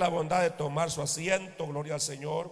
la 0.00 0.08
bondad 0.08 0.40
de 0.40 0.48
tomar 0.48 0.90
su 0.90 1.02
asiento, 1.02 1.66
gloria 1.66 1.92
al 1.92 2.00
Señor. 2.00 2.50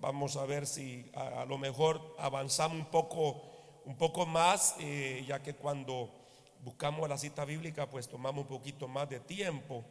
Vamos 0.00 0.36
a 0.36 0.46
ver 0.46 0.64
si 0.64 1.10
a, 1.12 1.44
lo 1.44 1.58
mejor 1.58 2.14
avanzamos 2.20 2.78
un 2.78 2.84
poco, 2.86 3.42
un 3.84 3.96
poco 3.96 4.26
más, 4.26 4.76
eh, 4.78 5.24
ya 5.26 5.42
que 5.42 5.54
cuando 5.54 6.08
buscamos 6.62 7.08
la 7.08 7.18
cita 7.18 7.44
bíblica, 7.44 7.90
pues 7.90 8.08
tomamos 8.08 8.42
un 8.42 8.48
poquito 8.48 8.86
más 8.86 9.08
de 9.08 9.18
tiempo. 9.18 9.84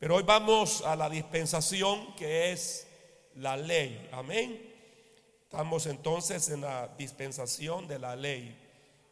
Pero 0.00 0.16
hoy 0.16 0.24
vamos 0.24 0.82
a 0.82 0.96
la 0.96 1.08
dispensación 1.08 2.16
que 2.16 2.50
es 2.50 2.88
la 3.36 3.56
ley. 3.56 4.08
Amén. 4.10 4.60
Estamos 5.44 5.86
entonces 5.86 6.48
en 6.48 6.62
la 6.62 6.88
dispensación 6.98 7.86
de 7.86 8.00
la 8.00 8.16
ley. 8.16 8.58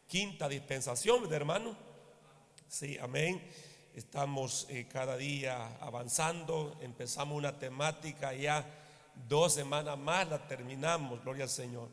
Quinta 0.07 0.49
dispensación, 0.49 1.33
hermano. 1.33 1.73
Sí, 2.67 2.97
amén. 2.99 3.41
Estamos 3.99 4.65
eh, 4.69 4.87
cada 4.89 5.17
día 5.17 5.75
avanzando, 5.81 6.77
empezamos 6.79 7.37
una 7.37 7.59
temática 7.59 8.33
ya 8.33 8.65
dos 9.27 9.55
semanas 9.55 9.97
más, 9.97 10.25
la 10.29 10.47
terminamos, 10.47 11.21
gloria 11.21 11.43
al 11.43 11.49
Señor. 11.49 11.89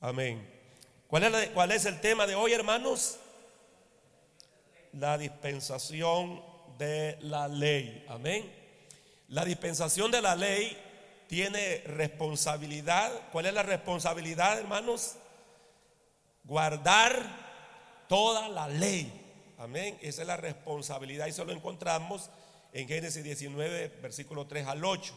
Amén. 0.00 0.50
¿Cuál 1.08 1.24
es, 1.24 1.50
¿Cuál 1.50 1.72
es 1.72 1.84
el 1.84 2.00
tema 2.00 2.26
de 2.26 2.34
hoy, 2.34 2.54
hermanos? 2.54 3.18
La 4.94 5.18
dispensación 5.18 6.42
de 6.78 7.18
la 7.20 7.48
ley. 7.48 8.06
Amén. 8.08 8.50
La 9.28 9.44
dispensación 9.44 10.10
de 10.10 10.22
la 10.22 10.34
ley 10.34 10.74
tiene 11.28 11.82
responsabilidad. 11.84 13.12
¿Cuál 13.30 13.44
es 13.44 13.52
la 13.52 13.62
responsabilidad, 13.62 14.58
hermanos? 14.58 15.16
Guardar 16.44 17.41
toda 18.12 18.46
la 18.50 18.68
ley. 18.68 19.10
Amén. 19.56 19.98
Esa 20.02 20.20
es 20.20 20.28
la 20.28 20.36
responsabilidad 20.36 21.26
y 21.28 21.30
eso 21.30 21.46
lo 21.46 21.52
encontramos 21.52 22.28
en 22.74 22.86
Génesis 22.86 23.24
19, 23.24 23.88
versículo 24.02 24.46
3 24.46 24.66
al 24.66 24.84
8. 24.84 25.14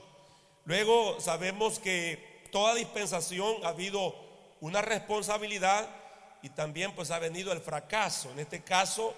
Luego 0.63 1.20
sabemos 1.20 1.78
que 1.78 2.47
toda 2.53 2.73
dispensación 2.73 3.53
ha 3.66 3.67
habido 3.67 4.16
una 4.61 4.81
responsabilidad 4.81 5.89
y 6.42 6.47
también 6.52 6.95
pues 6.95 7.11
ha 7.11 7.19
venido 7.19 7.52
el 7.52 7.59
fracaso. 7.59 8.31
En 8.31 8.39
este 8.39 8.64
caso, 8.64 9.14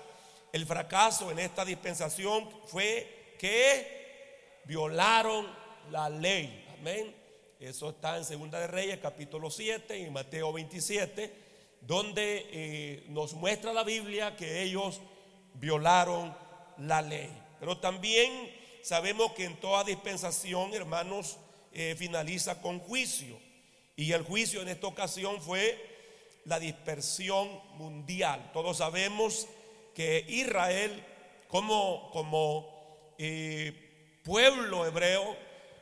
el 0.52 0.66
fracaso 0.66 1.30
en 1.30 1.38
esta 1.38 1.64
dispensación 1.64 2.50
fue 2.66 3.36
que 3.38 4.64
violaron 4.66 5.46
la 5.92 6.10
ley. 6.10 6.66
Amén. 6.80 7.16
Eso 7.60 7.92
está 7.92 8.18
en 8.18 8.26
Segunda 8.26 8.60
de 8.60 8.66
Reyes, 8.66 8.98
capítulo 9.00 9.52
7 9.52 10.00
y 10.00 10.10
Mateo 10.10 10.52
27 10.52 11.47
donde 11.88 12.46
eh, 12.52 13.06
nos 13.08 13.34
muestra 13.34 13.72
la 13.72 13.86
Biblia 13.86 14.36
que 14.36 14.62
ellos 14.62 15.00
violaron 15.54 16.36
la 16.80 17.02
ley. 17.02 17.32
Pero 17.62 17.78
también 17.78 18.52
sabemos 18.84 19.32
que 19.32 19.46
en 19.46 19.56
toda 19.56 19.86
dispensación, 19.86 20.74
hermanos, 20.74 21.38
eh, 21.72 21.96
finaliza 21.98 22.62
con 22.62 22.80
juicio. 22.80 23.40
Y 23.96 24.12
el 24.12 24.24
juicio 24.24 24.62
en 24.62 24.68
esta 24.68 24.86
ocasión 24.86 25.42
fue 25.42 25.82
la 26.44 26.60
dispersión 26.60 27.50
mundial. 27.76 28.52
Todos 28.52 28.78
sabemos 28.78 29.48
que 29.96 30.26
Israel, 30.28 31.02
como, 31.48 32.10
como 32.12 33.14
eh, 33.18 34.20
pueblo 34.26 34.86
hebreo, 34.86 35.38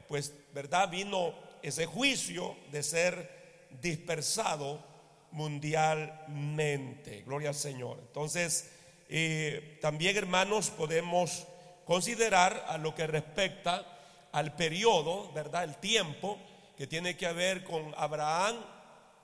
pues, 0.07 0.33
¿verdad? 0.53 0.87
Vino 0.87 1.33
ese 1.63 1.87
juicio 1.87 2.55
de 2.71 2.83
ser 2.83 3.67
dispersado 3.81 4.94
mundialmente. 5.35 7.21
Gloria 7.23 7.49
al 7.49 7.55
Señor. 7.55 7.99
Entonces, 7.99 8.71
eh, 9.09 9.77
también 9.81 10.15
hermanos 10.15 10.69
podemos 10.69 11.45
considerar 11.85 12.65
a 12.69 12.77
lo 12.77 12.95
que 12.95 13.05
respecta 13.05 13.85
al 14.31 14.55
periodo, 14.55 15.31
¿verdad? 15.33 15.65
El 15.65 15.75
tiempo 15.77 16.39
que 16.77 16.87
tiene 16.87 17.17
que 17.17 17.31
ver 17.33 17.63
con 17.65 17.93
Abraham 17.97 18.55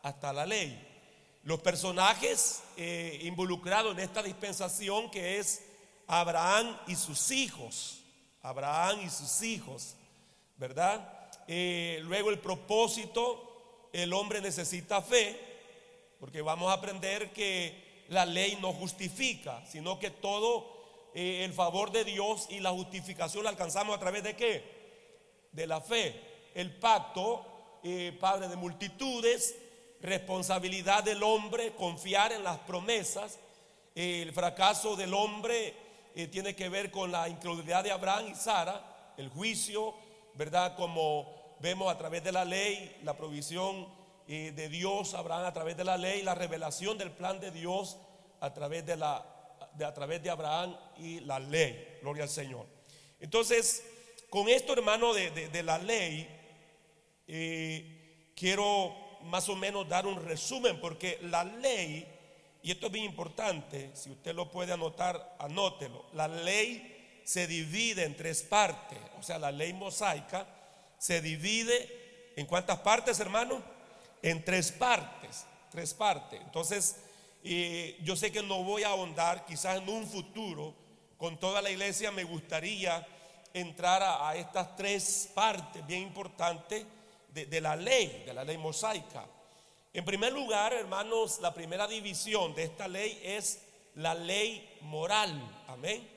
hasta 0.04 0.34
la 0.34 0.46
ley. 0.46 0.88
Los 1.44 1.62
personajes 1.62 2.62
eh, 2.78 3.20
involucrados 3.24 3.94
en 3.94 4.02
esta 4.02 4.22
dispensación 4.22 5.10
que 5.10 5.40
es 5.40 5.64
Abraham 6.08 6.78
y 6.88 6.96
sus 6.96 7.32
hijos. 7.32 8.04
Abraham 8.42 9.00
y 9.06 9.10
sus 9.10 9.42
hijos, 9.44 9.96
¿verdad? 10.58 11.32
Eh, 11.48 12.00
luego 12.04 12.32
el 12.32 12.40
propósito, 12.40 13.90
el 13.94 14.12
hombre 14.12 14.42
necesita 14.42 15.02
fe, 15.02 15.51
porque 16.22 16.44
vamos 16.44 16.70
a 16.70 16.74
aprender 16.74 17.32
que 17.32 18.06
la 18.10 18.28
ley 18.28 18.56
no 18.62 18.72
justifica, 18.74 19.66
sino 19.66 19.98
que 19.98 20.12
todo 20.12 21.10
eh, 21.16 21.44
el 21.44 21.52
favor 21.52 21.92
de 21.92 22.04
Dios 22.04 22.46
y 22.52 22.60
la 22.60 22.70
justificación 22.70 23.44
la 23.44 23.50
alcanzamos 23.50 23.98
a 23.98 24.00
través 24.00 24.22
de 24.22 24.36
qué? 24.36 24.64
De 25.52 25.66
la 25.66 25.82
fe. 25.82 26.22
El 26.54 26.76
pacto, 26.76 27.80
eh, 27.84 28.16
Padre 28.20 28.50
de 28.50 28.56
multitudes, 28.56 29.56
responsabilidad 30.00 31.04
del 31.04 31.24
hombre, 31.24 31.74
confiar 31.74 32.32
en 32.34 32.44
las 32.44 32.60
promesas. 32.60 33.40
el 33.96 34.32
fracaso 34.32 34.96
del 34.96 35.16
hombre 35.16 35.74
eh, 36.14 36.28
tiene 36.28 36.56
que 36.56 36.70
ver 36.70 36.92
con 36.92 37.12
la 37.12 37.30
incredulidad 37.30 37.84
de 37.84 37.92
Abraham 37.92 38.28
y 38.32 38.36
Sara, 38.36 39.14
el 39.18 39.30
juicio, 39.30 39.96
¿verdad? 40.36 40.76
Como 40.76 41.58
vemos 41.62 41.92
a 41.92 41.98
través 41.98 42.24
de 42.24 42.32
la 42.32 42.46
ley, 42.46 42.96
la 43.02 43.18
provisión 43.18 44.01
de 44.28 44.70
Dios, 44.70 45.14
Abraham 45.14 45.46
a 45.46 45.54
través 45.54 45.76
de 45.76 45.84
la 45.84 45.98
ley, 45.98 46.22
la 46.22 46.36
revelación 46.36 46.98
del 46.98 47.12
plan 47.12 47.40
de 47.40 47.52
Dios 47.52 47.98
a 48.40 48.54
través 48.54 48.86
de, 48.86 48.96
la, 48.98 49.26
de, 49.74 49.86
a 49.86 49.94
través 49.94 50.24
de 50.24 50.30
Abraham 50.30 50.76
y 50.98 51.20
la 51.22 51.40
ley. 51.40 51.98
Gloria 52.02 52.24
al 52.24 52.30
Señor. 52.30 52.66
Entonces, 53.20 53.84
con 54.30 54.48
esto, 54.50 54.74
hermano, 54.74 55.14
de, 55.14 55.64
la 55.64 55.78
ley, 55.78 56.28
eh, 57.28 58.32
quiero 58.36 58.96
más 59.24 59.50
o 59.50 59.56
menos 59.56 59.88
dar 59.88 60.08
un 60.08 60.24
resumen, 60.24 60.80
porque 60.80 61.20
la 61.24 61.44
ley, 61.44 62.08
y 62.64 62.72
esto 62.72 62.88
es 62.88 62.92
bien 62.94 63.06
importante, 63.06 63.92
si 63.94 64.10
usted 64.10 64.34
lo 64.34 64.50
puede 64.50 64.74
anotar, 64.74 65.36
anótelo. 65.38 66.06
La 66.14 66.28
ley 66.28 67.22
se 67.24 67.46
divide 67.46 68.04
en 68.04 68.16
tres 68.16 68.42
partes, 68.42 68.98
o 69.20 69.24
sea, 69.24 69.38
la 69.38 69.52
ley 69.52 69.74
mosaica 69.74 70.48
se 70.98 71.22
divide 71.22 72.32
en 72.36 72.46
cuántas 72.46 72.80
partes, 72.80 73.20
hermano? 73.20 73.62
En 74.22 74.44
tres 74.44 74.72
partes, 74.72 75.46
tres 75.72 75.94
partes. 75.94 76.40
Entonces, 76.42 76.98
yo 78.04 78.16
sé 78.16 78.32
que 78.32 78.44
no 78.44 78.64
voy 78.64 78.84
a 78.84 78.90
ahondar, 78.90 79.46
quizás 79.46 79.78
en 79.78 79.90
un 79.90 80.08
futuro, 80.08 80.74
con 81.18 81.40
toda 81.40 81.62
la 81.62 81.70
iglesia 81.70 82.12
me 82.12 82.24
gustaría 82.24 83.06
entrar 83.54 84.02
a, 84.04 84.36
estas 84.36 84.76
tres 84.76 85.30
partes 85.34 85.86
bien 85.86 86.02
importantes 86.02 86.86
de, 87.34 87.62
la 87.62 87.76
ley, 87.76 88.24
de 88.26 88.34
la 88.34 88.44
ley 88.44 88.58
mosaica. 88.58 89.26
En 89.94 90.06
primer 90.06 90.32
lugar, 90.34 90.74
hermanos, 90.74 91.40
la 91.42 91.54
primera 91.54 91.88
división 91.88 92.56
de 92.56 92.64
esta 92.64 92.88
ley 92.88 93.20
es 93.24 93.62
la 93.96 94.14
ley 94.14 94.78
moral. 94.82 95.64
Amén. 95.68 96.08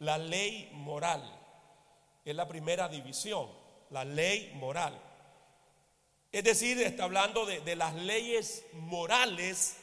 La 0.00 0.18
ley 0.18 0.70
moral. 0.72 1.22
Es 2.24 2.34
la 2.34 2.46
primera 2.46 2.88
división, 2.88 3.48
la 3.90 4.04
ley 4.04 4.52
moral. 4.56 4.98
Es 6.34 6.42
decir, 6.42 6.82
está 6.82 7.04
hablando 7.04 7.46
de, 7.46 7.76
las 7.76 7.94
leyes 7.94 8.64
morales 8.72 9.76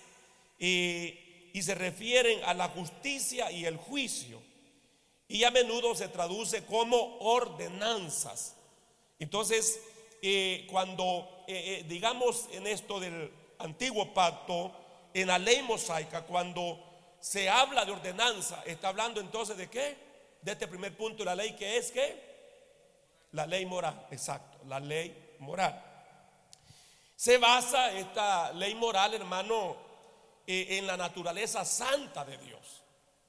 y, 0.59 1.17
se 1.61 1.75
refieren 1.75 2.43
a 2.43 2.53
la 2.53 2.67
justicia 2.67 3.49
y 3.53 3.63
el 3.63 3.77
juicio. 3.77 4.41
Y 5.29 5.45
a 5.45 5.51
menudo 5.51 5.95
se 5.95 6.09
traduce 6.09 6.65
como 6.65 7.19
ordenanzas. 7.19 8.57
Entonces, 9.17 9.79
eh, 10.21 10.67
cuando 10.69 11.45
eh, 11.47 11.79
eh, 11.79 11.85
digamos 11.87 12.49
en 12.51 12.67
esto 12.67 12.99
del 12.99 13.31
antiguo 13.59 14.13
pacto, 14.13 14.73
en 15.13 15.27
la 15.27 15.39
ley 15.39 15.61
mosaica, 15.61 16.23
cuando 16.23 16.83
se 17.21 17.47
habla 17.47 17.85
de 17.85 17.93
ordenanza, 17.93 18.61
está 18.65 18.89
hablando 18.89 19.21
entonces 19.21 19.55
de 19.55 19.69
qué? 19.69 19.95
De 20.41 20.51
este 20.51 20.67
primer 20.67 20.97
punto 20.97 21.19
de 21.19 21.25
la 21.25 21.35
ley 21.35 21.53
que 21.53 21.77
es 21.77 21.93
que 21.93 22.29
la 23.31 23.47
ley 23.47 23.65
moral, 23.65 24.05
exacto, 24.11 24.57
la 24.65 24.81
ley 24.81 25.35
moral. 25.39 25.90
Se 27.21 27.37
basa 27.37 27.91
esta 27.91 28.51
ley 28.53 28.73
moral, 28.73 29.13
hermano, 29.13 29.77
eh, 30.47 30.79
en 30.79 30.87
la 30.87 30.97
naturaleza 30.97 31.63
santa 31.63 32.25
de 32.25 32.35
Dios. 32.39 32.81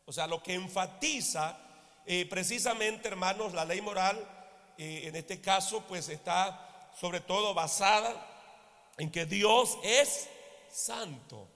O 0.07 0.13
sea, 0.15 0.27
lo 0.27 0.43
que 0.43 0.55
enfatiza 0.55 1.59
eh, 2.07 2.25
precisamente, 2.25 3.09
hermanos, 3.09 3.53
la 3.53 3.67
ley 3.67 3.83
moral, 3.83 4.17
eh, 4.79 5.03
en 5.09 5.15
este 5.15 5.43
caso, 5.43 5.83
pues 5.87 6.09
está 6.09 6.91
sobre 6.99 7.21
todo 7.21 7.53
basada 7.53 8.17
en 8.97 9.11
que 9.11 9.27
Dios 9.27 9.77
es 9.83 10.27
santo. 10.71 11.47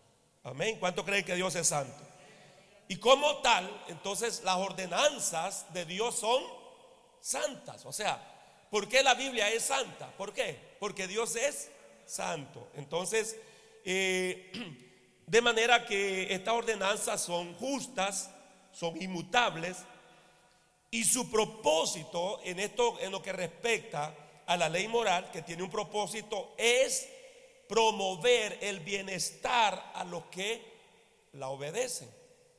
Amén. 0.45 0.77
¿Cuánto 0.79 1.07
creen 1.07 1.25
que 1.25 1.37
Dios 1.37 1.55
es 1.55 1.67
santo? 1.67 2.05
Y 2.87 2.97
como 2.97 3.39
tal, 3.39 3.85
entonces 3.89 4.43
las 4.45 4.57
ordenanzas 4.59 5.73
de 5.73 5.87
Dios 5.87 6.19
son 6.19 6.45
santas. 7.19 7.87
O 7.87 7.95
sea, 7.95 8.23
¿por 8.71 8.91
qué 8.91 9.03
la 9.03 9.15
Biblia 9.15 9.49
es 9.49 9.65
santa? 9.65 10.11
¿Por 10.19 10.35
qué? 10.35 10.77
Porque 10.79 11.09
Dios 11.09 11.35
es 11.35 11.71
santo. 12.07 12.71
Entonces, 12.75 13.37
eh, 13.85 14.53
de 15.27 15.41
manera 15.43 15.85
que 15.85 16.33
estas 16.33 16.55
ordenanzas 16.55 17.21
son 17.23 17.55
justas, 17.55 18.31
son 18.73 19.01
inmutables 19.01 19.79
Y 20.91 21.05
su 21.05 21.31
propósito 21.31 22.41
en 22.45 22.61
esto, 22.61 22.99
en 23.01 23.11
lo 23.11 23.21
que 23.21 23.33
respecta 23.33 24.15
a 24.47 24.57
la 24.57 24.69
ley 24.69 24.87
moral, 24.87 25.31
que 25.31 25.43
tiene 25.43 25.63
un 25.63 25.71
propósito, 25.71 26.55
es 26.57 27.09
promover 27.69 28.59
el 28.61 28.81
bienestar 28.81 29.93
a 29.95 30.05
los 30.05 30.25
que 30.27 30.63
la 31.33 31.49
obedecen, 31.49 32.09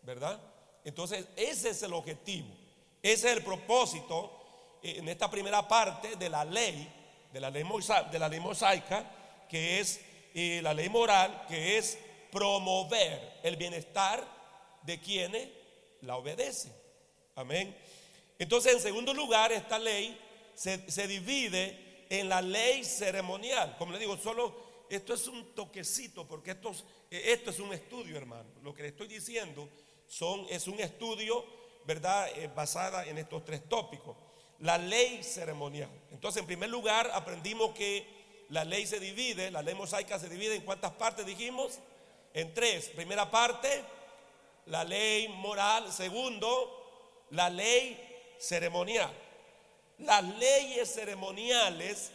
¿verdad? 0.04 0.40
Entonces, 0.84 1.26
ese 1.36 1.70
es 1.70 1.82
el 1.84 1.94
objetivo, 1.94 2.48
ese 3.02 3.32
es 3.32 3.38
el 3.38 3.44
propósito 3.44 4.78
eh, 4.84 4.96
en 4.98 5.08
esta 5.08 5.32
primera 5.32 5.68
parte 5.68 6.16
de 6.18 6.30
la 6.30 6.44
ley, 6.44 6.92
de 7.32 7.40
la 7.40 7.50
ley, 7.50 7.64
de 8.12 8.20
la 8.20 8.30
ley 8.30 8.40
mosaica, 8.40 9.10
que 9.50 9.80
es 9.80 10.02
eh, 10.34 10.60
la 10.62 10.74
ley 10.74 10.90
moral, 10.90 11.46
que 11.48 11.78
es 11.78 11.98
promover 12.32 13.40
el 13.44 13.56
bienestar 13.56 14.26
de 14.84 15.00
quienes 15.00 15.50
la 16.02 16.18
obedecen. 16.18 16.74
Amén. 17.36 17.76
Entonces, 18.40 18.74
en 18.74 18.82
segundo 18.82 19.14
lugar, 19.14 19.52
esta 19.52 19.80
ley 19.80 20.20
se, 20.54 20.90
se 20.90 21.08
divide 21.08 22.06
en 22.10 22.30
la 22.30 22.42
ley 22.42 22.84
ceremonial. 22.84 23.76
Como 23.78 23.92
le 23.92 24.00
digo, 24.00 24.18
solo 24.18 24.86
esto 24.90 25.14
es 25.14 25.28
un 25.28 25.54
toquecito, 25.54 26.28
porque 26.28 26.52
esto, 26.52 26.72
esto 27.10 27.50
es 27.50 27.60
un 27.60 27.74
estudio, 27.74 28.18
hermano. 28.18 28.50
Lo 28.64 28.74
que 28.74 28.84
le 28.84 28.90
estoy 28.90 29.08
diciendo 29.08 29.70
son, 30.08 30.46
es 30.50 30.68
un 30.68 30.80
estudio, 30.80 31.46
¿verdad?, 31.86 32.30
eh, 32.38 32.50
basada 32.56 33.06
en 33.06 33.18
estos 33.18 33.44
tres 33.44 33.68
tópicos. 33.68 34.16
La 34.60 34.78
ley 34.78 35.24
ceremonial. 35.24 35.90
Entonces, 36.12 36.42
en 36.42 36.48
primer 36.48 36.70
lugar, 36.70 37.10
aprendimos 37.14 37.72
que 37.74 38.17
la 38.50 38.64
ley 38.64 38.86
se 38.86 39.00
divide, 39.00 39.52
la 39.52 39.62
ley 39.62 39.76
mosaica 39.76 40.20
se 40.20 40.30
divide 40.30 40.56
en 40.56 40.62
cuántas 40.62 40.92
partes 40.94 41.26
dijimos? 41.26 41.80
En 42.34 42.54
tres. 42.54 42.90
Primera 42.90 43.30
parte, 43.30 43.84
la 44.68 44.84
ley 44.84 45.28
moral. 45.28 45.92
Segundo, 45.92 47.26
la 47.32 47.50
ley 47.50 48.00
ceremonial. 48.40 49.12
Las 50.00 50.24
leyes 50.24 50.94
ceremoniales 50.94 52.12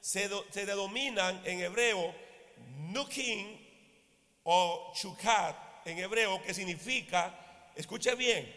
se, 0.00 0.28
denominan 0.66 1.42
en 1.44 1.60
hebreo 1.60 2.14
nukin 2.92 3.60
o 4.44 4.92
chukat 4.94 5.56
en 5.86 5.98
hebreo, 5.98 6.42
que 6.42 6.54
significa, 6.54 7.70
escuche 7.74 8.14
bien, 8.14 8.50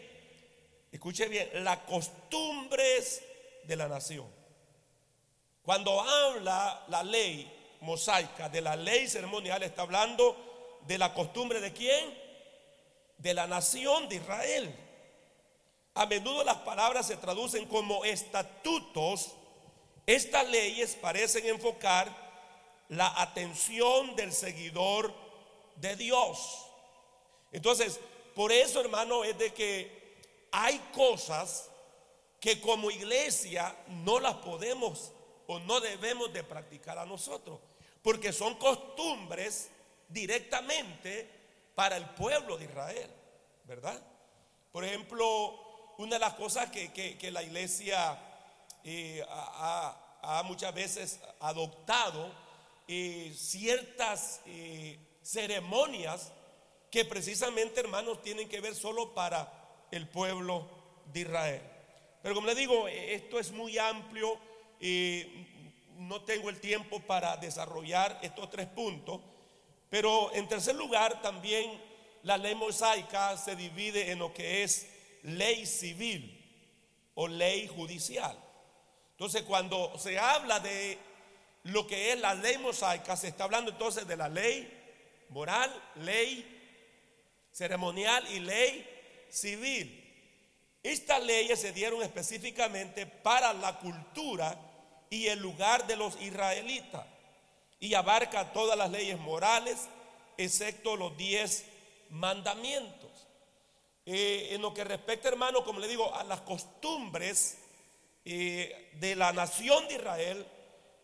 escuche 0.92 1.26
bien, 1.28 1.48
las 1.64 1.78
costumbres 1.80 3.22
de 3.64 3.76
la 3.76 3.88
nación. 3.88 4.37
Cuando 5.68 6.00
habla 6.00 6.82
la 6.88 7.02
ley 7.02 7.76
mosaica 7.82 8.48
de 8.48 8.62
la 8.62 8.74
ley 8.74 9.06
ceremonial, 9.06 9.62
está 9.62 9.82
hablando 9.82 10.80
de 10.86 10.96
la 10.96 11.12
costumbre 11.12 11.60
de 11.60 11.74
quién? 11.74 12.18
De 13.18 13.34
la 13.34 13.46
nación 13.46 14.08
de 14.08 14.16
Israel. 14.16 14.74
A 15.92 16.06
menudo 16.06 16.42
las 16.42 16.56
palabras 16.56 17.06
se 17.06 17.18
traducen 17.18 17.66
como 17.66 18.02
estatutos 18.06 19.32
estas 20.06 20.48
leyes 20.48 20.96
parecen 20.96 21.44
enfocar 21.44 22.16
la 22.88 23.20
atención 23.20 24.16
del 24.16 24.32
seguidor 24.32 25.12
de 25.76 25.96
Dios. 25.96 26.64
Entonces, 27.52 28.00
por 28.34 28.52
eso, 28.52 28.80
hermano, 28.80 29.22
es 29.22 29.36
de 29.36 29.52
que 29.52 30.16
hay 30.50 30.78
cosas 30.94 31.68
que 32.40 32.58
como 32.58 32.90
iglesia 32.90 33.76
no 33.88 34.18
las 34.18 34.36
podemos 34.36 35.12
o 35.48 35.58
no 35.60 35.80
debemos 35.80 36.30
de 36.32 36.44
practicar 36.44 36.98
a 36.98 37.06
nosotros, 37.06 37.58
porque 38.02 38.32
son 38.32 38.54
costumbres 38.56 39.70
directamente 40.08 41.28
para 41.74 41.96
el 41.96 42.04
pueblo 42.10 42.58
de 42.58 42.66
Israel, 42.66 43.10
¿verdad? 43.64 44.00
Por 44.70 44.84
ejemplo, 44.84 45.94
una 45.96 46.16
de 46.16 46.18
las 46.18 46.34
cosas 46.34 46.70
que, 46.70 47.30
la 47.32 47.42
iglesia 47.42 48.18
ha, 49.30 50.42
muchas 50.44 50.74
veces 50.74 51.18
adoptado 51.40 52.30
eh, 52.86 53.34
ciertas 53.34 54.42
eh, 54.44 54.98
ceremonias 55.22 56.30
que 56.90 57.06
precisamente, 57.06 57.80
hermanos, 57.80 58.22
tienen 58.22 58.50
que 58.50 58.60
ver 58.60 58.74
solo 58.74 59.14
para 59.14 59.50
el 59.90 60.06
pueblo 60.08 60.68
de 61.06 61.20
Israel. 61.20 61.62
Pero 62.22 62.34
como 62.34 62.46
le 62.48 62.54
digo, 62.54 62.86
esto 62.86 63.38
es 63.38 63.50
muy 63.50 63.78
amplio 63.78 64.38
y 64.80 65.24
no 65.98 66.22
tengo 66.22 66.48
el 66.48 66.60
tiempo 66.60 67.00
para 67.00 67.36
desarrollar 67.36 68.18
estos 68.22 68.48
tres 68.50 68.66
puntos. 68.66 69.20
Pero 69.90 70.32
en 70.34 70.48
tercer 70.48 70.74
lugar, 70.74 71.20
también 71.22 71.80
la 72.22 72.36
ley 72.36 72.54
mosaica 72.54 73.36
se 73.36 73.56
divide 73.56 74.10
en 74.10 74.18
lo 74.18 74.32
que 74.32 74.62
es 74.62 74.86
ley 75.22 75.66
civil 75.66 76.34
o 77.14 77.26
ley 77.26 77.66
judicial. 77.68 78.38
Entonces, 79.12 79.42
cuando 79.42 79.98
se 79.98 80.18
habla 80.18 80.60
de 80.60 80.98
lo 81.64 81.86
que 81.86 82.12
es 82.12 82.20
la 82.20 82.34
ley 82.34 82.58
mosaica, 82.58 83.16
se 83.16 83.28
está 83.28 83.44
hablando 83.44 83.72
entonces 83.72 84.06
de 84.06 84.16
la 84.16 84.28
ley 84.28 84.72
moral, 85.30 85.70
ley 85.96 86.56
ceremonial 87.52 88.24
y 88.30 88.40
ley 88.40 89.26
civil. 89.28 90.04
Estas 90.82 91.22
leyes 91.24 91.60
se 91.60 91.72
dieron 91.72 92.02
específicamente 92.02 93.04
para 93.06 93.52
la 93.52 93.78
cultura 93.78 94.56
y 95.10 95.26
el 95.26 95.40
lugar 95.40 95.86
de 95.86 95.96
los 95.96 96.20
israelitas 96.20 97.04
y 97.80 97.94
abarca 97.94 98.52
todas 98.52 98.76
las 98.76 98.90
leyes 98.90 99.18
morales, 99.18 99.88
excepto 100.36 100.96
los 100.96 101.16
diez 101.16 101.64
mandamientos. 102.10 103.10
Eh, 104.04 104.54
en 104.54 104.62
lo 104.62 104.72
que 104.72 104.84
respecta, 104.84 105.28
hermano, 105.28 105.64
como 105.64 105.80
le 105.80 105.88
digo, 105.88 106.14
a 106.14 106.24
las 106.24 106.40
costumbres 106.40 107.58
eh, 108.24 108.90
de 108.94 109.14
la 109.14 109.32
nación 109.32 109.86
de 109.86 109.94
Israel, 109.94 110.46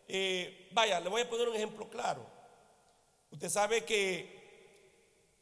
eh, 0.07 0.69
vaya, 0.71 0.99
le 0.99 1.09
voy 1.09 1.21
a 1.21 1.29
poner 1.29 1.47
un 1.47 1.55
ejemplo 1.55 1.87
claro. 1.89 2.25
Usted 3.31 3.49
sabe 3.49 3.85
que 3.85 4.35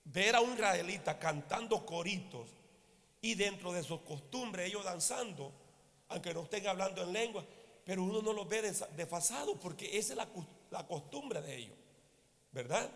ver 0.06 0.36
a 0.36 0.42
un 0.42 0.54
israelita 0.54 1.18
cantando 1.18 1.86
coritos 1.86 2.50
y 3.22 3.36
dentro 3.36 3.72
de 3.72 3.84
sus 3.84 4.02
costumbres 4.02 4.68
ellos 4.68 4.84
danzando, 4.84 5.52
aunque 6.10 6.34
no 6.34 6.44
estén 6.44 6.68
hablando 6.68 7.02
en 7.02 7.14
lengua, 7.14 7.46
pero 7.86 8.04
uno 8.04 8.22
no 8.22 8.34
los 8.34 8.48
ve 8.48 8.62
desfasado 8.96 9.60
porque 9.60 9.98
esa 9.98 10.14
es 10.14 10.20
la, 10.72 10.88
costumbre 10.88 11.42
de 11.42 11.56
ellos, 11.58 11.78
¿verdad? 12.52 12.90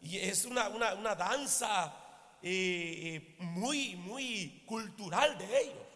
Y 0.00 0.18
es 0.18 0.44
una, 0.44 0.68
danza 1.16 1.94
eh, 2.42 3.36
muy, 3.40 3.96
muy 3.96 4.62
cultural 4.64 5.36
de 5.38 5.60
ellos. 5.60 5.86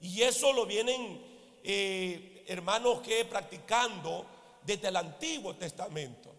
Y 0.00 0.22
eso 0.22 0.52
lo 0.52 0.66
vienen 0.66 1.24
eh, 1.64 2.44
hermanos 2.46 3.00
que 3.00 3.24
practicando 3.24 4.26
desde 4.62 4.88
el 4.88 4.96
Antiguo 4.96 5.56
Testamento. 5.56 6.30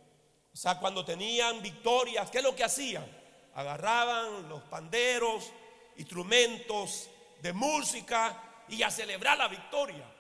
O 0.54 0.56
sea, 0.56 0.78
cuando 0.78 1.04
tenían 1.04 1.64
victorias, 1.64 2.30
¿qué 2.30 2.38
es 2.40 2.44
lo 2.44 2.56
que 2.56 2.64
hacían? 2.64 3.06
Agarraban 3.56 4.48
los 4.48 4.62
panderos, 4.64 5.52
instrumentos 5.98 7.10
de 7.42 7.54
música 7.54 8.66
y 8.70 8.84
a 8.84 8.92
celebrar 8.92 9.38
la 9.38 9.48
victoria 9.48 10.13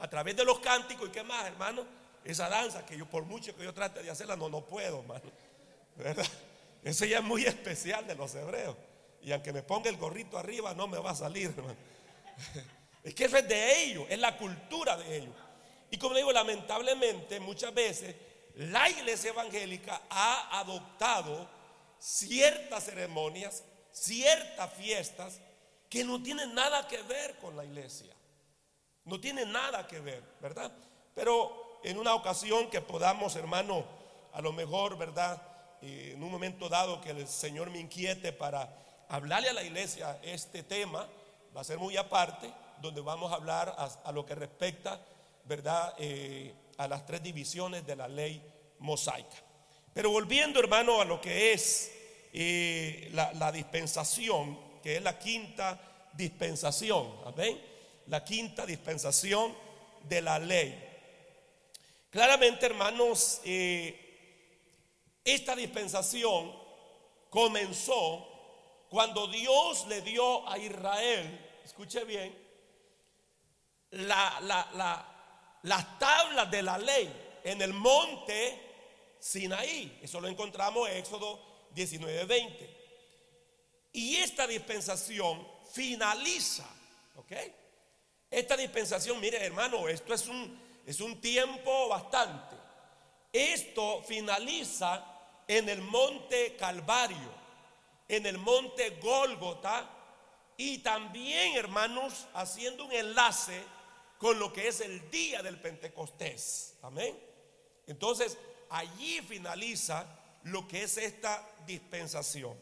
a 0.00 0.08
través 0.08 0.36
de 0.36 0.44
los 0.44 0.58
cánticos 0.60 1.08
y 1.08 1.12
qué 1.12 1.22
más, 1.22 1.46
hermano. 1.46 1.86
Esa 2.24 2.48
danza 2.48 2.84
que 2.84 2.96
yo 2.96 3.06
por 3.06 3.24
mucho 3.24 3.56
que 3.56 3.64
yo 3.64 3.72
trate 3.72 4.02
de 4.02 4.10
hacerla 4.10 4.36
no 4.36 4.48
no 4.48 4.64
puedo, 4.64 5.00
hermano. 5.00 5.30
¿Verdad? 5.96 6.26
Eso 6.82 7.04
ya 7.04 7.18
es 7.18 7.24
muy 7.24 7.44
especial 7.44 8.06
de 8.06 8.14
los 8.14 8.34
hebreos. 8.34 8.76
Y 9.22 9.32
aunque 9.32 9.52
me 9.52 9.62
ponga 9.62 9.90
el 9.90 9.96
gorrito 9.96 10.38
arriba 10.38 10.74
no 10.74 10.86
me 10.86 10.98
va 10.98 11.10
a 11.10 11.14
salir, 11.14 11.54
hermano. 11.56 11.76
Es 13.02 13.14
que 13.14 13.24
eso 13.24 13.38
es 13.38 13.48
de 13.48 13.82
ellos, 13.82 14.04
es 14.10 14.18
la 14.18 14.36
cultura 14.36 14.94
de 14.94 15.16
ellos. 15.16 15.34
Y 15.90 15.96
como 15.96 16.14
digo, 16.14 16.32
lamentablemente 16.32 17.40
muchas 17.40 17.72
veces 17.72 18.14
la 18.56 18.90
iglesia 18.90 19.30
evangélica 19.30 20.02
ha 20.10 20.60
adoptado 20.60 21.48
ciertas 21.98 22.84
ceremonias, 22.84 23.64
ciertas 23.90 24.74
fiestas 24.74 25.40
que 25.88 26.04
no 26.04 26.22
tienen 26.22 26.54
nada 26.54 26.86
que 26.86 27.02
ver 27.02 27.36
con 27.38 27.56
la 27.56 27.64
iglesia. 27.64 28.14
No 29.10 29.18
tienen 29.18 29.50
nada 29.50 29.88
que 29.88 29.98
ver, 29.98 30.22
¿verdad? 30.40 30.70
Pero 31.16 31.80
en 31.82 31.98
una 31.98 32.14
ocasión 32.14 32.70
que 32.70 32.80
podamos, 32.80 33.34
hermano, 33.34 33.84
a 34.32 34.40
lo 34.40 34.52
mejor, 34.52 34.96
¿verdad? 34.96 35.42
Eh, 35.82 36.12
en 36.14 36.22
un 36.22 36.30
momento 36.30 36.68
dado 36.68 37.00
que 37.00 37.10
el 37.10 37.26
Señor 37.26 37.70
me 37.70 37.80
inquiete 37.80 38.32
para 38.32 38.72
hablarle 39.08 39.48
a 39.48 39.52
la 39.52 39.64
iglesia 39.64 40.20
este 40.22 40.62
tema, 40.62 41.08
va 41.56 41.60
a 41.60 41.64
ser 41.64 41.78
muy 41.78 41.96
aparte 41.96 42.52
donde 42.80 43.00
vamos 43.00 43.32
a 43.32 43.34
hablar 43.34 43.74
a, 43.76 44.12
lo 44.12 44.24
que 44.24 44.36
respecta, 44.36 45.00
¿verdad?, 45.44 45.92
eh, 45.98 46.54
a 46.78 46.86
las 46.86 47.04
tres 47.04 47.20
divisiones 47.20 47.84
de 47.84 47.96
la 47.96 48.06
ley 48.06 48.40
mosaica. 48.78 49.42
Pero 49.92 50.12
volviendo, 50.12 50.60
hermano, 50.60 51.00
a 51.00 51.04
lo 51.04 51.20
que 51.20 51.52
es 51.52 51.90
eh, 52.32 53.10
la, 53.12 53.50
dispensación, 53.50 54.56
que 54.80 54.98
es 54.98 55.02
la 55.02 55.18
quinta 55.18 55.80
dispensación, 56.12 57.12
¿amén? 57.26 57.69
La 58.06 58.24
quinta 58.24 58.66
dispensación 58.66 59.54
de 60.08 60.22
la 60.22 60.38
ley. 60.38 60.90
Claramente, 62.10 62.66
hermanos, 62.66 63.40
eh, 63.44 65.20
esta 65.24 65.54
dispensación 65.54 66.52
comenzó 67.28 68.26
cuando 68.88 69.28
Dios 69.28 69.86
le 69.86 70.00
dio 70.02 70.48
a 70.48 70.58
Israel, 70.58 71.60
escuche 71.64 72.04
bien, 72.04 72.36
las 73.92 74.38
tablas 75.98 76.50
de 76.50 76.62
la 76.62 76.78
ley 76.78 77.40
en 77.44 77.62
el 77.62 77.72
monte 77.72 78.60
Sinaí. 79.20 80.00
Eso 80.02 80.20
lo 80.20 80.28
encontramos 80.28 80.88
en 80.88 80.96
Éxodo 80.96 81.40
19, 81.74 82.24
20. 82.24 82.80
Y 83.92 84.16
esta 84.16 84.46
dispensación 84.46 85.46
finaliza, 85.72 86.68
¿ok? 87.16 87.32
Esta 88.30 88.56
dispensación, 88.56 89.18
mire 89.20 89.44
hermano, 89.44 89.88
esto 89.88 90.14
es 90.14 90.28
un, 90.28 90.60
es 90.86 91.00
un 91.00 91.20
tiempo 91.20 91.88
bastante. 91.88 92.56
Esto 93.32 94.02
finaliza 94.06 95.04
en 95.48 95.68
el 95.68 95.82
monte 95.82 96.54
Calvario, 96.56 97.40
en 98.06 98.26
el 98.26 98.38
monte 98.38 98.98
Gólgota 99.02 99.90
y 100.56 100.78
también, 100.78 101.56
hermanos, 101.56 102.28
haciendo 102.34 102.84
un 102.84 102.92
enlace 102.92 103.62
con 104.18 104.38
lo 104.38 104.52
que 104.52 104.68
es 104.68 104.80
el 104.80 105.10
día 105.10 105.42
del 105.42 105.60
Pentecostés. 105.60 106.76
Amén. 106.82 107.18
Entonces, 107.86 108.38
allí 108.68 109.20
finaliza 109.22 110.06
lo 110.44 110.68
que 110.68 110.84
es 110.84 110.98
esta 110.98 111.48
dispensación. 111.66 112.56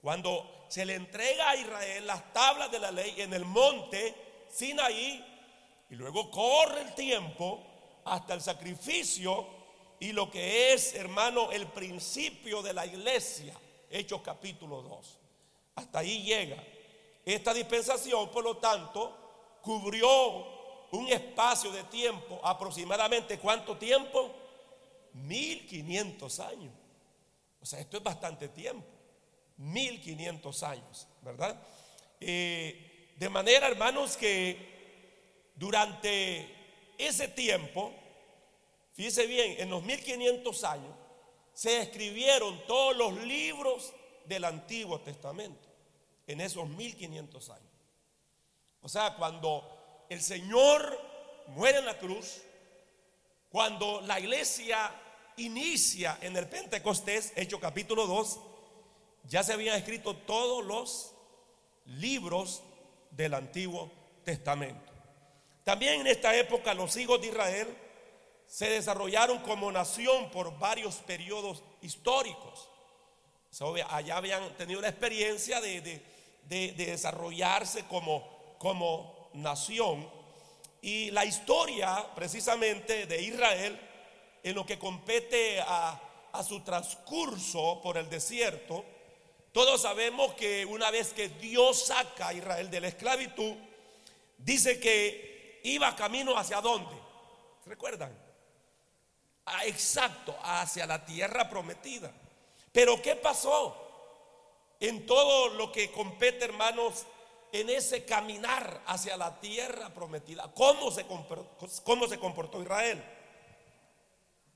Cuando 0.00 0.66
se 0.68 0.84
le 0.84 0.94
entrega 0.94 1.50
a 1.50 1.56
Israel 1.56 2.06
las 2.06 2.32
tablas 2.32 2.70
de 2.70 2.78
la 2.78 2.92
ley 2.92 3.14
en 3.18 3.34
el 3.34 3.44
monte 3.44 4.27
Sinaí, 4.48 5.24
y 5.90 5.94
luego 5.94 6.30
corre 6.30 6.82
el 6.82 6.94
tiempo 6.94 7.62
hasta 8.04 8.34
el 8.34 8.40
sacrificio 8.40 9.46
y 10.00 10.12
lo 10.12 10.30
que 10.30 10.72
es, 10.72 10.94
hermano, 10.94 11.50
el 11.50 11.66
principio 11.68 12.62
de 12.62 12.72
la 12.72 12.86
iglesia, 12.86 13.54
Hechos 13.90 14.20
capítulo 14.22 14.82
2. 14.82 15.18
Hasta 15.76 16.00
ahí 16.00 16.22
llega. 16.22 16.62
Esta 17.24 17.52
dispensación, 17.52 18.30
por 18.30 18.44
lo 18.44 18.58
tanto, 18.58 19.58
cubrió 19.62 20.88
un 20.92 21.08
espacio 21.08 21.72
de 21.72 21.84
tiempo, 21.84 22.40
aproximadamente 22.42 23.38
cuánto 23.38 23.76
tiempo? 23.76 24.34
1500 25.14 26.40
años. 26.40 26.72
O 27.60 27.66
sea, 27.66 27.80
esto 27.80 27.96
es 27.96 28.02
bastante 28.02 28.48
tiempo. 28.48 28.86
1500 29.56 30.62
años, 30.62 31.08
¿verdad? 31.22 31.60
Eh, 32.20 32.87
de 33.18 33.28
manera, 33.28 33.66
hermanos, 33.66 34.16
que 34.16 35.50
durante 35.56 36.54
ese 36.96 37.26
tiempo, 37.26 37.92
fíjese 38.94 39.26
bien, 39.26 39.56
en 39.58 39.70
los 39.70 39.82
1500 39.82 40.64
años, 40.64 40.94
se 41.52 41.80
escribieron 41.80 42.64
todos 42.68 42.96
los 42.96 43.12
libros 43.24 43.92
del 44.24 44.44
Antiguo 44.44 45.00
Testamento, 45.00 45.68
en 46.28 46.40
esos 46.40 46.68
1500 46.68 47.50
años. 47.50 47.72
O 48.82 48.88
sea, 48.88 49.16
cuando 49.16 50.06
el 50.08 50.22
Señor 50.22 51.00
muere 51.48 51.78
en 51.78 51.86
la 51.86 51.98
cruz, 51.98 52.42
cuando 53.48 54.00
la 54.02 54.20
iglesia 54.20 54.92
inicia 55.38 56.18
en 56.20 56.36
el 56.36 56.48
Pentecostés, 56.48 57.32
Hecho 57.34 57.58
capítulo 57.58 58.06
2, 58.06 58.38
ya 59.24 59.42
se 59.42 59.54
habían 59.54 59.76
escrito 59.76 60.14
todos 60.14 60.64
los 60.64 61.14
libros 61.86 62.62
del 63.10 63.34
Antiguo 63.34 63.90
Testamento. 64.24 64.92
También 65.64 66.00
en 66.00 66.06
esta 66.06 66.34
época 66.34 66.72
los 66.74 66.96
hijos 66.96 67.20
de 67.20 67.28
Israel 67.28 67.68
se 68.46 68.70
desarrollaron 68.70 69.38
como 69.40 69.70
nación 69.70 70.30
por 70.30 70.58
varios 70.58 70.96
periodos 70.96 71.62
históricos. 71.82 72.68
allá 73.90 74.16
habían 74.16 74.56
tenido 74.56 74.80
la 74.80 74.88
experiencia 74.88 75.60
de, 75.60 76.02
desarrollarse 76.48 77.84
como, 77.84 78.56
como 78.58 79.30
nación. 79.34 80.08
Y 80.80 81.10
la 81.10 81.24
historia 81.24 82.06
precisamente 82.14 83.06
de 83.06 83.22
Israel 83.22 83.78
en 84.42 84.54
lo 84.54 84.64
que 84.64 84.78
compete 84.78 85.60
a, 85.60 86.02
su 86.46 86.60
transcurso 86.60 87.80
por 87.82 87.98
el 87.98 88.08
desierto, 88.08 88.84
todos 89.58 89.82
sabemos 89.82 90.34
que 90.34 90.64
una 90.64 90.88
vez 90.92 91.12
que 91.12 91.30
Dios 91.30 91.86
saca 91.86 92.28
a 92.28 92.32
Israel 92.32 92.70
de 92.70 92.80
la 92.80 92.86
esclavitud, 92.86 93.56
dice 94.36 94.78
que 94.78 95.60
iba 95.64 95.96
camino 95.96 96.38
hacia 96.38 96.60
dónde. 96.60 96.94
¿Recuerdan? 97.66 98.16
Ah, 99.46 99.66
exacto, 99.66 100.38
hacia 100.44 100.86
la 100.86 101.04
tierra 101.04 101.50
prometida. 101.50 102.12
Pero 102.70 103.02
¿qué 103.02 103.16
pasó? 103.16 104.76
En 104.78 105.04
todo 105.06 105.48
lo 105.48 105.72
que 105.72 105.90
compete, 105.90 106.44
hermanos, 106.44 107.04
en 107.50 107.68
ese 107.68 108.04
caminar 108.04 108.82
hacia 108.86 109.16
la 109.16 109.40
tierra 109.40 109.92
prometida. 109.92 110.54
¿Cómo 110.54 110.92
se 110.92 111.04
cómo 111.82 112.06
se 112.06 112.20
comportó 112.20 112.62
Israel? 112.62 113.02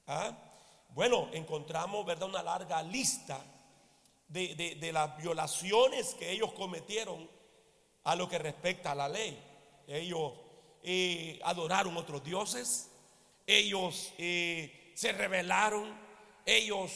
¿Ah? 0.06 0.30
Bueno, 0.90 1.28
encontramos, 1.32 2.06
¿verdad? 2.06 2.28
Una 2.28 2.44
larga 2.44 2.80
lista 2.84 3.44
de, 4.32 4.90
las 4.92 5.16
violaciones 5.18 6.14
que 6.14 6.30
ellos 6.30 6.52
cometieron 6.52 7.28
a 8.04 8.16
lo 8.16 8.28
que 8.28 8.38
respecta 8.38 8.92
a 8.92 8.94
la 8.94 9.08
ley. 9.08 9.38
Ellos 9.86 10.32
eh, 10.82 11.38
adoraron 11.44 11.96
otros 11.96 12.24
dioses, 12.24 12.90
ellos 13.46 14.12
eh, 14.18 14.92
se 14.94 15.12
rebelaron, 15.12 15.94
ellos 16.46 16.92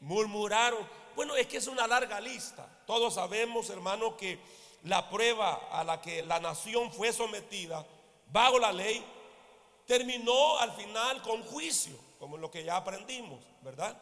murmuraron. 0.00 0.86
Bueno, 1.14 1.34
es 1.36 1.46
que 1.46 1.56
es 1.56 1.66
una 1.66 1.86
larga 1.86 2.20
lista. 2.20 2.68
Todos 2.86 3.14
sabemos, 3.14 3.70
hermano, 3.70 4.16
que 4.16 4.38
la 4.84 5.08
prueba 5.08 5.68
a 5.72 5.82
la 5.82 6.00
que 6.00 6.22
la 6.22 6.38
nación 6.40 6.92
fue 6.92 7.12
sometida 7.12 7.86
bajo 8.30 8.58
la 8.58 8.72
ley 8.72 9.02
terminó 9.86 10.58
al 10.58 10.72
final 10.72 11.22
con 11.22 11.42
juicio 11.42 12.06
como 12.18 12.36
lo 12.36 12.50
que 12.50 12.64
ya 12.64 12.76
aprendimos, 12.76 13.40
¿verdad? 13.62 13.96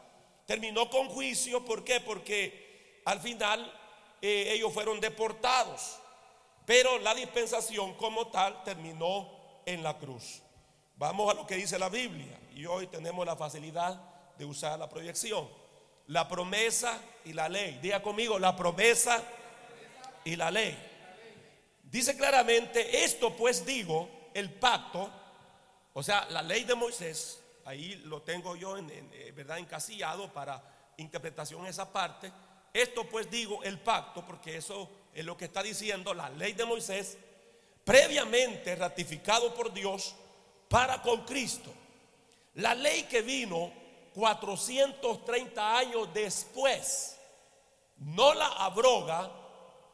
Terminó 0.46 0.88
con 0.90 1.08
juicio, 1.08 1.64
¿por 1.64 1.84
qué? 1.84 2.00
Porque 2.00 2.63
al 3.04 3.20
final 3.20 3.72
eh, 4.20 4.52
ellos 4.52 4.72
fueron 4.72 5.00
deportados, 5.00 5.98
pero 6.64 6.98
la 6.98 7.14
dispensación 7.14 7.94
como 7.94 8.28
tal 8.28 8.62
terminó 8.64 9.30
en 9.66 9.82
la 9.82 9.98
cruz. 9.98 10.40
Vamos 10.96 11.30
a 11.30 11.34
lo 11.34 11.46
que 11.46 11.56
dice 11.56 11.78
la 11.78 11.88
Biblia 11.88 12.38
y 12.54 12.66
hoy 12.66 12.86
tenemos 12.86 13.26
la 13.26 13.36
facilidad 13.36 14.00
de 14.38 14.44
usar 14.44 14.78
la 14.78 14.88
proyección. 14.88 15.48
La 16.06 16.28
promesa 16.28 17.00
y 17.24 17.32
la 17.32 17.48
ley. 17.48 17.78
Diga 17.82 18.02
conmigo, 18.02 18.38
la 18.38 18.54
promesa 18.54 19.22
y 20.24 20.36
la 20.36 20.50
ley. 20.50 20.76
Dice 21.82 22.16
claramente, 22.16 23.04
esto 23.04 23.34
pues 23.36 23.64
digo, 23.64 24.08
el 24.34 24.52
pacto, 24.52 25.10
o 25.92 26.02
sea, 26.02 26.26
la 26.30 26.42
ley 26.42 26.64
de 26.64 26.74
Moisés, 26.74 27.40
ahí 27.64 27.94
lo 28.04 28.22
tengo 28.22 28.56
yo 28.56 28.76
en, 28.76 28.90
eh, 28.90 29.32
verdad 29.34 29.58
encasillado 29.58 30.32
para 30.32 30.62
interpretación 30.96 31.66
esa 31.66 31.92
parte. 31.92 32.32
Esto 32.74 33.04
pues 33.04 33.30
digo 33.30 33.62
el 33.62 33.78
pacto, 33.78 34.26
porque 34.26 34.56
eso 34.56 34.90
es 35.14 35.24
lo 35.24 35.36
que 35.36 35.44
está 35.44 35.62
diciendo 35.62 36.12
la 36.12 36.28
ley 36.28 36.54
de 36.54 36.64
Moisés, 36.64 37.16
previamente 37.84 38.74
ratificado 38.74 39.54
por 39.54 39.72
Dios 39.72 40.16
para 40.68 41.00
con 41.00 41.24
Cristo. 41.24 41.72
La 42.54 42.74
ley 42.74 43.04
que 43.04 43.22
vino 43.22 43.72
430 44.12 45.78
años 45.78 46.12
después 46.12 47.16
no 47.98 48.34
la 48.34 48.48
abroga 48.48 49.30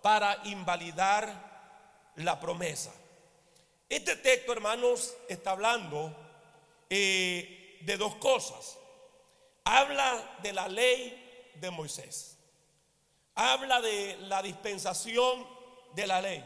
para 0.01 0.41
invalidar 0.45 2.13
la 2.17 2.41
promesa. 2.41 2.95
Este 3.91 4.17
texto, 4.17 4.53
hermanos, 4.53 5.15
está 5.29 5.51
hablando 5.51 6.17
eh, 6.89 7.79
de 7.83 7.97
dos 7.99 8.15
cosas. 8.17 8.79
Habla 9.65 10.39
de 10.43 10.53
la 10.55 10.67
ley 10.67 11.53
de 11.57 11.71
Moisés. 11.71 12.40
Habla 13.43 13.81
de 13.81 14.19
la 14.21 14.43
dispensación 14.43 15.47
de 15.95 16.07
la 16.07 16.21
ley. 16.21 16.45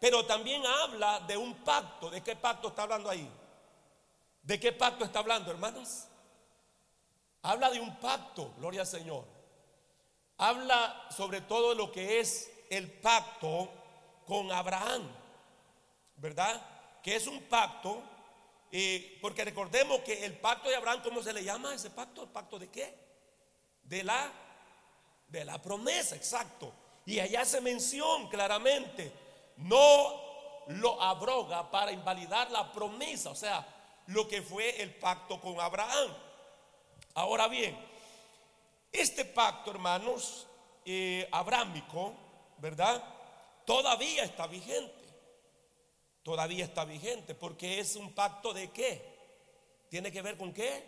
Pero 0.00 0.24
también 0.24 0.64
habla 0.64 1.20
de 1.20 1.36
un 1.36 1.52
pacto. 1.56 2.08
¿De 2.08 2.22
qué 2.22 2.34
pacto 2.34 2.68
está 2.68 2.84
hablando 2.84 3.10
ahí? 3.10 3.30
¿De 4.42 4.58
qué 4.58 4.72
pacto 4.72 5.04
está 5.04 5.18
hablando, 5.18 5.50
hermanos? 5.50 6.06
Habla 7.42 7.70
de 7.70 7.78
un 7.78 7.94
pacto, 7.96 8.54
gloria 8.56 8.80
al 8.80 8.86
Señor. 8.86 9.26
Habla 10.38 11.08
sobre 11.14 11.42
todo 11.42 11.74
lo 11.74 11.92
que 11.92 12.20
es 12.20 12.50
el 12.70 12.90
pacto 12.90 13.70
con 14.26 14.50
Abraham, 14.50 15.06
¿verdad? 16.16 16.58
Que 17.02 17.16
es 17.16 17.26
un 17.26 17.42
pacto 17.42 18.02
porque 19.20 19.44
recordemos 19.44 20.00
que 20.00 20.24
el 20.24 20.38
pacto 20.38 20.70
de 20.70 20.76
Abraham, 20.76 21.02
¿cómo 21.04 21.22
se 21.22 21.34
le 21.34 21.44
llama 21.44 21.74
ese 21.74 21.90
pacto? 21.90 22.22
¿El 22.22 22.30
pacto 22.30 22.58
de 22.58 22.70
qué? 22.70 22.94
De 23.82 24.02
la, 24.02 24.32
de 25.28 25.44
la 25.44 25.60
promesa, 25.60 26.16
exacto. 26.16 26.72
Y 27.06 27.20
allá 27.20 27.44
se 27.44 27.60
menciona 27.60 28.28
claramente, 28.30 29.12
no 29.56 30.24
lo 30.68 31.00
abroga 31.00 31.70
para 31.70 31.92
invalidar 31.92 32.50
la 32.50 32.72
promesa, 32.72 33.30
o 33.30 33.34
sea, 33.34 33.66
lo 34.06 34.26
que 34.26 34.42
fue 34.42 34.80
el 34.82 34.94
pacto 34.94 35.40
con 35.40 35.60
Abraham. 35.60 36.10
Ahora 37.14 37.48
bien, 37.48 37.76
este 38.90 39.24
pacto, 39.24 39.70
hermanos, 39.70 40.46
eh, 40.84 41.28
abrámico, 41.32 42.14
¿verdad? 42.58 43.02
Todavía 43.64 44.24
está 44.24 44.46
vigente. 44.46 45.04
todavía 46.22 46.64
está 46.64 46.86
vigente, 46.86 47.34
porque 47.34 47.80
es 47.80 47.96
un 47.96 48.14
pacto 48.14 48.54
de 48.54 48.70
qué? 48.70 49.14
¿Tiene 49.90 50.10
que 50.10 50.22
ver 50.22 50.38
con 50.38 50.54
qué? 50.54 50.82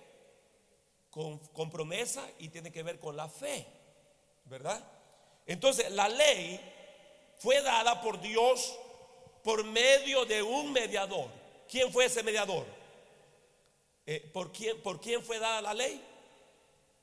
Con, 1.10 1.38
con 1.52 1.68
promesa 1.70 2.26
y 2.38 2.48
tiene 2.48 2.72
que 2.72 2.82
ver 2.82 2.98
con 2.98 3.16
la 3.16 3.28
fe, 3.28 3.66
¿verdad? 4.46 4.82
Entonces, 5.46 5.90
la 5.92 6.08
ley 6.08 6.60
fue 7.38 7.62
dada 7.62 8.00
por 8.00 8.20
Dios 8.20 8.76
por 9.42 9.62
medio 9.64 10.24
de 10.24 10.42
un 10.42 10.72
mediador. 10.72 11.30
¿Quién 11.68 11.92
fue 11.92 12.06
ese 12.06 12.22
mediador? 12.22 12.66
Eh, 14.04 14.20
¿por, 14.32 14.52
quién, 14.52 14.80
¿Por 14.82 15.00
quién 15.00 15.22
fue 15.22 15.38
dada 15.38 15.60
la 15.62 15.74
ley? 15.74 16.02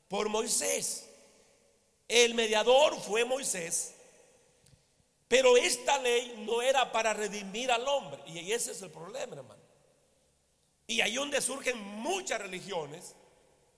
Por 0.07 0.29
Moisés. 0.29 1.09
El 2.07 2.33
mediador 2.33 2.99
fue 2.99 3.23
Moisés. 3.25 3.93
Pero 5.27 5.57
esta 5.57 5.97
ley 5.99 6.43
no 6.45 6.61
era 6.61 6.91
para 6.91 7.13
redimir 7.13 7.71
al 7.71 7.87
hombre. 7.87 8.21
Y 8.27 8.51
ese 8.51 8.71
es 8.71 8.81
el 8.81 8.91
problema, 8.91 9.35
hermano. 9.35 9.61
Y 10.85 11.01
ahí 11.01 11.15
donde 11.15 11.41
surgen 11.41 11.79
muchas 11.79 12.39
religiones, 12.39 13.15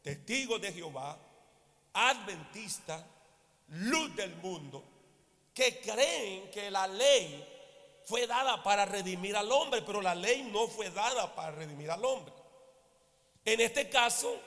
testigos 0.02 0.60
de 0.60 0.74
Jehová, 0.74 1.18
adventistas, 1.94 3.04
luz 3.70 4.16
del 4.16 4.36
mundo, 4.38 4.84
que 5.54 5.80
creen 5.80 6.50
que 6.52 6.70
la 6.70 6.88
ley 6.88 7.46
fue 8.06 8.28
dada 8.28 8.62
para 8.62 8.86
redimir 8.86 9.36
al 9.36 9.52
hombre, 9.52 9.82
pero 9.82 10.02
la 10.02 10.14
ley 10.14 10.44
no 10.52 10.68
fue 10.68 10.90
dada 10.92 11.34
para 11.34 11.52
redimir 11.52 11.90
al 11.90 12.04
hombre. 12.06 12.34
En 13.44 13.62
este 13.62 13.90
caso, 13.90 14.40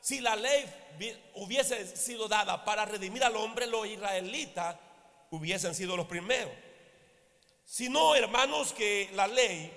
si 0.00 0.20
la 0.20 0.36
ley 0.36 0.64
hubiese 1.34 1.96
sido 1.96 2.28
dada 2.28 2.64
para 2.64 2.84
redimir 2.84 3.24
al 3.24 3.36
hombre, 3.36 3.66
los 3.66 3.86
israelitas 3.86 4.76
hubiesen 5.30 5.74
sido 5.74 5.96
los 5.96 6.06
primeros. 6.06 6.52
Si 7.64 7.88
no, 7.88 8.14
hermanos, 8.14 8.72
que 8.72 9.10
la 9.14 9.26
ley 9.26 9.72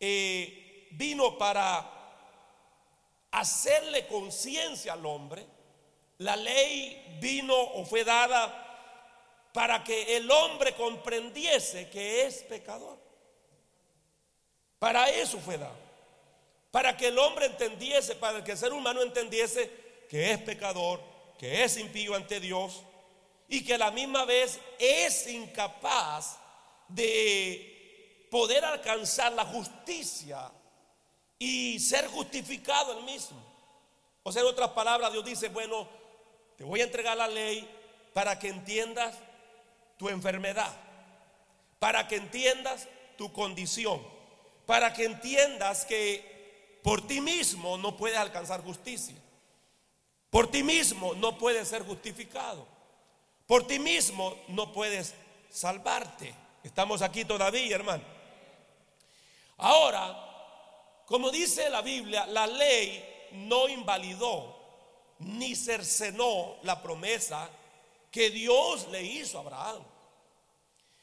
eh, 0.00 0.88
vino 0.92 1.36
para 1.36 2.00
hacerle 3.30 4.06
conciencia 4.06 4.94
al 4.94 5.04
hombre, 5.04 5.46
la 6.20 6.36
ley 6.36 7.18
vino 7.18 7.54
o 7.54 7.84
fue 7.84 8.04
dada 8.04 8.66
para 9.54 9.82
que 9.82 10.16
el 10.18 10.30
hombre 10.30 10.74
comprendiese 10.74 11.88
que 11.88 12.26
es 12.26 12.42
pecador. 12.42 12.98
Para 14.78 15.08
eso 15.08 15.38
fue 15.38 15.56
dado. 15.56 15.78
Para 16.70 16.94
que 16.96 17.08
el 17.08 17.18
hombre 17.18 17.46
entendiese, 17.46 18.14
para 18.16 18.44
que 18.44 18.52
el 18.52 18.58
ser 18.58 18.72
humano 18.72 19.02
entendiese 19.02 19.70
que 20.10 20.32
es 20.32 20.38
pecador, 20.38 21.00
que 21.38 21.64
es 21.64 21.78
impío 21.78 22.14
ante 22.14 22.38
Dios 22.38 22.82
y 23.48 23.64
que 23.64 23.74
a 23.74 23.78
la 23.78 23.90
misma 23.90 24.26
vez 24.26 24.60
es 24.78 25.26
incapaz 25.26 26.36
de 26.88 28.26
poder 28.30 28.62
alcanzar 28.64 29.32
la 29.32 29.46
justicia 29.46 30.52
y 31.38 31.80
ser 31.80 32.08
justificado 32.08 32.98
el 32.98 33.04
mismo. 33.04 33.38
O 34.22 34.30
sea, 34.30 34.42
en 34.42 34.48
otras 34.48 34.68
palabras, 34.70 35.12
Dios 35.12 35.24
dice, 35.24 35.48
bueno, 35.48 35.99
te 36.60 36.64
voy 36.66 36.82
a 36.82 36.84
entregar 36.84 37.16
la 37.16 37.26
ley 37.26 37.66
para 38.12 38.38
que 38.38 38.48
entiendas 38.48 39.16
tu 39.96 40.10
enfermedad, 40.10 40.70
para 41.78 42.06
que 42.06 42.16
entiendas 42.16 42.86
tu 43.16 43.32
condición, 43.32 44.06
para 44.66 44.92
que 44.92 45.06
entiendas 45.06 45.86
que 45.86 46.78
por 46.82 47.06
ti 47.06 47.22
mismo 47.22 47.78
no 47.78 47.96
puedes 47.96 48.18
alcanzar 48.18 48.62
justicia, 48.62 49.16
por 50.28 50.50
ti 50.50 50.62
mismo 50.62 51.14
no 51.14 51.38
puedes 51.38 51.66
ser 51.66 51.82
justificado, 51.82 52.68
por 53.46 53.66
ti 53.66 53.78
mismo 53.78 54.36
no 54.48 54.70
puedes 54.70 55.14
salvarte. 55.48 56.34
Estamos 56.62 57.00
aquí 57.00 57.24
todavía, 57.24 57.74
hermano. 57.74 58.04
Ahora, 59.56 60.14
como 61.06 61.30
dice 61.30 61.70
la 61.70 61.80
Biblia, 61.80 62.26
la 62.26 62.46
ley 62.46 63.30
no 63.32 63.66
invalidó 63.66 64.59
ni 65.20 65.54
cercenó 65.54 66.56
la 66.62 66.82
promesa 66.82 67.48
que 68.10 68.30
Dios 68.30 68.88
le 68.88 69.02
hizo 69.02 69.38
a 69.38 69.42
Abraham, 69.42 69.82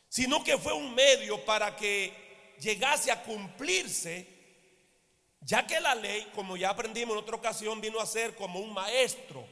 sino 0.10 0.43
que 0.43 0.58
fue 0.58 0.73
un 0.73 0.93
medio 0.93 1.43
para 1.45 1.75
que 1.75 2.56
llegase 2.60 3.12
a 3.12 3.23
cumplirse, 3.23 4.27
ya 5.41 5.65
que 5.65 5.80
la 5.80 5.95
ley, 5.95 6.30
como 6.36 6.58
ya 6.58 6.69
aprendimos 6.69 7.13
en 7.13 7.23
otra 7.23 7.36
ocasión, 7.36 7.80
vino 7.80 7.99
a 7.99 8.06
ser 8.06 8.36
como 8.36 8.60
un 8.60 8.73
maestro 8.73 9.45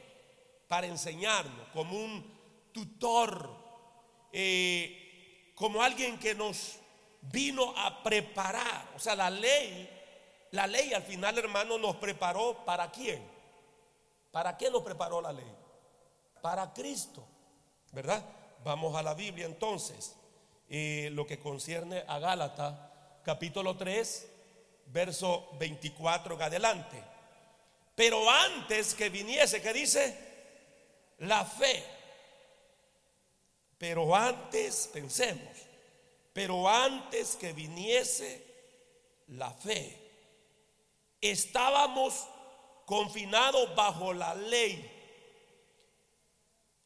para 0.68 0.86
enseñarnos, 0.86 1.68
como 1.72 1.96
un 1.96 2.36
tutor, 2.72 3.48
eh, 4.32 5.52
como 5.54 5.82
alguien 5.82 6.18
que 6.18 6.34
nos 6.34 6.76
vino 7.22 7.72
a 7.76 8.02
preparar. 8.02 8.92
O 8.96 8.98
sea, 8.98 9.14
la 9.14 9.30
ley, 9.30 9.88
la 10.50 10.66
ley 10.66 10.92
al 10.92 11.02
final, 11.02 11.38
hermano, 11.38 11.78
nos 11.78 11.96
preparó 11.96 12.64
para 12.64 12.90
quién? 12.90 13.35
¿Para 14.36 14.54
qué 14.54 14.70
nos 14.70 14.82
preparó 14.82 15.22
la 15.22 15.32
ley? 15.32 15.50
Para 16.42 16.70
Cristo. 16.74 17.26
¿verdad? 17.90 18.22
Vamos 18.64 18.94
a 18.94 19.02
la 19.02 19.14
Biblia 19.14 19.46
entonces. 19.46 20.14
Eh, 20.68 21.08
lo 21.14 21.26
que 21.26 21.38
concierne 21.38 22.04
a 22.06 22.18
Gálatas, 22.18 22.78
capítulo 23.24 23.78
3, 23.78 24.28
verso 24.88 25.48
24 25.58 26.34
en 26.34 26.42
adelante. 26.42 27.02
Pero 27.94 28.30
antes 28.30 28.94
que 28.94 29.08
viniese, 29.08 29.62
¿qué 29.62 29.72
dice? 29.72 30.14
La 31.20 31.42
fe. 31.46 31.82
Pero 33.78 34.14
antes, 34.14 34.90
pensemos, 34.92 35.56
pero 36.34 36.68
antes 36.68 37.36
que 37.36 37.54
viniese 37.54 38.44
la 39.28 39.50
fe, 39.50 39.98
estábamos 41.22 42.28
confinados 42.86 43.74
bajo 43.76 44.14
la 44.14 44.34
ley 44.34 44.96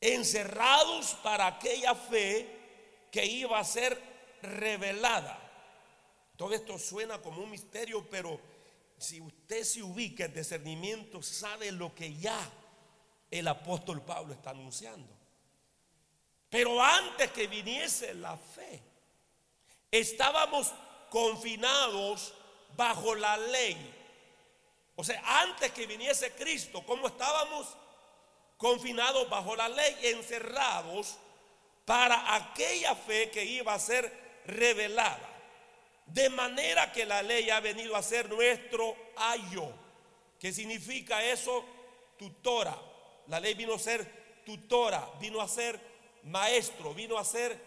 encerrados 0.00 1.14
para 1.22 1.46
aquella 1.46 1.94
fe 1.94 2.48
que 3.10 3.24
iba 3.24 3.58
a 3.58 3.64
ser 3.64 4.00
revelada. 4.42 5.38
Todo 6.36 6.54
esto 6.54 6.78
suena 6.78 7.20
como 7.20 7.42
un 7.42 7.50
misterio, 7.50 8.08
pero 8.08 8.40
si 8.96 9.20
usted 9.20 9.62
se 9.62 9.82
ubica 9.82 10.24
en 10.24 10.34
discernimiento, 10.34 11.22
sabe 11.22 11.70
lo 11.70 11.94
que 11.94 12.14
ya 12.16 12.38
el 13.30 13.46
apóstol 13.46 14.02
Pablo 14.02 14.32
está 14.32 14.50
anunciando. 14.50 15.08
Pero 16.48 16.82
antes 16.82 17.30
que 17.32 17.46
viniese 17.46 18.14
la 18.14 18.36
fe, 18.36 18.82
estábamos 19.90 20.72
confinados 21.10 22.32
bajo 22.74 23.14
la 23.14 23.36
ley. 23.36 23.99
O 25.00 25.04
sea, 25.04 25.22
antes 25.42 25.72
que 25.72 25.86
viniese 25.86 26.32
Cristo, 26.32 26.84
¿cómo 26.86 27.06
estábamos? 27.06 27.66
confinados 28.60 29.26
bajo 29.30 29.56
la 29.56 29.70
ley, 29.70 29.96
encerrados 30.02 31.16
para 31.86 32.34
aquella 32.34 32.94
fe 32.94 33.30
que 33.30 33.42
iba 33.42 33.72
a 33.72 33.78
ser 33.78 34.12
revelada. 34.44 35.28
De 36.04 36.28
manera 36.28 36.92
que 36.92 37.06
la 37.06 37.22
ley 37.22 37.48
ha 37.48 37.60
venido 37.60 37.96
a 37.96 38.02
ser 38.02 38.28
nuestro 38.28 38.94
ayo. 39.16 39.72
¿Qué 40.38 40.52
significa 40.52 41.24
eso? 41.24 41.64
Tutora. 42.18 42.76
La 43.28 43.40
ley 43.40 43.54
vino 43.54 43.74
a 43.74 43.78
ser 43.78 44.42
tutora, 44.44 45.08
vino 45.18 45.40
a 45.40 45.48
ser 45.48 45.80
maestro, 46.24 46.92
vino 46.92 47.16
a 47.16 47.24
ser 47.24 47.58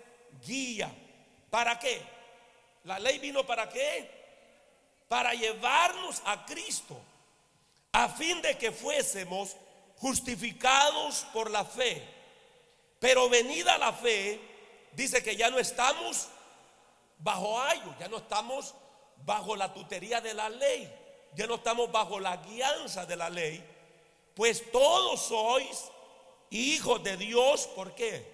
guía. 0.46 0.94
¿Para 1.50 1.80
qué? 1.80 2.02
La 2.84 3.00
ley 3.00 3.18
vino 3.18 3.44
para 3.48 3.68
qué? 3.68 4.12
Para 5.08 5.34
llevarnos 5.34 6.22
a 6.26 6.46
Cristo, 6.46 7.02
a 7.94 8.10
fin 8.10 8.42
de 8.42 8.58
que 8.58 8.72
fuésemos 8.72 9.56
justificados 9.98 11.26
por 11.32 11.50
la 11.50 11.64
fe. 11.64 12.04
Pero 13.00 13.30
venida 13.30 13.78
la 13.78 13.94
fe, 13.94 14.40
dice 14.94 15.24
que 15.24 15.36
ya 15.36 15.50
no 15.50 15.60
estamos 15.60 16.28
bajo 17.20 17.62
ayo, 17.62 17.96
ya 18.00 18.08
no 18.08 18.18
estamos 18.18 18.74
bajo 19.26 19.56
la 19.56 19.74
tutería 19.74 20.20
de 20.22 20.34
la 20.34 20.50
ley, 20.50 20.92
ya 21.36 21.48
no 21.48 21.56
estamos 21.56 21.92
bajo 21.92 22.20
la 22.20 22.38
guianza 22.38 23.06
de 23.06 23.16
la 23.16 23.30
ley, 23.30 23.64
pues 24.36 24.72
todos 24.72 25.28
sois 25.28 25.86
hijos 26.50 27.04
de 27.04 27.16
Dios, 27.18 27.68
¿por 27.76 27.94
qué? 27.94 28.34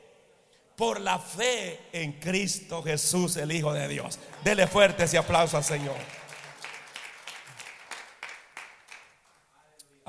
Por 0.76 1.02
la 1.02 1.20
fe 1.20 1.80
en 1.92 2.14
Cristo 2.14 2.82
Jesús, 2.82 3.36
el 3.36 3.52
Hijo 3.52 3.74
de 3.74 3.88
Dios. 3.90 4.18
Dele 4.44 4.66
fuerte 4.66 5.04
ese 5.04 5.18
aplauso 5.18 5.58
al 5.58 5.64
Señor. 5.66 5.98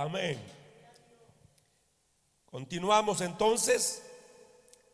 Amén. 0.00 0.40
Continuamos 2.46 3.20
entonces. 3.20 4.02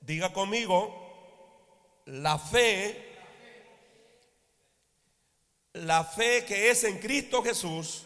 Diga 0.00 0.32
conmigo, 0.32 2.02
la 2.06 2.36
fe, 2.40 3.16
la 5.74 6.02
fe 6.02 6.44
que 6.44 6.70
es 6.70 6.82
en 6.82 6.98
Cristo 6.98 7.40
Jesús, 7.40 8.02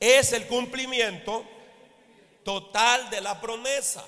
es 0.00 0.32
el 0.32 0.48
cumplimiento 0.48 1.44
total 2.42 3.08
de 3.10 3.20
la 3.20 3.40
promesa. 3.40 4.04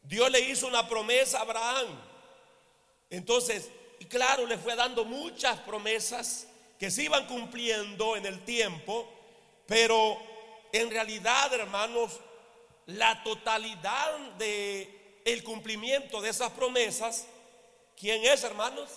Dios 0.00 0.30
le 0.30 0.38
hizo 0.48 0.68
una 0.68 0.88
promesa 0.88 1.38
a 1.38 1.42
Abraham. 1.42 1.88
Entonces, 3.10 3.68
claro, 4.08 4.46
le 4.46 4.58
fue 4.58 4.76
dando 4.76 5.04
muchas 5.04 5.58
promesas 5.58 6.46
que 6.78 6.88
se 6.88 7.02
iban 7.02 7.26
cumpliendo 7.26 8.16
en 8.16 8.26
el 8.26 8.44
tiempo, 8.44 9.13
pero 9.66 10.18
en 10.72 10.90
realidad, 10.90 11.52
hermanos, 11.54 12.20
la 12.86 13.22
totalidad 13.22 14.18
de 14.38 15.22
el 15.24 15.42
cumplimiento 15.42 16.20
de 16.20 16.30
esas 16.30 16.50
promesas, 16.50 17.26
¿quién 17.96 18.24
es, 18.24 18.44
hermanos? 18.44 18.90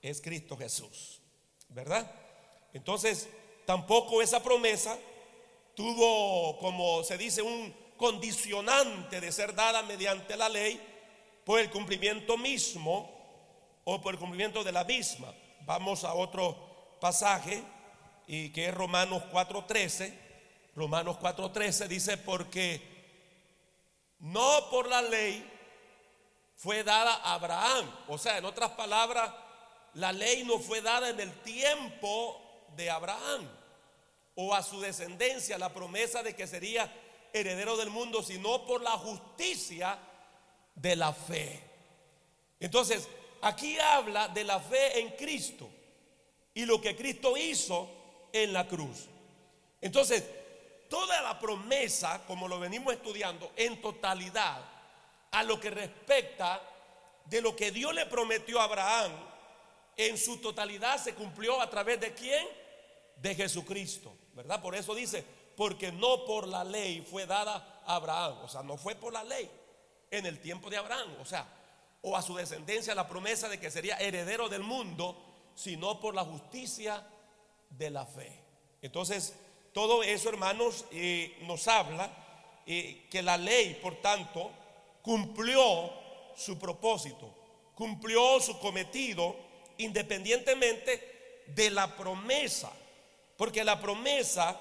Es 0.00 0.20
Cristo 0.20 0.56
Jesús, 0.56 1.20
¿verdad? 1.68 2.10
Entonces, 2.72 3.28
tampoco 3.66 4.22
esa 4.22 4.42
promesa 4.42 4.98
tuvo, 5.74 6.56
como 6.58 7.04
se 7.04 7.18
dice, 7.18 7.42
un 7.42 7.74
condicionante 7.96 9.20
de 9.20 9.32
ser 9.32 9.54
dada 9.54 9.82
mediante 9.82 10.36
la 10.36 10.48
ley 10.48 10.80
por 11.44 11.60
el 11.60 11.70
cumplimiento 11.70 12.36
mismo 12.36 13.10
o 13.84 14.00
por 14.00 14.14
el 14.14 14.20
cumplimiento 14.20 14.64
de 14.64 14.72
la 14.72 14.84
misma. 14.84 15.34
Vamos 15.62 16.04
a 16.04 16.14
otro 16.14 16.96
pasaje 17.00 17.62
y 18.26 18.50
que 18.50 18.68
es 18.68 18.74
Romanos 18.74 19.22
4:13. 19.32 20.12
Romanos 20.74 21.16
4:13 21.18 21.88
dice 21.88 22.18
porque 22.18 22.80
no 24.18 24.70
por 24.70 24.88
la 24.88 25.02
ley 25.02 25.52
fue 26.56 26.82
dada 26.82 27.14
a 27.16 27.34
Abraham, 27.34 27.90
o 28.08 28.16
sea, 28.18 28.38
en 28.38 28.44
otras 28.44 28.70
palabras, 28.72 29.32
la 29.94 30.12
ley 30.12 30.44
no 30.44 30.58
fue 30.58 30.80
dada 30.80 31.10
en 31.10 31.20
el 31.20 31.32
tiempo 31.42 32.66
de 32.76 32.90
Abraham 32.90 33.48
o 34.34 34.54
a 34.54 34.62
su 34.62 34.80
descendencia 34.80 35.58
la 35.58 35.72
promesa 35.72 36.22
de 36.22 36.34
que 36.34 36.46
sería 36.46 36.92
heredero 37.32 37.76
del 37.76 37.90
mundo, 37.90 38.22
sino 38.22 38.66
por 38.66 38.80
la 38.82 38.92
justicia 38.92 39.98
de 40.74 40.96
la 40.96 41.12
fe. 41.12 41.62
Entonces, 42.60 43.08
aquí 43.42 43.78
habla 43.78 44.28
de 44.28 44.44
la 44.44 44.60
fe 44.60 45.00
en 45.00 45.10
Cristo 45.10 45.68
y 46.54 46.64
lo 46.64 46.80
que 46.80 46.96
Cristo 46.96 47.36
hizo 47.36 47.95
en 48.42 48.52
la 48.52 48.66
cruz. 48.66 49.06
Entonces, 49.80 50.24
toda 50.88 51.20
la 51.22 51.38
promesa, 51.38 52.22
como 52.26 52.48
lo 52.48 52.60
venimos 52.60 52.92
estudiando, 52.92 53.52
en 53.56 53.80
totalidad, 53.80 54.62
a 55.30 55.42
lo 55.42 55.60
que 55.60 55.70
respecta 55.70 56.60
de 57.26 57.40
lo 57.40 57.54
que 57.54 57.70
Dios 57.70 57.94
le 57.94 58.06
prometió 58.06 58.60
a 58.60 58.64
Abraham, 58.64 59.12
en 59.96 60.18
su 60.18 60.38
totalidad 60.38 61.02
se 61.02 61.14
cumplió 61.14 61.60
a 61.60 61.68
través 61.70 62.00
de 62.00 62.14
quién? 62.14 62.46
De 63.16 63.34
Jesucristo, 63.34 64.16
¿verdad? 64.34 64.60
Por 64.60 64.74
eso 64.74 64.94
dice, 64.94 65.24
porque 65.56 65.90
no 65.90 66.24
por 66.24 66.46
la 66.46 66.64
ley 66.64 67.00
fue 67.00 67.26
dada 67.26 67.82
a 67.86 67.96
Abraham, 67.96 68.38
o 68.42 68.48
sea, 68.48 68.62
no 68.62 68.76
fue 68.76 68.94
por 68.94 69.12
la 69.12 69.24
ley 69.24 69.50
en 70.10 70.26
el 70.26 70.40
tiempo 70.40 70.68
de 70.70 70.76
Abraham, 70.76 71.16
o 71.20 71.24
sea, 71.24 71.46
o 72.02 72.16
a 72.16 72.22
su 72.22 72.34
descendencia 72.36 72.94
la 72.94 73.08
promesa 73.08 73.48
de 73.48 73.58
que 73.58 73.70
sería 73.70 73.96
heredero 73.96 74.48
del 74.48 74.62
mundo, 74.62 75.52
sino 75.54 75.98
por 75.98 76.14
la 76.14 76.24
justicia 76.24 77.02
de 77.70 77.90
la 77.90 78.06
fe. 78.06 78.32
Entonces, 78.82 79.34
todo 79.72 80.02
eso, 80.02 80.28
hermanos, 80.28 80.84
eh, 80.90 81.38
nos 81.42 81.68
habla 81.68 82.10
eh, 82.66 83.06
que 83.10 83.22
la 83.22 83.36
ley, 83.36 83.78
por 83.82 83.96
tanto, 84.00 84.50
cumplió 85.02 85.92
su 86.36 86.58
propósito, 86.58 87.32
cumplió 87.74 88.40
su 88.40 88.58
cometido, 88.58 89.36
independientemente 89.78 91.44
de 91.46 91.70
la 91.70 91.96
promesa, 91.96 92.72
porque 93.36 93.64
la 93.64 93.80
promesa 93.80 94.58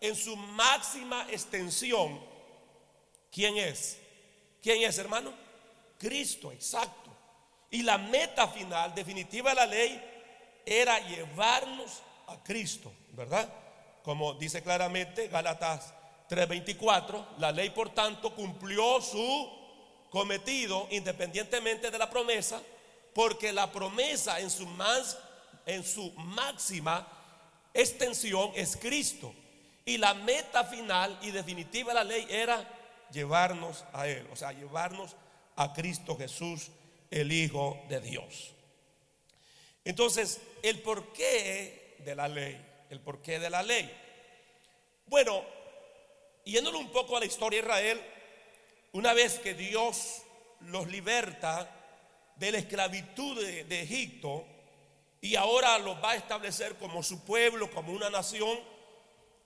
en 0.00 0.14
su 0.14 0.36
máxima 0.36 1.26
extensión, 1.30 2.20
¿quién 3.30 3.56
es? 3.56 3.98
¿Quién 4.62 4.82
es, 4.82 4.96
hermano? 4.98 5.32
Cristo, 5.98 6.52
exacto. 6.52 7.10
Y 7.70 7.82
la 7.82 7.98
meta 7.98 8.46
final, 8.48 8.94
definitiva 8.94 9.50
de 9.50 9.56
la 9.56 9.66
ley, 9.66 10.02
era 10.64 10.98
llevarnos 11.00 12.02
a 12.28 12.42
Cristo, 12.42 12.92
¿verdad? 13.12 13.48
Como 14.02 14.34
dice 14.34 14.62
claramente 14.62 15.28
Gálatas 15.28 15.94
3:24, 16.28 17.38
la 17.38 17.52
ley 17.52 17.70
por 17.70 17.90
tanto 17.94 18.34
cumplió 18.34 19.00
su 19.00 19.50
cometido 20.10 20.86
independientemente 20.90 21.90
de 21.90 21.98
la 21.98 22.08
promesa, 22.08 22.60
porque 23.14 23.52
la 23.52 23.70
promesa 23.70 24.40
en 24.40 24.50
su 24.50 24.66
más 24.66 25.18
en 25.66 25.84
su 25.84 26.12
máxima 26.12 27.06
extensión 27.72 28.52
es 28.54 28.76
Cristo. 28.76 29.34
Y 29.84 29.98
la 29.98 30.14
meta 30.14 30.64
final 30.64 31.18
y 31.22 31.30
definitiva 31.30 31.92
de 31.92 31.94
la 31.94 32.04
ley 32.04 32.26
era 32.30 32.66
llevarnos 33.10 33.84
a 33.92 34.08
Él, 34.08 34.26
o 34.32 34.36
sea, 34.36 34.52
llevarnos 34.52 35.14
a 35.56 35.72
Cristo 35.72 36.16
Jesús, 36.16 36.70
el 37.10 37.32
Hijo 37.32 37.82
de 37.88 38.00
Dios. 38.00 38.52
Entonces, 39.84 40.40
el 40.62 40.80
de 41.98 42.14
la 42.14 42.28
ley, 42.28 42.60
el 42.90 43.00
porqué 43.00 43.38
de 43.38 43.50
la 43.50 43.62
ley. 43.62 43.90
Bueno, 45.06 45.44
yéndolo 46.44 46.78
un 46.78 46.90
poco 46.90 47.16
a 47.16 47.20
la 47.20 47.26
historia 47.26 47.60
de 47.60 47.66
Israel, 47.66 48.00
una 48.92 49.12
vez 49.12 49.38
que 49.38 49.54
Dios 49.54 50.22
los 50.60 50.86
liberta 50.88 51.70
de 52.36 52.52
la 52.52 52.58
esclavitud 52.58 53.44
de, 53.44 53.64
de 53.64 53.82
Egipto 53.82 54.44
y 55.20 55.36
ahora 55.36 55.78
los 55.78 56.02
va 56.02 56.12
a 56.12 56.16
establecer 56.16 56.76
como 56.76 57.02
su 57.02 57.24
pueblo, 57.24 57.70
como 57.70 57.92
una 57.92 58.10
nación, 58.10 58.58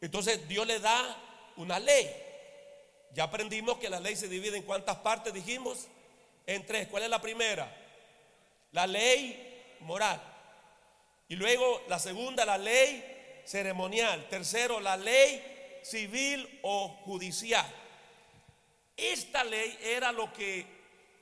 entonces 0.00 0.46
Dios 0.48 0.66
le 0.66 0.78
da 0.80 1.16
una 1.56 1.78
ley. 1.78 2.08
Ya 3.14 3.24
aprendimos 3.24 3.78
que 3.78 3.88
la 3.90 4.00
ley 4.00 4.16
se 4.16 4.28
divide 4.28 4.56
en 4.56 4.62
cuántas 4.62 4.96
partes, 4.96 5.32
dijimos, 5.32 5.88
en 6.46 6.64
tres. 6.66 6.88
¿Cuál 6.88 7.04
es 7.04 7.10
la 7.10 7.20
primera? 7.20 7.74
La 8.72 8.86
ley 8.86 9.76
moral. 9.80 10.20
Y 11.28 11.36
luego 11.36 11.82
la 11.88 11.98
segunda, 11.98 12.44
la 12.44 12.58
ley 12.58 13.42
ceremonial. 13.44 14.28
Tercero, 14.28 14.80
la 14.80 14.96
ley 14.96 15.80
civil 15.82 16.60
o 16.62 16.88
judicial. 17.04 17.66
Esta 18.96 19.44
ley 19.44 19.78
era 19.82 20.10
lo 20.10 20.32
que 20.32 20.66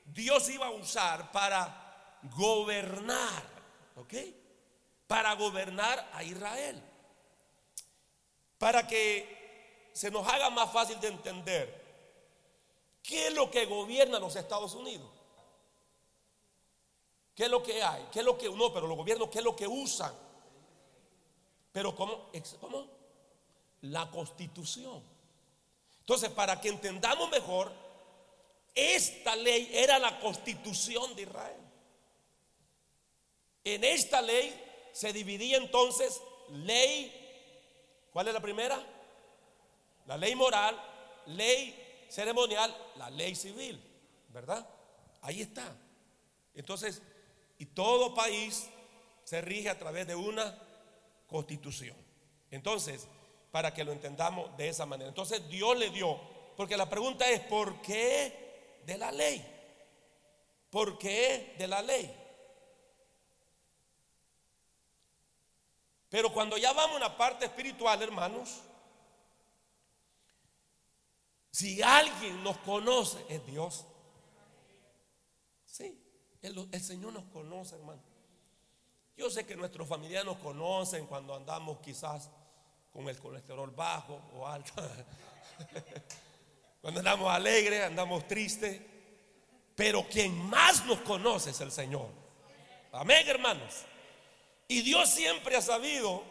Dios 0.06 0.48
iba 0.48 0.66
a 0.66 0.70
usar 0.70 1.30
para 1.32 2.18
gobernar, 2.36 3.42
¿ok? 3.96 4.14
Para 5.06 5.34
gobernar 5.34 6.08
a 6.12 6.22
Israel. 6.22 6.82
Para 8.58 8.86
que 8.86 9.90
se 9.92 10.10
nos 10.10 10.26
haga 10.26 10.50
más 10.50 10.72
fácil 10.72 10.98
de 11.00 11.08
entender, 11.08 11.84
¿qué 13.02 13.28
es 13.28 13.34
lo 13.34 13.50
que 13.50 13.66
gobierna 13.66 14.18
los 14.18 14.36
Estados 14.36 14.74
Unidos? 14.74 15.15
¿Qué 17.36 17.44
es 17.44 17.50
lo 17.50 17.62
que 17.62 17.82
hay? 17.82 18.08
¿Qué 18.10 18.20
es 18.20 18.24
lo 18.24 18.38
que 18.38 18.48
no? 18.48 18.72
Pero 18.72 18.86
los 18.86 18.96
gobiernos, 18.96 19.28
¿qué 19.28 19.38
es 19.38 19.44
lo 19.44 19.54
que 19.54 19.66
usan? 19.66 20.12
Pero 21.70 21.94
¿cómo? 21.94 22.30
¿Cómo? 22.58 22.88
La 23.82 24.10
constitución. 24.10 25.02
Entonces, 26.00 26.30
para 26.30 26.58
que 26.58 26.70
entendamos 26.70 27.28
mejor, 27.28 27.70
esta 28.74 29.36
ley 29.36 29.68
era 29.70 29.98
la 29.98 30.18
constitución 30.18 31.14
de 31.14 31.22
Israel. 31.22 31.60
En 33.64 33.84
esta 33.84 34.22
ley 34.22 34.88
se 34.92 35.12
dividía 35.12 35.58
entonces 35.58 36.22
ley, 36.48 37.12
¿cuál 38.14 38.28
es 38.28 38.34
la 38.34 38.40
primera? 38.40 38.82
La 40.06 40.16
ley 40.16 40.34
moral, 40.34 40.80
ley 41.26 42.06
ceremonial, 42.08 42.74
la 42.96 43.10
ley 43.10 43.34
civil, 43.34 43.78
¿verdad? 44.30 44.66
Ahí 45.20 45.42
está. 45.42 45.76
Entonces, 46.54 47.02
y 47.58 47.66
todo 47.66 48.14
país 48.14 48.68
se 49.24 49.40
rige 49.40 49.68
a 49.68 49.78
través 49.78 50.06
de 50.06 50.14
una 50.14 50.56
constitución. 51.26 51.96
Entonces, 52.50 53.08
para 53.50 53.72
que 53.72 53.84
lo 53.84 53.92
entendamos 53.92 54.54
de 54.56 54.68
esa 54.68 54.86
manera. 54.86 55.08
Entonces 55.08 55.48
Dios 55.48 55.76
le 55.78 55.90
dio, 55.90 56.20
porque 56.56 56.76
la 56.76 56.88
pregunta 56.88 57.28
es, 57.28 57.40
¿por 57.40 57.80
qué 57.80 58.80
de 58.84 58.98
la 58.98 59.10
ley? 59.10 59.44
¿Por 60.70 60.98
qué 60.98 61.54
de 61.58 61.66
la 61.66 61.80
ley? 61.82 62.14
Pero 66.08 66.32
cuando 66.32 66.56
ya 66.56 66.72
vamos 66.72 66.94
a 66.94 67.06
una 67.06 67.16
parte 67.16 67.46
espiritual, 67.46 68.02
hermanos, 68.02 68.62
si 71.50 71.80
alguien 71.80 72.44
nos 72.44 72.58
conoce, 72.58 73.24
es 73.28 73.44
Dios. 73.46 73.86
El, 76.46 76.80
Señor 76.80 77.12
nos 77.12 77.24
conoce, 77.24 77.74
hermano. 77.74 78.00
Yo 79.16 79.30
sé 79.30 79.44
que 79.44 79.56
nuestros 79.56 79.88
familiares 79.88 80.26
nos 80.26 80.38
conocen 80.38 81.06
cuando 81.06 81.34
andamos 81.34 81.78
quizás 81.78 82.30
con 82.92 83.08
el 83.08 83.18
colesterol 83.18 83.70
bajo 83.70 84.20
o 84.34 84.46
alto. 84.46 84.72
cuando 86.80 87.00
andamos 87.00 87.30
alegres, 87.30 87.82
andamos 87.82 88.26
tristes. 88.28 88.80
Pero 89.74 90.06
quien 90.08 90.36
más 90.48 90.84
nos 90.86 91.00
conoce 91.00 91.50
es 91.50 91.60
el 91.60 91.72
Señor. 91.72 92.08
Amén, 92.92 93.26
hermanos. 93.28 93.84
Y 94.68 94.82
Dios 94.82 95.10
siempre 95.10 95.56
ha 95.56 95.62
sabido 95.62 96.22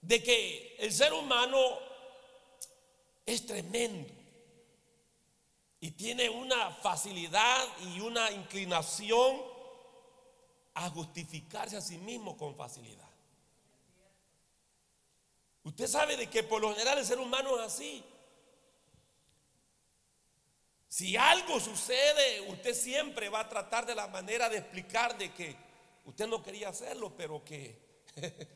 de 0.00 0.22
que 0.22 0.76
el 0.78 0.92
ser 0.92 1.12
humano 1.12 1.78
es 3.24 3.46
tremendo 3.46 4.23
y 5.84 5.90
tiene 5.90 6.30
una 6.30 6.70
facilidad 6.70 7.62
y 7.82 8.00
una 8.00 8.30
inclinación 8.30 9.42
a 10.72 10.88
justificarse 10.88 11.76
a 11.76 11.82
sí 11.82 11.98
mismo 11.98 12.38
con 12.38 12.56
facilidad. 12.56 13.10
Usted 15.62 15.86
sabe 15.86 16.16
de 16.16 16.30
que 16.30 16.42
por 16.42 16.62
lo 16.62 16.70
general 16.70 16.96
el 16.96 17.04
ser 17.04 17.18
humano 17.18 17.60
es 17.60 17.66
así. 17.66 18.02
Si 20.88 21.18
algo 21.18 21.60
sucede, 21.60 22.40
usted 22.50 22.72
siempre 22.72 23.28
va 23.28 23.40
a 23.40 23.48
tratar 23.50 23.84
de 23.84 23.94
la 23.94 24.06
manera 24.06 24.48
de 24.48 24.56
explicar 24.56 25.18
de 25.18 25.34
que 25.34 25.54
usted 26.06 26.26
no 26.26 26.42
quería 26.42 26.70
hacerlo, 26.70 27.12
pero 27.14 27.44
que... 27.44 27.78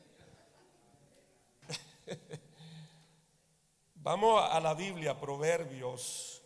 Vamos 3.96 4.42
a 4.50 4.58
la 4.60 4.72
Biblia, 4.72 5.20
Proverbios, 5.20 6.37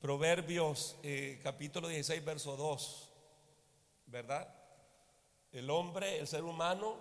Proverbios 0.00 0.96
eh, 1.02 1.40
capítulo 1.42 1.88
16, 1.88 2.24
verso 2.24 2.56
2, 2.56 3.12
¿verdad? 4.06 4.54
El 5.52 5.70
hombre, 5.70 6.18
el 6.18 6.28
ser 6.28 6.44
humano, 6.44 6.98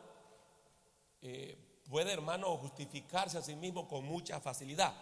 eh, 1.21 1.57
puede, 1.89 2.13
hermano, 2.13 2.55
justificarse 2.57 3.37
a 3.37 3.41
sí 3.41 3.55
mismo 3.55 3.87
con 3.87 4.05
mucha 4.05 4.39
facilidad. 4.39 4.93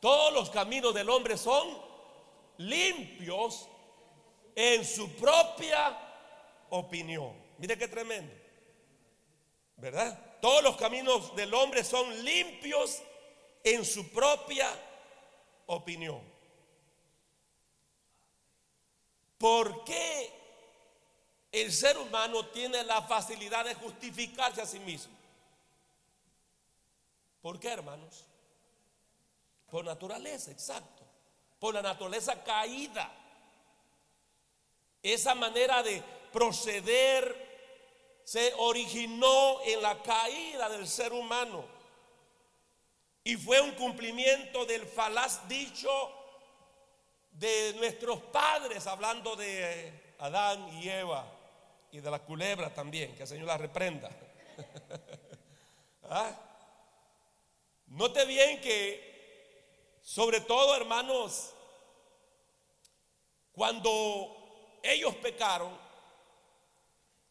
Todos 0.00 0.32
los 0.32 0.50
caminos 0.50 0.94
del 0.94 1.10
hombre 1.10 1.36
son 1.36 1.68
limpios 2.58 3.68
en 4.54 4.84
su 4.84 5.10
propia 5.16 5.98
opinión. 6.70 7.32
Mire 7.58 7.76
qué 7.76 7.88
tremendo. 7.88 8.32
¿Verdad? 9.76 10.38
Todos 10.40 10.62
los 10.62 10.76
caminos 10.76 11.34
del 11.34 11.52
hombre 11.54 11.82
son 11.82 12.24
limpios 12.24 13.02
en 13.64 13.84
su 13.84 14.10
propia 14.10 14.68
opinión. 15.66 16.31
¿Por 19.42 19.82
qué 19.82 20.32
el 21.50 21.72
ser 21.72 21.98
humano 21.98 22.46
tiene 22.46 22.84
la 22.84 23.02
facilidad 23.02 23.64
de 23.64 23.74
justificarse 23.74 24.62
a 24.62 24.66
sí 24.66 24.78
mismo? 24.78 25.12
¿Por 27.40 27.58
qué, 27.58 27.70
hermanos? 27.72 28.24
Por 29.68 29.84
naturaleza, 29.84 30.52
exacto. 30.52 31.02
Por 31.58 31.74
la 31.74 31.82
naturaleza 31.82 32.40
caída. 32.44 33.12
Esa 35.02 35.34
manera 35.34 35.82
de 35.82 36.00
proceder 36.32 38.20
se 38.22 38.54
originó 38.58 39.60
en 39.62 39.82
la 39.82 40.00
caída 40.04 40.68
del 40.68 40.86
ser 40.86 41.12
humano 41.12 41.64
y 43.24 43.34
fue 43.34 43.60
un 43.60 43.72
cumplimiento 43.72 44.64
del 44.66 44.86
falaz 44.86 45.48
dicho 45.48 45.90
de 47.32 47.74
nuestros 47.74 48.20
padres, 48.20 48.86
hablando 48.86 49.36
de 49.36 50.14
Adán 50.18 50.68
y 50.80 50.88
Eva 50.88 51.24
y 51.90 52.00
de 52.00 52.10
la 52.10 52.20
culebra 52.20 52.72
también, 52.72 53.14
que 53.14 53.22
el 53.22 53.28
Señor 53.28 53.46
la 53.46 53.58
reprenda. 53.58 54.10
¿Ah? 56.04 56.32
Note 57.86 58.24
bien 58.24 58.60
que, 58.60 59.98
sobre 60.02 60.40
todo 60.40 60.74
hermanos, 60.76 61.52
cuando 63.52 64.78
ellos 64.82 65.14
pecaron, 65.16 65.76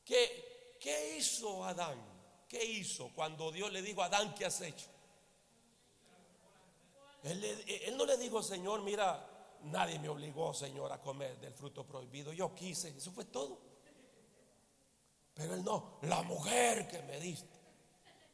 ¿qué, 0.06 0.78
¿qué 0.80 1.18
hizo 1.18 1.66
Adán? 1.66 2.00
¿Qué 2.48 2.64
hizo 2.64 3.10
cuando 3.16 3.52
Dios 3.52 3.72
le 3.72 3.82
dijo 3.82 4.02
a 4.02 4.08
Adán, 4.08 4.36
¿qué 4.36 4.46
has 4.46 4.60
hecho? 4.62 4.88
Él, 7.24 7.96
no 7.96 8.06
le 8.06 8.18
dijo, 8.18 8.42
Señor, 8.42 8.82
mira, 8.82 9.26
nadie 9.64 10.00
me 10.00 10.10
obligó, 10.10 10.54
Señor, 10.54 10.92
a 10.92 11.02
comer 11.02 11.38
del 11.40 11.54
fruto 11.54 11.86
prohibido. 11.86 12.34
Yo 12.34 12.54
quise, 12.54 12.90
eso 12.90 13.12
fue 13.12 13.26
todo. 13.26 13.60
Pero 15.34 15.54
él 15.54 15.64
no, 15.64 15.98
la 16.04 16.22
mujer 16.24 16.88
que 16.88 17.02
me 17.04 17.20
diste 17.20 17.50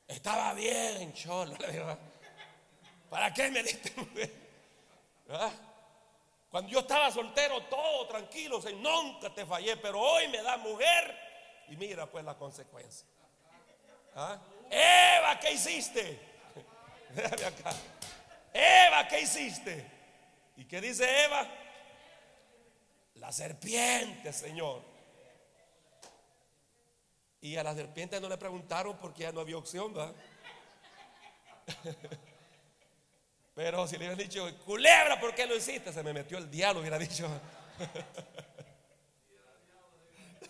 estaba 0.07 0.53
bien, 0.53 1.13
cholo. 1.13 1.55
¿Para 3.09 3.33
qué 3.33 3.49
me 3.49 3.63
diste 3.63 3.93
mujer? 3.99 4.33
Cuando 6.49 6.71
yo 6.71 6.79
estaba 6.79 7.11
soltero, 7.11 7.63
todo 7.63 8.07
tranquilo, 8.07 8.61
nunca 8.77 9.33
te 9.33 9.45
fallé, 9.45 9.77
pero 9.77 9.99
hoy 9.99 10.27
me 10.29 10.41
da 10.41 10.57
mujer 10.57 11.15
y 11.67 11.75
mira 11.75 12.05
pues 12.09 12.23
la 12.23 12.37
consecuencia. 12.37 13.07
¿Ah? 14.15 14.39
Eva, 14.69 15.39
¿qué 15.39 15.51
hiciste? 15.51 16.19
Déjame 17.13 17.45
acá. 17.45 17.73
Eva, 18.53 19.07
¿qué 19.07 19.21
hiciste? 19.21 19.96
¿Y 20.57 20.65
qué 20.65 20.81
dice 20.81 21.25
Eva? 21.25 21.47
La 23.15 23.31
serpiente, 23.31 24.33
Señor. 24.33 24.81
Y 27.39 27.55
a 27.55 27.63
la 27.63 27.75
serpiente 27.75 28.19
no 28.19 28.27
le 28.27 28.37
preguntaron 28.37 28.97
porque 28.97 29.21
ya 29.21 29.31
no 29.31 29.39
había 29.39 29.57
opción, 29.57 29.93
¿verdad? 29.93 30.15
Pero 33.53 33.87
si 33.87 33.93
le 33.93 33.99
hubieran 33.99 34.17
dicho, 34.17 34.45
culebra, 34.65 35.19
¿por 35.19 35.35
qué 35.35 35.45
lo 35.45 35.55
hiciste? 35.55 35.93
Se 35.93 36.01
me 36.01 36.11
metió 36.11 36.39
el 36.39 36.49
diablo, 36.49 36.81
hubiera 36.81 36.97
dicho. 36.97 37.29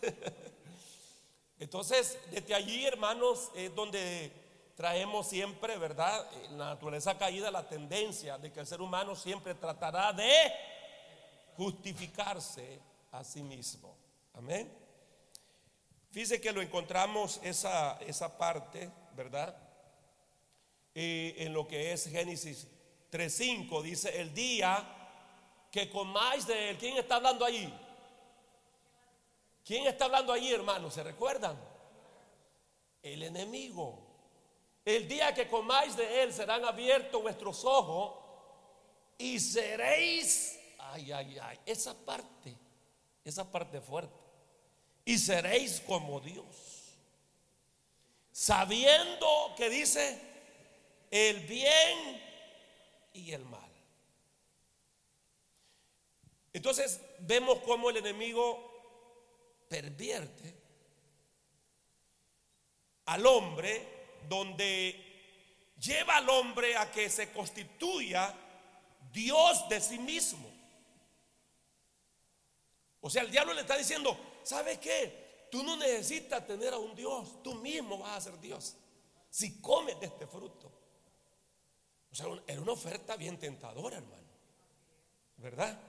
Entonces, 1.59 2.17
desde 2.31 2.53
allí, 2.55 2.85
hermanos, 2.85 3.51
es 3.55 3.75
donde 3.75 4.31
traemos 4.77 5.27
siempre, 5.27 5.75
¿verdad? 5.77 6.25
En 6.45 6.59
la 6.59 6.69
naturaleza 6.69 7.17
caída 7.17 7.49
la 7.49 7.67
tendencia 7.67 8.37
de 8.37 8.53
que 8.53 8.59
el 8.59 8.67
ser 8.67 8.79
humano 8.79 9.15
siempre 9.15 9.55
tratará 9.55 10.13
de 10.13 10.53
justificarse 11.55 12.79
a 13.11 13.23
sí 13.23 13.41
mismo. 13.41 13.97
Amén. 14.35 14.71
Fíjese 16.11 16.39
que 16.39 16.51
lo 16.51 16.61
encontramos 16.61 17.39
esa, 17.43 17.97
esa 18.01 18.37
parte, 18.37 18.89
¿verdad? 19.15 19.63
en 20.99 21.53
lo 21.53 21.67
que 21.67 21.93
es 21.93 22.09
Génesis 22.09 22.67
3.5, 23.11 23.83
dice, 23.83 24.19
el 24.19 24.33
día 24.33 24.83
que 25.71 25.91
comáis 25.91 26.47
de 26.47 26.71
él, 26.71 26.77
¿quién 26.79 26.97
está 26.97 27.17
hablando 27.17 27.45
allí? 27.45 27.71
¿Quién 29.63 29.85
está 29.85 30.05
hablando 30.05 30.33
allí, 30.33 30.51
hermanos? 30.51 30.95
¿Se 30.95 31.03
recuerdan? 31.03 31.55
El 33.03 33.21
enemigo. 33.21 34.06
El 34.87 35.05
día 35.05 35.33
que 35.33 35.49
comáis 35.49 35.97
de 35.97 36.23
él 36.23 36.31
serán 36.31 36.63
abiertos 36.63 37.21
vuestros 37.21 37.65
ojos 37.65 38.23
y 39.17 39.37
seréis, 39.37 40.57
ay, 40.79 41.11
ay, 41.11 41.37
ay, 41.41 41.59
esa 41.65 41.93
parte, 41.93 42.55
esa 43.25 43.51
parte 43.51 43.81
fuerte. 43.81 44.15
Y 45.03 45.17
seréis 45.17 45.81
como 45.81 46.21
Dios. 46.21 46.45
Sabiendo 48.31 49.27
que 49.57 49.69
dice 49.69 50.21
el 51.11 51.41
bien 51.41 52.23
y 53.11 53.33
el 53.33 53.43
mal. 53.43 53.69
Entonces 56.53 57.01
vemos 57.19 57.59
cómo 57.65 57.89
el 57.89 57.97
enemigo 57.97 59.65
pervierte 59.67 60.55
al 63.03 63.25
hombre 63.25 63.96
donde 64.27 65.07
lleva 65.79 66.17
al 66.17 66.29
hombre 66.29 66.75
a 66.75 66.91
que 66.91 67.09
se 67.09 67.31
constituya 67.31 68.33
Dios 69.11 69.67
de 69.69 69.81
sí 69.81 69.99
mismo. 69.99 70.49
O 73.01 73.09
sea, 73.09 73.23
el 73.23 73.31
diablo 73.31 73.53
le 73.53 73.61
está 73.61 73.77
diciendo, 73.77 74.17
¿sabes 74.43 74.79
qué? 74.79 75.47
Tú 75.51 75.63
no 75.63 75.77
necesitas 75.77 76.45
tener 76.45 76.73
a 76.73 76.77
un 76.77 76.95
Dios, 76.95 77.41
tú 77.43 77.55
mismo 77.55 77.97
vas 77.99 78.17
a 78.17 78.31
ser 78.31 78.39
Dios. 78.39 78.75
Si 79.29 79.61
comes 79.61 79.99
de 79.99 80.07
este 80.07 80.27
fruto. 80.27 80.71
O 82.11 82.15
sea, 82.15 82.27
era 82.47 82.61
una 82.61 82.71
oferta 82.71 83.15
bien 83.15 83.37
tentadora, 83.37 83.97
hermano. 83.97 84.27
¿Verdad? 85.37 85.79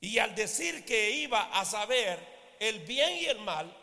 Y 0.00 0.18
al 0.18 0.34
decir 0.34 0.84
que 0.84 1.10
iba 1.10 1.44
a 1.58 1.64
saber 1.64 2.18
el 2.58 2.80
bien 2.80 3.16
y 3.18 3.26
el 3.26 3.38
mal, 3.40 3.74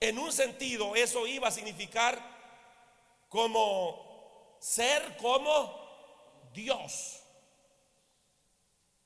en 0.00 0.18
un 0.18 0.32
sentido 0.32 0.94
eso 0.94 1.26
iba 1.26 1.48
a 1.48 1.52
significar 1.52 2.37
como 3.28 4.56
ser 4.60 5.16
como 5.16 5.88
Dios. 6.52 7.22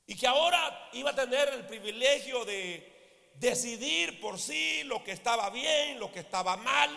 Y 0.06 0.16
que 0.16 0.26
ahora 0.26 0.90
iba 0.92 1.10
a 1.10 1.14
tener 1.14 1.48
el 1.48 1.66
privilegio 1.66 2.44
de 2.44 3.30
decidir 3.36 4.20
por 4.20 4.38
sí 4.38 4.82
lo 4.84 5.02
que 5.02 5.12
estaba 5.12 5.48
bien, 5.50 5.98
lo 5.98 6.12
que 6.12 6.20
estaba 6.20 6.56
mal, 6.56 6.90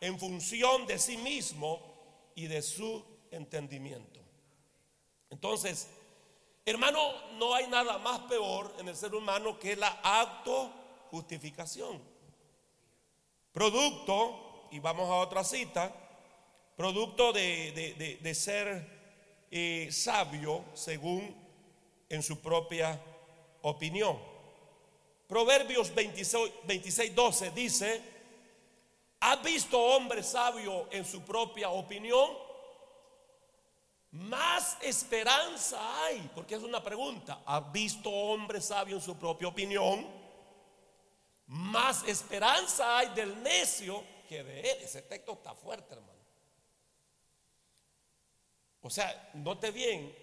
en 0.00 0.18
función 0.18 0.86
de 0.86 0.98
sí 0.98 1.16
mismo 1.16 2.32
y 2.34 2.46
de 2.46 2.62
su 2.62 3.04
entendimiento. 3.30 4.20
Entonces, 5.30 5.88
hermano, 6.64 7.00
no 7.38 7.54
hay 7.54 7.66
nada 7.68 7.98
más 7.98 8.20
peor 8.20 8.74
en 8.78 8.88
el 8.88 8.96
ser 8.96 9.14
humano 9.14 9.58
que 9.58 9.76
la 9.76 10.00
autojustificación. 10.02 12.02
Producto, 13.52 14.68
y 14.72 14.80
vamos 14.80 15.08
a 15.08 15.16
otra 15.16 15.44
cita, 15.44 16.03
producto 16.76 17.32
de, 17.32 18.32
ser 18.34 19.46
eh, 19.50 19.88
sabio 19.90 20.64
según 20.74 21.34
en 22.08 22.22
su 22.22 22.40
propia 22.40 23.00
opinión. 23.62 24.18
Proverbios 25.26 25.94
26, 25.94 26.52
26 26.64 27.14
12 27.14 27.50
dice, 27.50 28.02
¿has 29.20 29.42
visto 29.42 29.80
hombre 29.80 30.22
sabio 30.22 30.88
en 30.90 31.04
su 31.04 31.22
propia 31.22 31.70
opinión? 31.70 32.30
Más 34.10 34.76
esperanza 34.80 36.04
hay, 36.04 36.30
porque 36.34 36.54
es 36.54 36.62
una 36.62 36.82
pregunta, 36.82 37.42
¿has 37.46 37.72
visto 37.72 38.10
hombre 38.10 38.60
sabio 38.60 38.96
en 38.96 39.02
su 39.02 39.16
propia 39.16 39.48
opinión? 39.48 40.06
Más 41.46 42.06
esperanza 42.06 42.98
hay 42.98 43.08
del 43.08 43.42
necio 43.42 44.04
que 44.28 44.44
de 44.44 44.60
él. 44.60 44.78
Ese 44.82 45.02
texto 45.02 45.32
está 45.32 45.54
fuerte, 45.54 45.94
hermano. 45.94 46.13
O 48.84 48.90
sea, 48.90 49.30
note 49.32 49.70
bien 49.70 50.14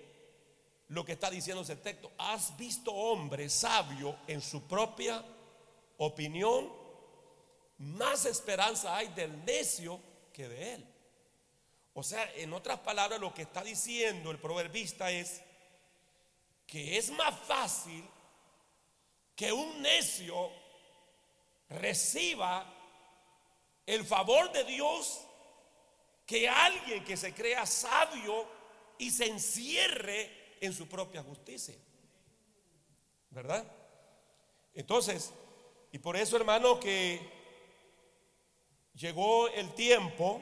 lo 0.90 1.04
que 1.04 1.14
está 1.14 1.32
diciendo 1.32 1.64
ese 1.64 1.78
texto. 1.78 2.12
¿Has 2.20 2.56
visto 2.58 2.94
hombre 2.94 3.50
sabio 3.50 4.20
en 4.28 4.40
su 4.40 4.68
propia 4.68 5.26
opinión? 5.98 6.72
Más 7.80 8.26
esperanza 8.26 8.96
hay 8.96 9.08
del 9.08 9.44
necio 9.46 10.00
que 10.32 10.48
de 10.48 10.76
él. 10.76 10.88
O 11.96 12.04
sea, 12.04 12.32
en 12.36 12.54
otras 12.54 12.78
palabras, 12.82 13.20
lo 13.20 13.34
que 13.34 13.42
está 13.42 13.64
diciendo 13.64 14.30
el 14.30 14.38
proverbista 14.38 15.10
es 15.10 15.42
que 16.68 17.00
es 17.00 17.10
más 17.10 17.34
fácil 17.48 18.08
que 19.36 19.52
un 19.52 19.82
necio 19.82 20.52
reciba 21.68 22.72
el 23.88 24.06
favor 24.06 24.52
de 24.52 24.66
Dios 24.66 25.26
que 26.32 26.48
alguien 26.48 27.04
que 27.04 27.18
se 27.18 27.34
crea 27.34 27.66
sabio 27.66 28.48
y 28.98 29.12
se 29.12 29.26
encierre 29.26 30.56
en 30.62 30.72
su 30.72 30.88
propia 30.88 31.22
justicia. 31.22 31.76
¿Verdad? 33.32 33.70
Entonces, 34.74 35.34
y 35.92 36.00
por 36.00 36.16
eso 36.16 36.38
hermano 36.38 36.80
que 36.80 37.20
llegó 38.94 39.50
el 39.50 39.76
tiempo, 39.76 40.42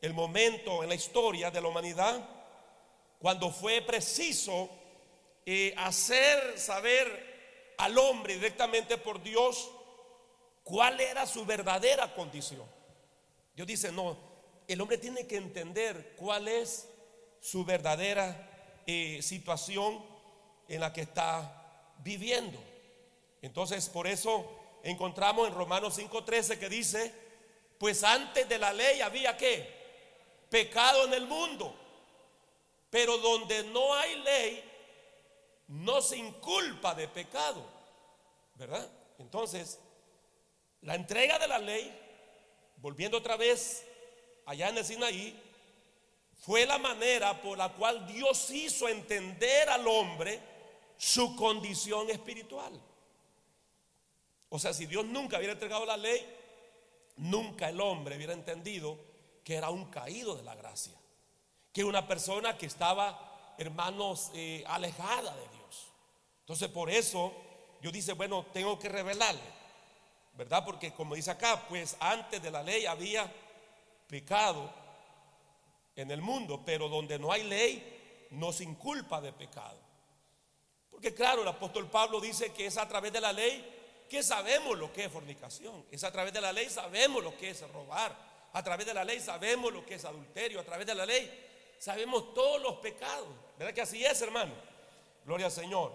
el 0.00 0.12
momento 0.12 0.82
en 0.82 0.88
la 0.88 0.96
historia 0.96 1.52
de 1.52 1.60
la 1.60 1.68
humanidad, 1.68 2.28
cuando 3.20 3.52
fue 3.52 3.82
preciso 3.82 4.68
eh, 5.46 5.72
hacer 5.76 6.58
saber 6.58 7.74
al 7.78 7.96
hombre 7.96 8.34
directamente 8.34 8.98
por 8.98 9.22
Dios 9.22 9.70
cuál 10.64 11.00
era 11.00 11.28
su 11.28 11.46
verdadera 11.46 12.12
condición. 12.12 12.66
Dios 13.54 13.68
dice, 13.68 13.92
no, 13.92 14.29
el 14.72 14.80
hombre 14.80 14.98
tiene 14.98 15.26
que 15.26 15.36
entender 15.36 16.14
cuál 16.16 16.48
es 16.48 16.88
su 17.40 17.64
verdadera 17.64 18.80
eh, 18.86 19.20
situación 19.22 20.04
en 20.68 20.80
la 20.80 20.92
que 20.92 21.02
está 21.02 21.94
viviendo. 21.98 22.58
Entonces, 23.42 23.88
por 23.88 24.06
eso 24.06 24.48
encontramos 24.82 25.48
en 25.48 25.54
Romanos 25.54 25.98
5:13 25.98 26.58
que 26.58 26.68
dice, 26.68 27.12
pues 27.78 28.04
antes 28.04 28.48
de 28.48 28.58
la 28.58 28.72
ley 28.72 29.00
había 29.00 29.36
que 29.36 29.80
pecado 30.48 31.06
en 31.06 31.14
el 31.14 31.26
mundo, 31.26 31.74
pero 32.90 33.18
donde 33.18 33.64
no 33.64 33.94
hay 33.94 34.16
ley, 34.22 34.64
no 35.68 36.00
se 36.02 36.16
inculpa 36.16 36.94
de 36.94 37.08
pecado, 37.08 37.64
¿verdad? 38.54 38.88
Entonces, 39.18 39.78
la 40.82 40.94
entrega 40.94 41.38
de 41.38 41.48
la 41.48 41.58
ley, 41.58 41.92
volviendo 42.76 43.18
otra 43.18 43.36
vez 43.36 43.86
allá 44.50 44.68
en 44.68 44.78
el 44.78 44.84
Sinaí, 44.84 45.40
fue 46.40 46.66
la 46.66 46.76
manera 46.78 47.40
por 47.40 47.56
la 47.56 47.68
cual 47.72 48.04
Dios 48.08 48.50
hizo 48.50 48.88
entender 48.88 49.68
al 49.68 49.86
hombre 49.86 50.40
su 50.98 51.36
condición 51.36 52.10
espiritual. 52.10 52.72
O 54.48 54.58
sea, 54.58 54.74
si 54.74 54.86
Dios 54.86 55.04
nunca 55.04 55.36
hubiera 55.36 55.52
entregado 55.52 55.86
la 55.86 55.96
ley, 55.96 56.26
nunca 57.16 57.68
el 57.68 57.80
hombre 57.80 58.16
hubiera 58.16 58.32
entendido 58.32 58.98
que 59.44 59.54
era 59.54 59.70
un 59.70 59.84
caído 59.84 60.34
de 60.34 60.42
la 60.42 60.56
gracia, 60.56 60.94
que 61.72 61.84
una 61.84 62.08
persona 62.08 62.58
que 62.58 62.66
estaba, 62.66 63.54
hermanos, 63.56 64.32
eh, 64.34 64.64
alejada 64.66 65.32
de 65.36 65.48
Dios. 65.56 65.92
Entonces, 66.40 66.68
por 66.70 66.90
eso 66.90 67.32
Dios 67.80 67.92
dice, 67.92 68.14
bueno, 68.14 68.46
tengo 68.52 68.76
que 68.80 68.88
revelarle, 68.88 69.40
¿verdad? 70.32 70.64
Porque 70.64 70.92
como 70.92 71.14
dice 71.14 71.30
acá, 71.30 71.68
pues 71.68 71.96
antes 72.00 72.42
de 72.42 72.50
la 72.50 72.64
ley 72.64 72.84
había 72.86 73.32
pecado 74.10 74.70
en 75.94 76.10
el 76.10 76.20
mundo, 76.20 76.62
pero 76.66 76.88
donde 76.88 77.18
no 77.18 77.30
hay 77.32 77.44
ley, 77.44 78.26
no 78.30 78.52
se 78.52 78.64
inculpa 78.64 79.20
de 79.20 79.32
pecado. 79.32 79.78
Porque 80.90 81.14
claro, 81.14 81.42
el 81.42 81.48
apóstol 81.48 81.88
Pablo 81.88 82.20
dice 82.20 82.52
que 82.52 82.66
es 82.66 82.76
a 82.76 82.88
través 82.88 83.12
de 83.12 83.20
la 83.20 83.32
ley 83.32 83.78
que 84.08 84.22
sabemos 84.24 84.76
lo 84.76 84.92
que 84.92 85.04
es 85.04 85.12
fornicación, 85.12 85.86
es 85.90 86.02
a 86.02 86.10
través 86.10 86.32
de 86.32 86.40
la 86.40 86.52
ley 86.52 86.68
sabemos 86.68 87.22
lo 87.22 87.36
que 87.38 87.50
es 87.50 87.70
robar, 87.70 88.16
a 88.52 88.62
través 88.62 88.84
de 88.84 88.92
la 88.92 89.04
ley 89.04 89.20
sabemos 89.20 89.72
lo 89.72 89.86
que 89.86 89.94
es 89.94 90.04
adulterio, 90.04 90.58
a 90.58 90.64
través 90.64 90.84
de 90.86 90.94
la 90.96 91.06
ley 91.06 91.30
sabemos 91.78 92.34
todos 92.34 92.60
los 92.60 92.74
pecados. 92.78 93.28
¿Verdad 93.56 93.72
que 93.72 93.82
así 93.82 94.04
es, 94.04 94.20
hermano? 94.20 94.52
Gloria 95.24 95.46
al 95.46 95.52
Señor. 95.52 95.92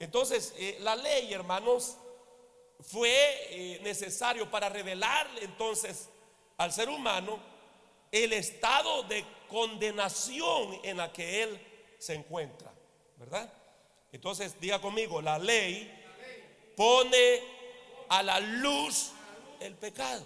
Entonces, 0.00 0.52
eh, 0.58 0.78
la 0.80 0.96
ley, 0.96 1.32
hermanos, 1.32 1.96
fue 2.80 3.10
eh, 3.50 3.80
necesario 3.82 4.50
para 4.50 4.68
revelarle 4.68 5.44
entonces 5.44 6.08
al 6.58 6.72
ser 6.72 6.88
humano 6.88 7.38
el 8.10 8.32
estado 8.32 9.02
de 9.04 9.24
condenación 9.48 10.80
en 10.82 10.98
la 10.98 11.12
que 11.12 11.42
él 11.42 11.60
se 11.98 12.14
encuentra, 12.14 12.72
¿verdad? 13.16 13.52
Entonces, 14.12 14.60
diga 14.60 14.80
conmigo, 14.80 15.20
la 15.20 15.38
ley 15.38 15.92
pone 16.76 17.40
a 18.08 18.22
la 18.22 18.38
luz 18.38 19.12
el 19.60 19.74
pecado, 19.74 20.24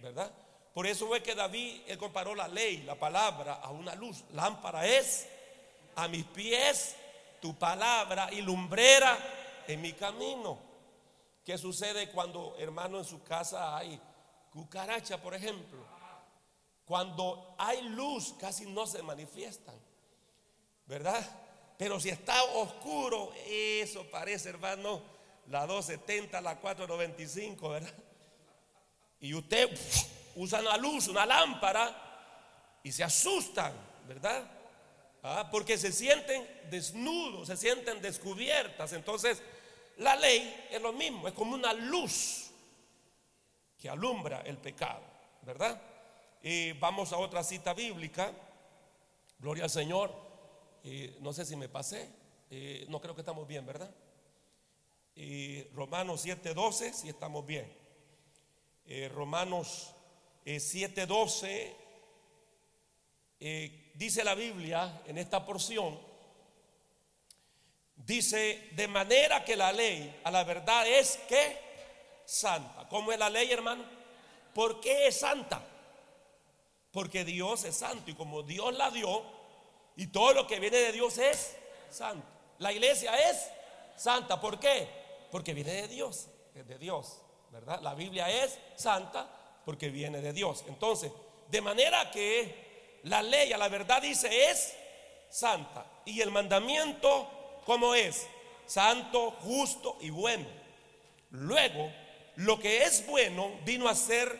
¿verdad? 0.00 0.32
Por 0.74 0.86
eso 0.86 1.06
fue 1.06 1.22
que 1.22 1.34
David, 1.34 1.82
él 1.86 1.98
comparó 1.98 2.34
la 2.34 2.48
ley, 2.48 2.78
la 2.78 2.94
palabra, 2.94 3.54
a 3.54 3.70
una 3.70 3.94
luz. 3.94 4.24
Lámpara 4.32 4.86
es 4.86 5.28
a 5.96 6.08
mis 6.08 6.24
pies 6.24 6.96
tu 7.40 7.56
palabra 7.56 8.28
y 8.32 8.40
lumbrera 8.40 9.18
en 9.66 9.80
mi 9.80 9.92
camino. 9.92 10.58
¿Qué 11.44 11.58
sucede 11.58 12.10
cuando, 12.10 12.56
hermano, 12.58 12.98
en 12.98 13.04
su 13.04 13.22
casa 13.22 13.76
hay 13.76 14.00
cucaracha, 14.50 15.20
por 15.20 15.34
ejemplo? 15.34 15.84
Cuando 16.84 17.54
hay 17.58 17.82
luz 17.82 18.34
casi 18.38 18.66
no 18.66 18.86
se 18.86 19.02
manifiestan, 19.02 19.76
¿verdad? 20.86 21.24
Pero 21.78 22.00
si 22.00 22.10
está 22.10 22.42
oscuro, 22.42 23.32
eso 23.46 24.04
parece, 24.10 24.50
hermano, 24.50 25.00
la 25.46 25.66
270, 25.66 26.40
la 26.40 26.58
495, 26.58 27.68
¿verdad? 27.68 27.94
Y 29.20 29.34
usted 29.34 29.70
usa 30.34 30.60
una 30.60 30.76
luz, 30.76 31.08
una 31.08 31.24
lámpara, 31.24 32.10
y 32.82 32.92
se 32.92 33.04
asustan, 33.04 33.72
¿verdad? 34.08 34.50
Ah, 35.22 35.48
porque 35.50 35.76
se 35.76 35.92
sienten 35.92 36.48
desnudos, 36.70 37.48
se 37.48 37.56
sienten 37.56 38.00
descubiertas. 38.00 38.92
Entonces, 38.92 39.42
la 39.98 40.16
ley 40.16 40.68
es 40.70 40.80
lo 40.80 40.92
mismo, 40.92 41.28
es 41.28 41.34
como 41.34 41.54
una 41.54 41.72
luz 41.72 42.49
que 43.80 43.88
alumbra 43.88 44.42
el 44.42 44.58
pecado, 44.58 45.02
¿verdad? 45.42 45.80
Y 46.42 46.72
vamos 46.72 47.12
a 47.12 47.18
otra 47.18 47.42
cita 47.42 47.72
bíblica. 47.74 48.32
Gloria 49.38 49.64
al 49.64 49.70
Señor. 49.70 50.14
no 51.20 51.32
sé 51.32 51.44
si 51.44 51.56
me 51.56 51.68
pasé. 51.68 52.10
no 52.88 53.00
creo 53.00 53.14
que 53.14 53.22
estamos 53.22 53.46
bien, 53.48 53.64
¿verdad? 53.64 53.90
Y 55.14 55.64
Romanos 55.74 56.24
7:12, 56.24 56.92
si 56.92 57.08
estamos 57.08 57.46
bien. 57.46 57.72
Romanos 59.12 59.94
7:12 60.44 61.74
dice 63.94 64.24
la 64.24 64.34
Biblia 64.34 65.02
en 65.06 65.18
esta 65.18 65.44
porción. 65.44 65.98
Dice, 67.96 68.70
de 68.72 68.88
manera 68.88 69.44
que 69.44 69.56
la 69.56 69.72
ley 69.72 70.20
a 70.24 70.30
la 70.30 70.42
verdad 70.44 70.88
es 70.88 71.18
que 71.28 71.69
santa. 72.30 72.86
¿Cómo 72.88 73.10
es 73.10 73.18
la 73.18 73.28
ley, 73.28 73.50
hermano? 73.50 73.84
¿Por 74.54 74.80
qué 74.80 75.08
es 75.08 75.18
santa? 75.18 75.60
Porque 76.92 77.24
Dios 77.24 77.64
es 77.64 77.76
santo 77.76 78.10
y 78.10 78.14
como 78.14 78.42
Dios 78.42 78.72
la 78.76 78.90
dio, 78.90 79.22
y 79.96 80.06
todo 80.06 80.32
lo 80.32 80.46
que 80.46 80.60
viene 80.60 80.76
de 80.76 80.92
Dios 80.92 81.18
es 81.18 81.56
santo. 81.90 82.26
La 82.58 82.72
iglesia 82.72 83.30
es 83.30 83.50
santa. 83.96 84.40
¿Por 84.40 84.58
qué? 84.60 84.88
Porque 85.30 85.54
viene 85.54 85.72
de 85.72 85.88
Dios, 85.88 86.28
es 86.54 86.66
de 86.66 86.78
Dios, 86.78 87.20
¿verdad? 87.50 87.80
La 87.80 87.94
Biblia 87.94 88.30
es 88.30 88.58
santa 88.76 89.28
porque 89.64 89.88
viene 89.88 90.20
de 90.20 90.32
Dios. 90.32 90.64
Entonces, 90.68 91.12
de 91.48 91.60
manera 91.60 92.10
que 92.10 93.00
la 93.04 93.22
ley 93.22 93.52
a 93.52 93.58
la 93.58 93.68
verdad 93.68 94.00
dice 94.02 94.50
es 94.50 94.74
santa. 95.28 95.84
Y 96.04 96.20
el 96.20 96.30
mandamiento, 96.30 97.28
¿cómo 97.66 97.94
es? 97.94 98.26
Santo, 98.66 99.32
justo 99.42 99.98
y 100.00 100.10
bueno. 100.10 100.46
Luego, 101.30 101.92
lo 102.40 102.58
que 102.58 102.84
es 102.84 103.06
bueno 103.06 103.52
vino 103.64 103.88
a 103.88 103.94
ser 103.94 104.38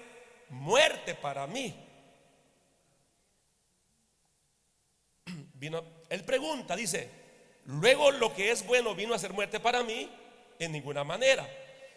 muerte 0.49 1.15
para 1.15 1.47
mí 1.47 1.75
él 6.09 6.25
pregunta, 6.25 6.75
dice, 6.75 7.11
luego 7.67 8.11
lo 8.11 8.35
que 8.35 8.51
es 8.51 8.67
bueno 8.67 8.95
vino 8.95 9.15
a 9.15 9.19
ser 9.19 9.33
muerte 9.33 9.61
para 9.61 9.83
mí, 9.83 10.11
en 10.59 10.73
ninguna 10.73 11.05
manera, 11.05 11.49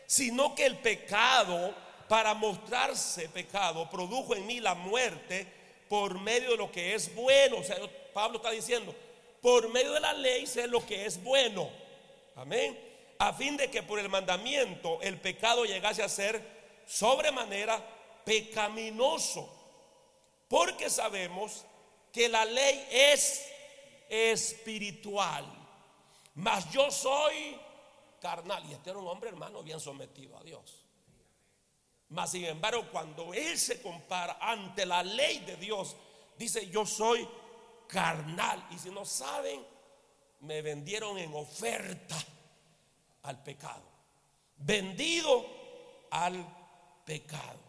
sino 0.05 0.53
que 0.53 0.65
el 0.65 0.77
pecado, 0.77 1.73
para 2.09 2.33
mostrarse 2.33 3.29
pecado, 3.29 3.89
produjo 3.89 4.35
en 4.35 4.45
mí 4.45 4.59
la 4.59 4.75
muerte 4.75 5.47
por 5.87 6.19
medio 6.19 6.51
de 6.51 6.57
lo 6.57 6.71
que 6.71 6.93
es 6.93 7.13
bueno. 7.15 7.57
O 7.57 7.63
sea, 7.63 7.77
Pablo 8.13 8.37
está 8.37 8.51
diciendo, 8.51 8.93
por 9.41 9.69
medio 9.69 9.93
de 9.93 9.99
la 9.99 10.13
ley 10.13 10.45
sé 10.45 10.67
lo 10.67 10.85
que 10.85 11.05
es 11.05 11.21
bueno. 11.23 11.69
Amén. 12.35 12.77
A 13.23 13.31
fin 13.31 13.55
de 13.55 13.71
que 13.71 13.83
por 13.83 13.99
el 13.99 14.09
mandamiento 14.09 15.01
el 15.01 15.17
pecado 15.17 15.63
llegase 15.63 16.03
a 16.03 16.09
ser 16.09 16.81
sobremanera 16.85 17.81
pecaminoso. 18.25 19.49
Porque 20.49 20.89
sabemos 20.89 21.63
que 22.11 22.27
la 22.27 22.43
ley 22.43 22.85
es 22.91 23.47
espiritual. 24.09 25.45
Mas 26.35 26.69
yo 26.69 26.91
soy 26.91 27.57
carnal. 28.19 28.61
Y 28.69 28.73
este 28.73 28.89
era 28.89 28.99
un 28.99 29.07
hombre 29.07 29.29
hermano 29.29 29.63
bien 29.63 29.79
sometido 29.79 30.37
a 30.37 30.43
Dios. 30.43 30.83
Mas 32.09 32.31
sin 32.31 32.43
embargo, 32.43 32.89
cuando 32.91 33.33
él 33.33 33.57
se 33.57 33.81
compara 33.81 34.37
ante 34.41 34.85
la 34.85 35.01
ley 35.01 35.39
de 35.39 35.55
Dios, 35.55 35.95
dice, 36.37 36.67
yo 36.67 36.85
soy 36.85 37.25
carnal. 37.87 38.67
Y 38.69 38.77
si 38.77 38.89
no 38.89 39.05
saben, 39.05 39.65
me 40.41 40.61
vendieron 40.61 41.17
en 41.17 41.33
oferta 41.33 42.17
al 43.23 43.41
pecado. 43.43 43.83
Vendido 44.57 45.45
al 46.11 46.45
pecado. 47.05 47.59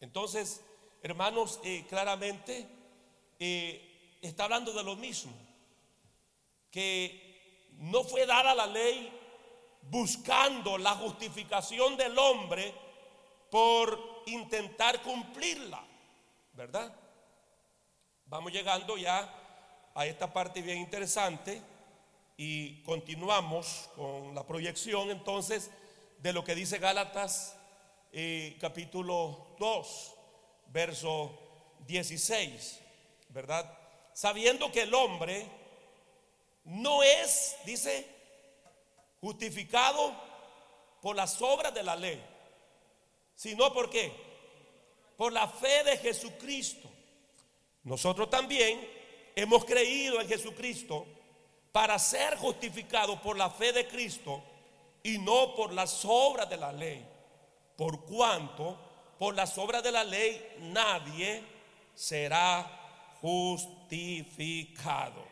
Entonces, 0.00 0.62
hermanos, 1.02 1.60
eh, 1.64 1.84
claramente 1.88 2.68
eh, 3.38 4.18
está 4.20 4.44
hablando 4.44 4.72
de 4.72 4.82
lo 4.82 4.96
mismo. 4.96 5.32
Que 6.70 7.70
no 7.78 8.04
fue 8.04 8.26
dada 8.26 8.54
la 8.54 8.66
ley 8.66 9.10
buscando 9.82 10.76
la 10.78 10.94
justificación 10.96 11.96
del 11.96 12.18
hombre 12.18 12.74
por 13.50 14.22
intentar 14.26 15.00
cumplirla, 15.02 15.82
¿verdad? 16.52 16.94
Vamos 18.26 18.52
llegando 18.52 18.96
ya 18.96 19.32
a 19.94 20.06
esta 20.06 20.32
parte 20.32 20.60
bien 20.60 20.78
interesante 20.78 21.62
y 22.36 22.82
continuamos 22.82 23.88
con 23.96 24.34
la 24.34 24.46
proyección 24.46 25.10
entonces 25.10 25.70
de 26.18 26.32
lo 26.32 26.44
que 26.44 26.54
dice 26.54 26.78
Gálatas 26.78 27.56
eh, 28.12 28.56
capítulo 28.60 29.54
2, 29.58 30.14
verso 30.72 31.38
16, 31.86 32.80
¿verdad? 33.30 33.78
Sabiendo 34.12 34.70
que 34.70 34.82
el 34.82 34.94
hombre 34.94 35.46
no 36.64 37.02
es, 37.02 37.56
dice, 37.64 38.06
justificado 39.20 40.14
por 41.00 41.16
las 41.16 41.40
obras 41.40 41.72
de 41.72 41.82
la 41.82 41.96
ley, 41.96 42.22
sino 43.34 43.72
por 43.72 43.88
qué? 43.88 44.12
Por 45.16 45.32
la 45.32 45.48
fe 45.48 45.84
de 45.84 45.96
Jesucristo. 45.98 46.90
Nosotros 47.82 48.28
también 48.28 48.86
hemos 49.34 49.64
creído 49.64 50.20
en 50.20 50.28
Jesucristo 50.28 51.06
para 51.76 51.98
ser 51.98 52.38
justificados 52.38 53.20
por 53.20 53.36
la 53.36 53.50
fe 53.50 53.70
de 53.70 53.86
Cristo 53.86 54.42
y 55.02 55.18
no 55.18 55.54
por 55.54 55.74
las 55.74 56.06
obras 56.06 56.48
de 56.48 56.56
la 56.56 56.72
ley. 56.72 57.06
Por 57.76 58.06
cuanto 58.06 58.78
por 59.18 59.34
las 59.34 59.58
obras 59.58 59.82
de 59.82 59.92
la 59.92 60.02
ley 60.02 60.56
nadie 60.72 61.44
será 61.94 63.14
justificado. 63.20 65.22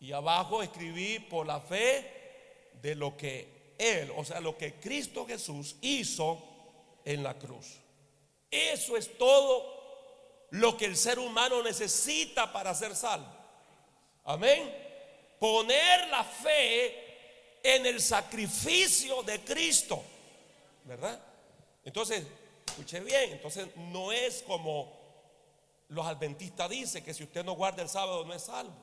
Y 0.00 0.12
abajo 0.12 0.62
escribí 0.62 1.18
por 1.18 1.46
la 1.46 1.60
fe 1.60 2.74
de 2.82 2.94
lo 2.94 3.16
que 3.16 3.72
Él, 3.78 4.12
o 4.14 4.22
sea, 4.22 4.40
lo 4.40 4.58
que 4.58 4.74
Cristo 4.74 5.26
Jesús 5.26 5.76
hizo 5.80 6.44
en 7.06 7.22
la 7.22 7.38
cruz. 7.38 7.80
Eso 8.50 8.98
es 8.98 9.16
todo 9.16 9.64
lo 10.50 10.76
que 10.76 10.84
el 10.84 10.98
ser 10.98 11.18
humano 11.18 11.62
necesita 11.62 12.52
para 12.52 12.74
ser 12.74 12.94
salvo. 12.94 13.32
Amén. 14.24 14.83
Poner 15.38 16.08
la 16.08 16.24
fe 16.24 17.60
en 17.62 17.86
el 17.86 18.00
sacrificio 18.00 19.22
de 19.22 19.40
Cristo. 19.40 20.02
¿Verdad? 20.84 21.20
Entonces, 21.84 22.24
escuche 22.66 23.00
bien, 23.00 23.32
entonces 23.32 23.68
no 23.76 24.12
es 24.12 24.42
como 24.42 25.04
los 25.88 26.06
adventistas 26.06 26.68
dicen 26.68 27.04
que 27.04 27.14
si 27.14 27.24
usted 27.24 27.44
no 27.44 27.52
guarda 27.52 27.82
el 27.82 27.88
sábado 27.88 28.24
no 28.24 28.34
es 28.34 28.42
salvo. 28.42 28.74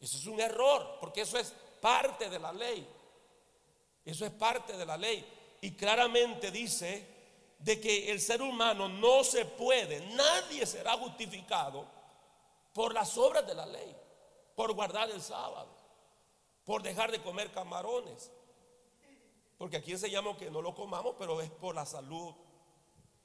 Eso 0.00 0.16
es 0.16 0.26
un 0.26 0.40
error, 0.40 0.98
porque 1.00 1.22
eso 1.22 1.38
es 1.38 1.52
parte 1.80 2.28
de 2.28 2.38
la 2.38 2.52
ley. 2.52 2.86
Eso 4.04 4.24
es 4.24 4.32
parte 4.32 4.76
de 4.76 4.86
la 4.86 4.96
ley. 4.96 5.26
Y 5.60 5.72
claramente 5.72 6.50
dice 6.50 7.06
de 7.58 7.80
que 7.80 8.10
el 8.10 8.20
ser 8.20 8.40
humano 8.40 8.88
no 8.88 9.24
se 9.24 9.44
puede, 9.44 10.00
nadie 10.14 10.64
será 10.64 10.96
justificado 10.96 11.86
por 12.72 12.94
las 12.94 13.18
obras 13.18 13.44
de 13.46 13.54
la 13.54 13.66
ley, 13.66 13.96
por 14.58 14.72
guardar 14.72 15.08
el 15.08 15.22
sábado, 15.22 15.68
por 16.64 16.82
dejar 16.82 17.12
de 17.12 17.22
comer 17.22 17.52
camarones. 17.52 18.32
Porque 19.56 19.76
aquí 19.76 19.92
enseñamos 19.92 20.36
que 20.36 20.50
no 20.50 20.60
lo 20.60 20.74
comamos, 20.74 21.14
pero 21.16 21.40
es 21.40 21.48
por 21.48 21.76
la 21.76 21.86
salud, 21.86 22.34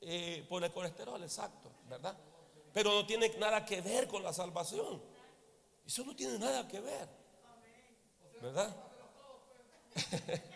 eh, 0.01 0.45
por 0.47 0.63
el 0.63 0.71
colesterol, 0.71 1.23
exacto, 1.23 1.71
¿verdad? 1.89 2.15
Pero 2.71 2.91
no 2.91 3.03
tiene 3.07 3.29
nada 3.39 3.65
que 3.65 3.81
ver 3.81 4.07
con 4.07 4.21
la 4.21 4.31
salvación. 4.31 5.01
Eso 5.83 6.05
no 6.05 6.15
tiene 6.15 6.37
nada 6.37 6.67
que 6.67 6.79
ver, 6.79 7.09
¿verdad? 8.39 8.75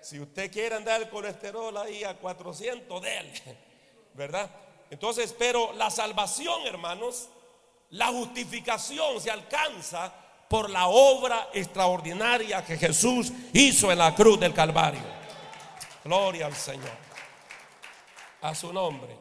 Si 0.00 0.20
usted 0.20 0.52
quiere 0.52 0.74
andar 0.74 1.00
el 1.00 1.08
colesterol 1.08 1.74
ahí 1.78 2.04
a 2.04 2.18
400, 2.18 3.02
déle, 3.02 3.58
¿verdad? 4.12 4.50
Entonces, 4.90 5.34
pero 5.38 5.72
la 5.72 5.90
salvación, 5.90 6.66
hermanos, 6.66 7.30
la 7.94 8.08
justificación 8.08 9.20
se 9.20 9.30
alcanza 9.30 10.12
por 10.48 10.68
la 10.70 10.88
obra 10.88 11.50
extraordinaria 11.52 12.64
que 12.64 12.76
Jesús 12.76 13.32
hizo 13.52 13.90
en 13.90 13.98
la 13.98 14.14
cruz 14.14 14.38
del 14.38 14.52
Calvario. 14.52 15.02
Gloria 16.04 16.46
al 16.46 16.54
Señor. 16.54 16.96
A 18.42 18.54
su 18.54 18.72
nombre. 18.72 19.16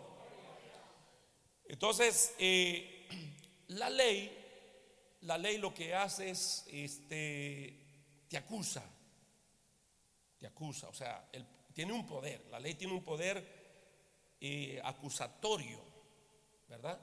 Entonces, 1.65 2.35
eh, 2.37 3.07
la 3.67 3.89
ley, 3.89 4.37
la 5.21 5.37
ley 5.37 5.57
lo 5.57 5.73
que 5.73 5.95
hace 5.95 6.31
es, 6.31 6.65
este, 6.69 7.79
te 8.27 8.37
acusa 8.37 8.83
acusa, 10.47 10.89
o 10.89 10.93
sea, 10.93 11.29
tiene 11.73 11.93
un 11.93 12.05
poder, 12.05 12.45
la 12.49 12.59
ley 12.59 12.75
tiene 12.75 12.93
un 12.93 13.03
poder 13.03 14.35
eh, 14.39 14.81
acusatorio, 14.83 15.79
¿verdad? 16.67 16.99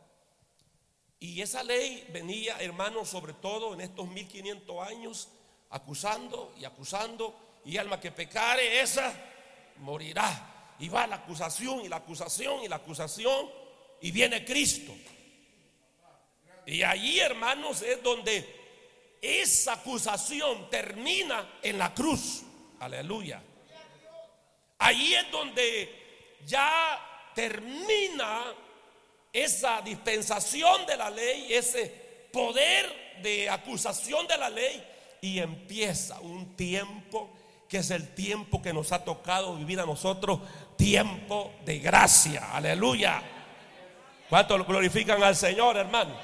Y 1.21 1.43
esa 1.43 1.63
ley 1.63 2.09
venía, 2.11 2.57
hermanos, 2.61 3.11
sobre 3.11 3.35
todo 3.35 3.75
en 3.75 3.83
estos 3.83 4.09
1500 4.09 4.89
años, 4.89 5.29
acusando 5.69 6.55
y 6.59 6.65
acusando, 6.65 7.61
y 7.67 7.77
alma 7.77 8.01
que 8.01 8.11
pecare, 8.11 8.81
esa 8.81 9.15
morirá. 9.77 10.75
Y 10.79 10.89
va 10.89 11.07
la 11.07 11.17
acusación 11.17 11.85
y 11.85 11.89
la 11.89 11.97
acusación 11.97 12.65
y 12.65 12.69
la 12.69 12.77
acusación, 12.77 13.51
y 14.01 14.11
viene 14.11 14.47
Cristo. 14.47 14.95
Y 16.65 16.83
allí, 16.83 17.21
hermanos, 17.21 17.83
es 17.83 18.03
donde 18.03 18.61
esa 19.21 19.75
acusación 19.75 20.71
termina 20.71 21.59
en 21.63 21.77
la 21.77 21.93
cruz. 21.93 22.43
Aleluya. 22.79 23.43
Ahí 24.79 25.13
es 25.13 25.31
donde 25.31 26.39
ya 26.47 27.31
termina 27.35 28.55
esa 29.33 29.81
dispensación 29.83 30.87
de 30.87 30.97
la 30.97 31.11
ley, 31.11 31.53
ese 31.53 31.87
poder 32.33 33.19
de 33.23 33.49
acusación 33.49 34.27
de 34.27 34.37
la 34.37 34.51
ley 34.51 34.85
y 35.21 35.39
empieza 35.39 36.21
un 36.21 36.57
tiempo 36.57 37.31
que 37.69 37.79
es 37.79 37.91
el 37.91 38.15
tiempo 38.15 38.61
que 38.61 38.73
nos 38.73 38.91
ha 38.91 39.05
tocado 39.05 39.55
vivir 39.55 39.79
a 39.79 39.87
nosotros, 39.87 40.41
tiempo 40.77 41.53
de 41.65 41.79
gracia. 41.79 42.53
Aleluya. 42.53 43.23
¿Cuántos 44.29 44.67
glorifican 44.67 45.23
al 45.23 45.37
Señor, 45.37 45.77
hermano? 45.77 46.15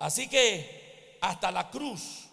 Así 0.00 0.28
que 0.28 1.18
hasta 1.20 1.52
la 1.52 1.70
cruz, 1.70 2.26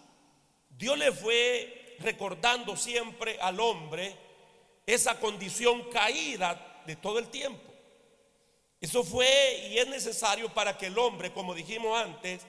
Dios 0.68 0.98
le 0.98 1.12
fue 1.12 1.96
recordando 2.00 2.76
siempre 2.76 3.38
al 3.40 3.60
hombre 3.60 4.16
esa 4.84 5.18
condición 5.20 5.90
caída 5.90 6.82
de 6.86 6.96
todo 6.96 7.18
el 7.18 7.28
tiempo. 7.28 7.73
Eso 8.80 9.02
fue 9.02 9.68
y 9.70 9.78
es 9.78 9.88
necesario 9.88 10.52
para 10.52 10.76
que 10.76 10.86
el 10.86 10.98
hombre, 10.98 11.32
como 11.32 11.54
dijimos 11.54 11.98
antes, 11.98 12.42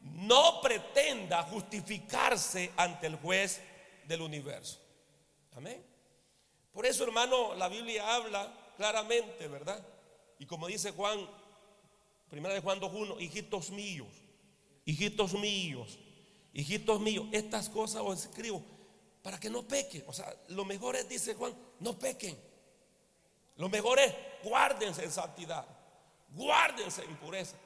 no 0.00 0.60
pretenda 0.60 1.42
justificarse 1.44 2.72
ante 2.76 3.06
el 3.06 3.16
juez 3.16 3.60
del 4.06 4.22
universo. 4.22 4.80
Amén. 5.52 5.84
Por 6.72 6.86
eso, 6.86 7.04
hermano, 7.04 7.54
la 7.54 7.68
Biblia 7.68 8.14
habla 8.14 8.52
claramente, 8.76 9.46
¿verdad? 9.48 9.84
Y 10.38 10.46
como 10.46 10.66
dice 10.68 10.92
Juan, 10.92 11.28
primera 12.28 12.54
de 12.54 12.60
Juan 12.60 12.80
2.1, 12.80 13.20
hijitos 13.20 13.70
míos, 13.70 14.08
hijitos 14.84 15.34
míos, 15.34 15.98
hijitos 16.52 17.00
míos, 17.00 17.26
estas 17.32 17.68
cosas 17.68 18.02
os 18.04 18.24
escribo 18.24 18.62
para 19.22 19.38
que 19.38 19.50
no 19.50 19.66
pequen. 19.66 20.04
O 20.06 20.12
sea, 20.12 20.34
lo 20.48 20.64
mejor 20.64 20.96
es, 20.96 21.08
dice 21.08 21.34
Juan, 21.34 21.54
no 21.80 21.98
pequen. 21.98 22.38
Lo 23.56 23.68
mejor 23.68 23.98
es 23.98 24.14
guárdense 24.42 25.04
en 25.04 25.12
santidad, 25.12 25.64
guárdense 26.30 27.02
en 27.02 27.16
pureza. 27.16 27.56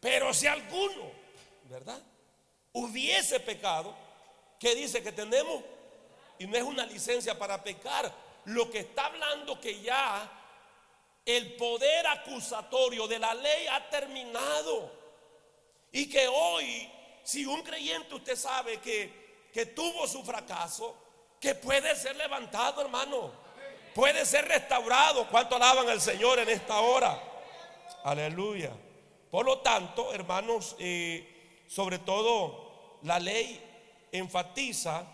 Pero 0.00 0.32
si 0.32 0.46
alguno, 0.46 1.10
¿verdad? 1.64 2.00
Hubiese 2.72 3.40
pecado, 3.40 3.94
¿qué 4.58 4.74
dice 4.74 5.02
que 5.02 5.12
tenemos? 5.12 5.62
Y 6.38 6.46
no 6.46 6.56
es 6.56 6.62
una 6.62 6.86
licencia 6.86 7.36
para 7.38 7.62
pecar. 7.62 8.12
Lo 8.44 8.70
que 8.70 8.80
está 8.80 9.06
hablando 9.06 9.60
que 9.60 9.80
ya 9.80 10.30
el 11.24 11.56
poder 11.56 12.06
acusatorio 12.06 13.06
de 13.06 13.18
la 13.18 13.34
ley 13.34 13.66
ha 13.66 13.90
terminado. 13.90 14.90
Y 15.92 16.08
que 16.08 16.28
hoy, 16.28 16.90
si 17.22 17.44
un 17.44 17.62
creyente 17.62 18.14
usted 18.14 18.36
sabe 18.36 18.78
que, 18.78 19.48
que 19.52 19.66
tuvo 19.66 20.06
su 20.06 20.22
fracaso, 20.22 20.96
que 21.40 21.54
puede 21.54 21.94
ser 21.96 22.16
levantado, 22.16 22.80
hermano. 22.82 23.47
Puede 23.98 24.24
ser 24.26 24.46
restaurado. 24.46 25.26
¿Cuánto 25.28 25.56
alaban 25.56 25.88
al 25.88 26.00
Señor 26.00 26.38
en 26.38 26.48
esta 26.48 26.78
hora? 26.82 27.20
Aleluya. 28.04 28.70
Por 29.28 29.44
lo 29.44 29.58
tanto, 29.58 30.14
hermanos, 30.14 30.76
eh, 30.78 31.64
sobre 31.66 31.98
todo 31.98 33.00
la 33.02 33.18
ley 33.18 33.60
enfatiza 34.12 35.04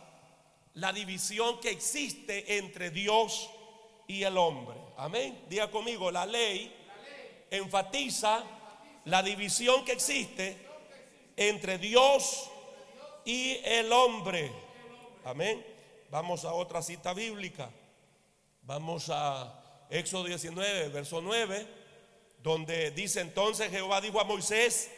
la 0.75 0.93
división 0.93 1.61
que 1.61 1.71
existe 1.71 2.59
entre 2.59 2.91
Dios 2.91 3.49
y 4.07 4.23
el 4.23 4.37
hombre. 4.37 4.77
Amén. 4.99 5.47
Diga 5.49 5.71
conmigo, 5.71 6.11
la 6.11 6.27
ley 6.27 6.71
enfatiza 7.51 8.45
la 9.07 9.23
división 9.23 9.83
que 9.87 9.93
existe 9.93 10.59
entre 11.39 11.79
Dios 11.79 12.51
y 13.25 13.61
el 13.65 13.91
hombre. 13.91 14.53
Amén. 15.25 15.65
Vamos 16.11 16.45
a 16.45 16.53
otra 16.53 16.83
cita 16.83 17.15
bíblica. 17.15 17.71
Vamos 18.67 19.11
a 19.11 19.87
Éxodo 19.91 20.25
19, 20.25 20.89
verso 20.89 21.21
9, 21.21 21.67
donde 22.39 22.93
dice 22.93 23.21
entonces 23.21 23.71
Jehová 23.71 24.01
dijo 24.01 24.19
a 24.19 24.25
Moisés, 24.25 24.91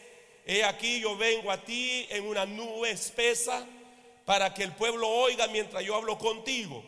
he 0.45 0.63
aquí 0.63 1.01
yo 1.01 1.17
vengo 1.17 1.51
a 1.51 1.57
ti 1.57 2.07
en 2.09 2.25
una 2.25 2.45
nube 2.45 2.91
espesa 2.91 3.67
para 4.23 4.53
que 4.53 4.63
el 4.63 4.71
pueblo 4.71 5.09
oiga 5.09 5.47
mientras 5.47 5.83
yo 5.83 5.95
hablo 5.95 6.17
contigo 6.17 6.81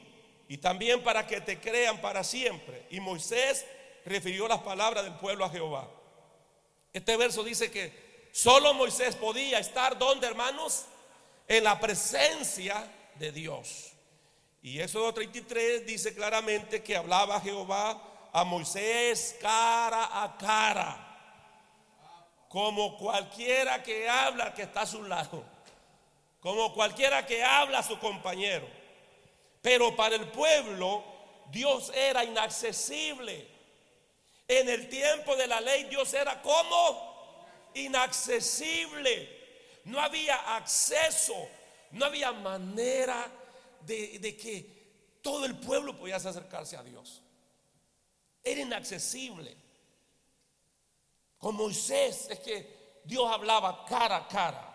y 0.48 0.58
también 0.58 1.04
para 1.04 1.28
que 1.28 1.42
te 1.42 1.60
crean 1.60 2.00
para 2.00 2.24
siempre. 2.24 2.86
Y 2.90 3.02
Moisés 3.02 3.66
refirió 4.06 4.48
las 4.48 4.62
palabras 4.62 5.04
del 5.04 5.16
pueblo 5.16 5.44
a 5.44 5.50
Jehová. 5.50 5.86
Este 6.94 7.18
verso 7.18 7.44
dice 7.44 7.70
que 7.70 8.30
solo 8.32 8.74
Moisés 8.74 9.18
podía 9.18 9.60
estar 9.60 9.98
donde, 9.98 10.28
hermanos, 10.28 10.86
en 11.46 11.66
la 11.66 11.78
presencia 11.78 12.90
de 13.16 13.34
Dios. 13.34 13.92
Y 14.62 14.82
Éxodo 14.82 15.14
33 15.14 15.86
dice 15.86 16.14
claramente 16.14 16.84
que 16.84 16.98
hablaba 16.98 17.40
Jehová 17.40 18.30
a 18.34 18.44
Moisés 18.44 19.38
cara 19.42 20.24
a 20.24 20.38
cara, 20.38 21.06
como 22.50 22.98
cualquiera 22.98 23.82
que 23.82 24.10
habla 24.10 24.54
que 24.54 24.64
está 24.64 24.82
a 24.82 24.86
su 24.86 25.04
lado, 25.04 25.46
como 26.42 26.74
cualquiera 26.74 27.26
que 27.26 27.44
habla 27.44 27.80
a 27.80 27.84
su 27.84 27.98
compañero. 28.00 28.68
Pero 29.62 29.96
para 29.96 30.16
el 30.16 30.28
pueblo 30.28 31.04
Dios 31.52 31.92
era 31.96 32.24
inaccesible. 32.24 33.48
En 34.48 34.68
el 34.68 34.90
tiempo 34.90 35.36
de 35.36 35.48
la 35.48 35.62
ley 35.62 35.86
Dios 35.86 36.14
era 36.14 36.42
como 36.42 37.48
inaccesible. 37.76 39.38
No 39.86 40.02
había 40.02 40.56
acceso, 40.58 41.48
no 41.92 42.06
había 42.06 42.32
manera 42.34 43.32
de, 43.86 44.38
que 44.38 45.20
todo 45.22 45.46
el 45.46 45.58
pueblo 45.58 45.96
pudiese 45.96 46.28
acercarse 46.28 46.78
a 46.78 46.84
Dios. 46.84 47.22
Era 48.44 48.62
inaccesible. 48.62 49.56
Con 51.38 51.56
Moisés 51.56 52.28
es 52.30 52.40
que 52.40 53.02
Dios 53.06 53.30
hablaba 53.32 53.86
cara 53.86 54.18
a 54.18 54.28
cara. 54.28 54.66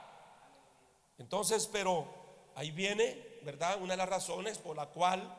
Entonces, 1.19 1.69
pero 1.71 2.07
ahí 2.55 2.71
viene 2.71 3.35
¿verdad? 3.45 3.79
Una 3.81 3.93
de 3.93 3.99
las 3.99 4.09
razones 4.09 4.59
por 4.59 4.75
la 4.75 4.87
cual 4.87 5.37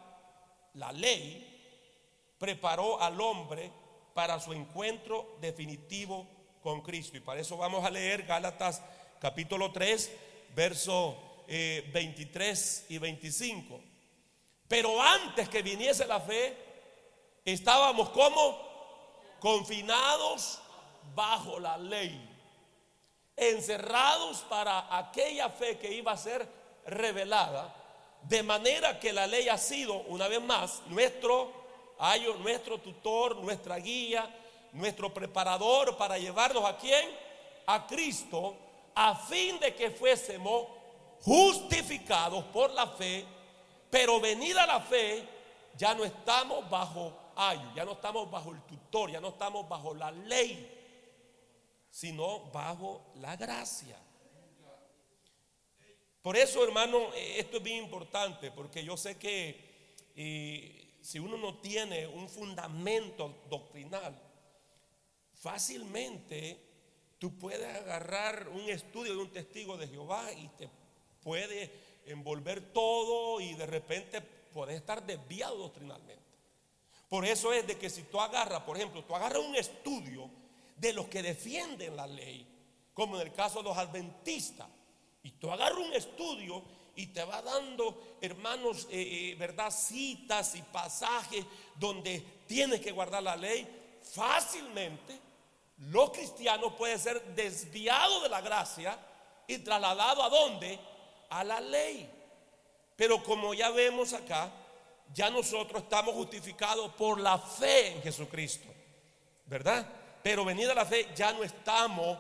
la 0.76 0.92
ley 0.92 2.36
preparó 2.38 3.02
al 3.02 3.20
hombre 3.20 3.72
para 4.14 4.40
su 4.40 4.54
encuentro 4.54 5.38
definitivo 5.42 6.28
con 6.62 6.82
Cristo. 6.82 7.18
Y 7.18 7.22
para 7.22 7.42
eso 7.42 7.58
vamos 7.58 7.84
a 7.84 7.90
leer 7.90 8.24
Gálatas 8.24 8.82
capítulo 9.20 9.72
3, 9.72 10.12
verso 10.56 11.18
23 11.48 12.80
eh, 12.90 12.94
y 12.94 12.98
25. 12.98 13.82
Pero 14.68 15.02
antes 15.02 15.48
que 15.50 15.62
viniese 15.62 16.08
la 16.08 16.20
fe, 16.20 16.56
estábamos 17.44 18.10
como 18.10 18.58
confinados 19.40 20.60
bajo 21.14 21.60
la 21.60 21.78
ley, 21.78 22.20
encerrados 23.36 24.40
para 24.50 24.98
aquella 24.98 25.50
fe 25.50 25.78
que 25.78 25.94
iba 25.94 26.12
a 26.12 26.18
ser 26.18 26.48
revelada 26.88 27.84
de 28.28 28.42
manera 28.42 29.00
que 29.00 29.14
la 29.14 29.28
ley 29.28 29.48
ha 29.50 29.58
sido, 29.58 29.94
una 30.08 30.28
vez 30.28 30.42
más, 30.42 30.82
nuestro 30.88 31.52
ayo, 32.00 32.36
nuestro 32.36 32.80
tutor, 32.80 33.38
nuestra 33.38 33.78
guía, 33.78 34.28
nuestro 34.74 35.14
preparador 35.14 35.96
para 35.96 36.18
llevarnos 36.18 36.66
a 36.66 36.78
quién? 36.78 37.10
A 37.68 37.86
Cristo, 37.86 38.56
a 38.96 39.16
fin 39.16 39.60
de 39.60 39.76
que 39.76 39.92
fuésemos 39.92 40.68
justificados 41.26 42.44
por 42.46 42.72
la 42.72 42.86
fe, 42.86 43.26
pero 43.90 44.20
venida 44.20 44.68
la 44.68 44.80
fe, 44.80 45.28
ya 45.76 45.96
no 45.96 46.06
estamos 46.06 46.70
bajo 46.70 47.32
ayo, 47.36 47.74
ya 47.76 47.84
no 47.84 47.94
estamos 47.94 48.30
bajo 48.30 48.52
el 48.52 48.62
tutor, 48.62 49.12
ya 49.12 49.20
no 49.20 49.30
estamos 49.30 49.68
bajo 49.68 49.96
la 49.96 50.12
ley, 50.12 50.72
sino 51.90 52.52
bajo 52.52 53.12
la 53.16 53.36
gracia. 53.36 53.98
Por 56.22 56.38
eso, 56.38 56.64
hermano, 56.64 57.12
eh, 57.16 57.40
esto 57.40 57.58
es 57.58 57.64
bien 57.64 57.84
importante, 57.84 58.52
porque 58.52 58.84
yo 58.84 58.96
sé 58.96 59.18
que 59.18 60.12
eh, 60.16 61.00
si 61.02 61.18
uno 61.18 61.38
no 61.38 61.58
tiene 61.58 62.06
un 62.06 62.30
fundamento 62.30 63.44
doctrinal, 63.50 64.16
fácilmente 65.34 66.60
tú 67.18 67.36
puedes 67.38 67.76
agarrar 67.76 68.48
un 68.50 68.70
estudio 68.70 69.16
de 69.16 69.22
un 69.22 69.32
testigo 69.32 69.76
de 69.76 69.88
Jehová 69.88 70.32
y 70.32 70.48
te 70.50 70.70
puede 71.26 71.72
envolver 72.06 72.72
todo 72.72 73.42
y 73.42 73.56
de 73.56 73.66
repente 73.66 74.22
puedes 74.22 74.76
estar 74.76 75.04
desviado 75.04 75.58
doctrinalmente. 75.58 76.24
Por 77.10 77.26
eso 77.26 77.52
es 77.52 77.66
de 77.66 77.80
que 77.80 77.90
si 77.90 78.04
tú 78.04 78.22
agarras, 78.22 78.62
por 78.62 78.78
ejemplo, 78.78 79.04
tú 79.04 79.16
agarras 79.16 79.40
un 79.40 79.56
estudio 79.56 80.30
de 80.78 80.94
los 80.94 81.08
que 81.08 81.24
defienden 81.24 81.96
la 81.96 82.06
ley, 82.06 82.46
como 82.94 83.16
en 83.16 83.24
el 83.24 83.34
caso 83.34 83.58
de 83.58 83.70
los 83.70 83.76
adventistas, 83.78 84.68
y 85.24 85.32
tú 85.32 85.50
agarras 85.50 85.80
un 85.80 85.94
estudio 85.94 86.62
y 86.96 87.08
te 87.08 87.24
va 87.24 87.42
dando, 87.42 88.18
hermanos, 88.22 88.88
eh, 88.92 89.32
eh, 89.32 89.36
¿verdad? 89.40 89.72
Citas 89.72 90.54
y 90.54 90.62
pasajes 90.62 91.44
donde 91.80 92.20
tienes 92.46 92.82
que 92.82 92.92
guardar 92.92 93.24
la 93.24 93.36
ley. 93.36 93.68
Fácilmente, 94.14 95.20
los 95.90 96.12
cristianos 96.12 96.74
pueden 96.74 97.00
ser 97.00 97.20
desviados 97.34 98.22
de 98.22 98.30
la 98.30 98.42
gracia 98.42 99.00
y 99.48 99.58
trasladados 99.58 100.24
a 100.24 100.30
dónde? 100.30 100.80
A 101.30 101.44
la 101.44 101.60
ley. 101.60 102.10
Pero 102.96 103.24
como 103.24 103.54
ya 103.54 103.70
vemos 103.72 104.14
acá, 104.14 104.52
ya 105.14 105.30
nosotros 105.30 105.84
estamos 105.84 106.16
justificados 106.16 106.92
por 106.94 107.20
la 107.20 107.38
fe 107.38 107.94
en 107.94 108.02
Jesucristo, 108.02 108.68
¿verdad? 109.46 109.86
Pero 110.24 110.46
venida 110.46 110.74
la 110.74 110.86
fe, 110.86 111.10
ya 111.16 111.34
no 111.34 111.44
estamos 111.44 112.18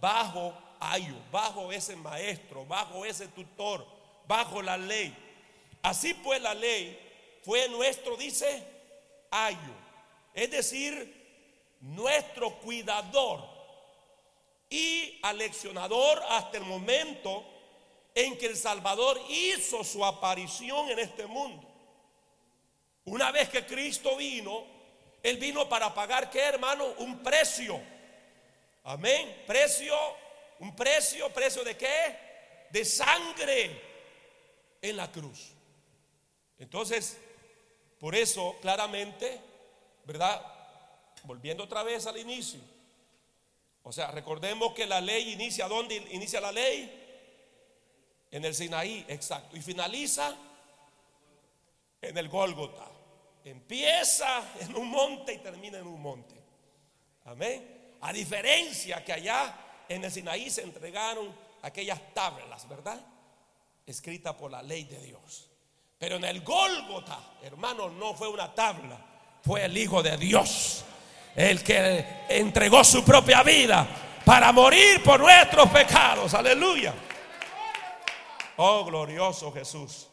bajo 0.00 0.52
ayo, 0.80 1.14
bajo 1.30 1.72
ese 1.72 1.96
maestro, 1.96 2.64
bajo 2.66 3.04
ese 3.04 3.28
tutor, 3.28 3.86
bajo 4.26 4.60
la 4.62 4.76
ley. 4.76 5.16
Así 5.82 6.14
pues 6.14 6.40
la 6.42 6.54
ley 6.54 6.98
fue 7.42 7.68
nuestro, 7.68 8.16
dice, 8.16 8.62
ayo, 9.30 9.72
es 10.34 10.50
decir, 10.50 11.76
nuestro 11.80 12.50
cuidador 12.58 13.42
y 14.68 15.18
aleccionador 15.22 16.22
hasta 16.28 16.58
el 16.58 16.64
momento 16.64 17.44
en 18.16 18.36
que 18.36 18.46
el 18.46 18.56
Salvador 18.56 19.20
hizo 19.28 19.84
su 19.84 20.04
aparición 20.04 20.90
en 20.90 20.98
este 20.98 21.26
mundo. 21.26 21.72
Una 23.04 23.30
vez 23.30 23.48
que 23.48 23.64
Cristo 23.64 24.16
vino, 24.16 24.66
Él 25.22 25.36
vino 25.36 25.68
para 25.68 25.94
pagar, 25.94 26.28
¿qué 26.30 26.40
hermano? 26.40 26.84
Un 26.98 27.22
precio. 27.22 27.80
Amén. 28.82 29.44
Precio 29.46 29.94
un 30.58 30.74
precio, 30.74 31.32
precio 31.32 31.64
de 31.64 31.76
qué? 31.76 32.16
De 32.70 32.84
sangre 32.84 33.82
en 34.80 34.96
la 34.96 35.10
cruz. 35.10 35.52
Entonces, 36.58 37.18
por 37.98 38.14
eso 38.14 38.56
claramente, 38.60 39.40
¿verdad? 40.04 40.42
Volviendo 41.24 41.64
otra 41.64 41.82
vez 41.82 42.06
al 42.06 42.16
inicio. 42.16 42.60
O 43.82 43.92
sea, 43.92 44.10
recordemos 44.10 44.72
que 44.72 44.86
la 44.86 45.00
ley 45.00 45.32
inicia, 45.32 45.68
¿dónde 45.68 45.96
inicia 46.10 46.40
la 46.40 46.52
ley? 46.52 47.05
En 48.36 48.44
el 48.44 48.54
Sinaí, 48.54 49.02
exacto. 49.08 49.56
Y 49.56 49.62
finaliza 49.62 50.36
en 52.02 52.18
el 52.18 52.28
Gólgota. 52.28 52.84
Empieza 53.42 54.42
en 54.60 54.76
un 54.76 54.90
monte 54.90 55.32
y 55.32 55.38
termina 55.38 55.78
en 55.78 55.86
un 55.86 56.02
monte. 56.02 56.34
Amén. 57.24 57.96
A 58.02 58.12
diferencia 58.12 59.02
que 59.02 59.14
allá 59.14 59.56
en 59.88 60.04
el 60.04 60.12
Sinaí 60.12 60.50
se 60.50 60.64
entregaron 60.64 61.34
aquellas 61.62 61.98
tablas, 62.12 62.68
¿verdad? 62.68 63.00
Escritas 63.86 64.34
por 64.34 64.50
la 64.50 64.62
ley 64.62 64.84
de 64.84 65.00
Dios. 65.00 65.48
Pero 65.96 66.16
en 66.16 66.24
el 66.24 66.42
Gólgota, 66.42 67.18
hermano, 67.42 67.88
no 67.88 68.12
fue 68.12 68.28
una 68.28 68.54
tabla, 68.54 68.98
fue 69.42 69.64
el 69.64 69.78
Hijo 69.78 70.02
de 70.02 70.14
Dios, 70.18 70.84
el 71.34 71.64
que 71.64 72.04
entregó 72.28 72.84
su 72.84 73.02
propia 73.02 73.42
vida 73.42 73.88
para 74.26 74.52
morir 74.52 75.02
por 75.02 75.20
nuestros 75.20 75.70
pecados. 75.70 76.34
Aleluya. 76.34 76.92
Oh, 78.58 78.86
glorioso 78.86 79.52
Jesús. 79.52 80.08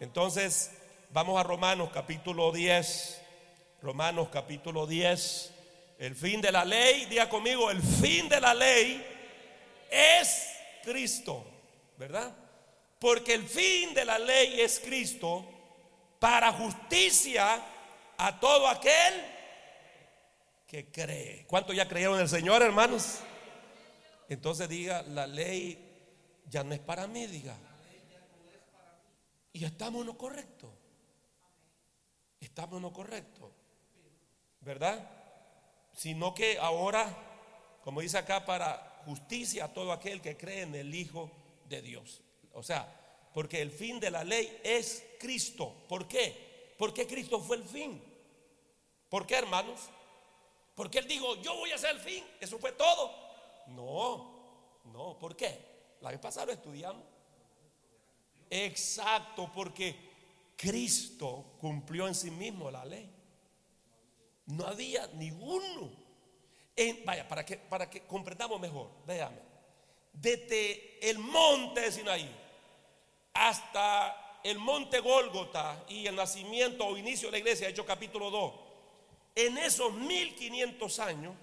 Entonces, 0.00 0.72
vamos 1.12 1.38
a 1.38 1.44
Romanos 1.44 1.90
capítulo 1.94 2.50
10. 2.50 3.22
Romanos 3.80 4.28
capítulo 4.32 4.88
10. 4.88 5.52
El 6.00 6.16
fin 6.16 6.40
de 6.40 6.50
la 6.50 6.64
ley, 6.64 7.04
diga 7.04 7.28
conmigo, 7.28 7.70
el 7.70 7.80
fin 7.80 8.28
de 8.28 8.40
la 8.40 8.54
ley 8.54 9.06
es 9.88 10.48
Cristo, 10.82 11.46
¿verdad? 11.96 12.34
Porque 12.98 13.34
el 13.34 13.44
fin 13.44 13.94
de 13.94 14.04
la 14.04 14.18
ley 14.18 14.60
es 14.60 14.80
Cristo 14.80 15.46
para 16.18 16.52
justicia 16.54 17.62
a 18.18 18.40
todo 18.40 18.66
aquel 18.66 19.14
que 20.66 20.90
cree. 20.90 21.44
¿Cuántos 21.46 21.76
ya 21.76 21.86
creyeron 21.86 22.16
en 22.16 22.22
el 22.22 22.28
Señor, 22.28 22.62
hermanos? 22.62 23.20
Entonces 24.28 24.68
diga, 24.68 25.02
la 25.02 25.28
ley 25.28 25.78
ya 26.48 26.64
no 26.64 26.74
es 26.74 26.80
para 26.80 27.06
mí, 27.06 27.28
diga. 27.28 27.56
Y 29.56 29.64
estamos 29.64 30.02
en 30.02 30.08
lo 30.08 30.18
correcto. 30.18 30.70
Estamos 32.38 32.76
en 32.76 32.82
lo 32.82 32.92
correcto. 32.92 33.50
¿Verdad? 34.60 35.10
Sino 35.94 36.34
que 36.34 36.58
ahora, 36.58 37.08
como 37.82 38.02
dice 38.02 38.18
acá, 38.18 38.44
para 38.44 39.00
justicia 39.06 39.64
a 39.64 39.72
todo 39.72 39.92
aquel 39.92 40.20
que 40.20 40.36
cree 40.36 40.60
en 40.60 40.74
el 40.74 40.94
Hijo 40.94 41.30
de 41.70 41.80
Dios. 41.80 42.20
O 42.52 42.62
sea, 42.62 42.86
porque 43.32 43.62
el 43.62 43.70
fin 43.70 43.98
de 43.98 44.10
la 44.10 44.24
ley 44.24 44.60
es 44.62 45.02
Cristo. 45.18 45.86
¿Por 45.88 46.06
qué? 46.06 46.74
Porque 46.76 47.06
Cristo 47.06 47.40
fue 47.40 47.56
el 47.56 47.64
fin. 47.64 48.04
¿Por 49.08 49.26
qué, 49.26 49.36
hermanos? 49.36 49.80
Porque 50.74 50.98
Él 50.98 51.08
dijo, 51.08 51.34
yo 51.36 51.56
voy 51.56 51.72
a 51.72 51.78
ser 51.78 51.92
el 51.92 52.00
fin. 52.02 52.22
Eso 52.40 52.58
fue 52.58 52.72
todo. 52.72 53.10
No, 53.68 54.82
no, 54.92 55.18
¿por 55.18 55.34
qué? 55.34 55.96
La 56.02 56.10
vez 56.10 56.20
pasada 56.20 56.44
lo 56.44 56.52
estudiamos. 56.52 57.15
Exacto, 58.50 59.50
porque 59.52 59.94
Cristo 60.56 61.56
cumplió 61.60 62.06
en 62.08 62.14
sí 62.14 62.30
mismo 62.30 62.70
la 62.70 62.84
ley. 62.84 63.10
No 64.46 64.66
había 64.66 65.06
ninguno. 65.08 65.90
Vaya, 67.04 67.26
para 67.26 67.44
que, 67.44 67.56
para 67.56 67.88
que 67.88 68.02
comprendamos 68.02 68.60
mejor, 68.60 68.90
véame. 69.06 69.40
Desde 70.12 70.98
el 71.08 71.18
monte 71.18 71.80
de 71.80 71.92
Sinaí 71.92 72.36
hasta 73.34 74.40
el 74.42 74.58
monte 74.58 75.00
Gólgota 75.00 75.84
y 75.88 76.06
el 76.06 76.14
nacimiento 76.14 76.86
o 76.86 76.96
inicio 76.96 77.28
de 77.28 77.32
la 77.32 77.38
iglesia, 77.38 77.68
hecho 77.68 77.84
capítulo 77.84 78.30
2, 78.30 78.52
en 79.34 79.58
esos 79.58 79.92
1500 79.92 80.98
años 81.00 81.34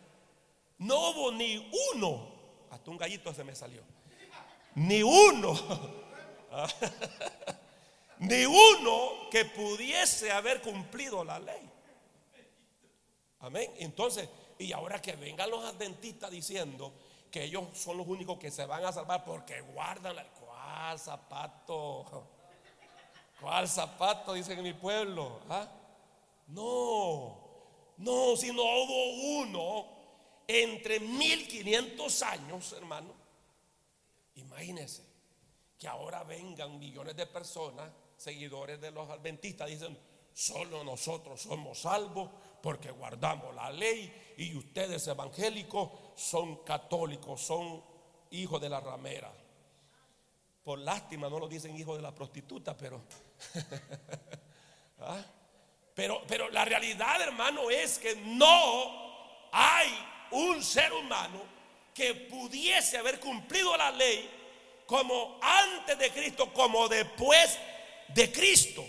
no 0.80 1.10
hubo 1.10 1.32
ni 1.32 1.70
uno, 1.94 2.32
hasta 2.72 2.90
un 2.90 2.98
gallito 2.98 3.34
se 3.34 3.44
me 3.44 3.56
salió, 3.56 3.82
ni 4.76 5.04
uno, 5.04 5.54
ni 8.20 8.46
uno 8.46 9.30
que 9.32 9.46
pudiese 9.46 10.32
haber 10.32 10.62
cumplido 10.62 11.24
la 11.24 11.40
ley. 11.40 11.70
Amén. 13.40 13.72
Entonces, 13.78 14.30
y 14.58 14.72
ahora 14.72 15.02
que 15.02 15.16
vengan 15.16 15.50
los 15.50 15.64
adventistas 15.66 16.32
diciendo 16.32 16.94
que 17.30 17.44
ellos 17.44 17.66
son 17.74 17.98
los 17.98 18.08
únicos 18.08 18.38
que 18.38 18.52
se 18.52 18.66
van 18.66 18.86
a 18.86 18.92
salvar 18.92 19.26
porque 19.26 19.62
guardan 19.62 20.16
la 20.16 20.24
¿Cuál 20.24 21.00
zapato? 21.00 22.28
¿Cuál 23.42 23.68
zapato? 23.68 24.34
Dicen 24.34 24.60
en 24.60 24.64
mi 24.64 24.74
pueblo. 24.74 25.42
¿Ah? 25.50 25.68
No, 26.48 27.38
no, 27.98 28.36
si 28.36 28.52
no 28.52 28.62
hubo 28.62 29.40
uno 29.42 29.86
entre 30.48 31.00
1500 31.00 32.22
años, 32.22 32.74
hermano. 32.74 33.14
Imagínense 34.36 35.13
que 35.84 35.90
ahora 35.90 36.24
vengan 36.24 36.80
millones 36.80 37.14
de 37.14 37.28
personas, 37.28 37.92
seguidores 38.16 38.80
de 38.80 38.90
los 38.90 39.10
adventistas, 39.10 39.68
dicen, 39.68 40.00
solo 40.34 40.82
nosotros 40.82 41.42
somos 41.42 41.80
salvos 41.80 42.30
porque 42.62 42.90
guardamos 42.90 43.54
la 43.54 43.70
ley 43.70 44.34
y 44.38 44.56
ustedes 44.56 45.06
evangélicos 45.10 45.92
son 46.16 46.64
católicos, 46.64 47.42
son 47.42 47.84
hijos 48.32 48.62
de 48.62 48.70
la 48.70 48.80
ramera. 48.80 49.30
Por 50.64 50.80
lástima 50.80 51.28
no 51.28 51.38
lo 51.38 51.50
dicen 51.50 51.76
hijo 51.78 51.98
de 51.98 52.02
la 52.02 52.16
prostituta, 52.16 52.78
pero... 52.78 53.02
¿Ah? 55.00 55.22
pero, 55.94 56.22
pero 56.26 56.50
la 56.50 56.64
realidad, 56.64 57.22
hermano, 57.24 57.70
es 57.70 58.00
que 58.00 58.16
no 58.16 59.50
hay 59.52 59.90
un 60.32 60.64
ser 60.64 60.94
humano 60.94 61.42
que 61.94 62.16
pudiese 62.16 62.98
haber 62.98 63.20
cumplido 63.20 63.76
la 63.76 63.92
ley 63.92 64.43
como 64.86 65.40
antes 65.42 65.98
de 65.98 66.12
Cristo, 66.12 66.52
como 66.54 66.88
después 66.88 67.58
de 68.10 68.32
Cristo. 68.32 68.86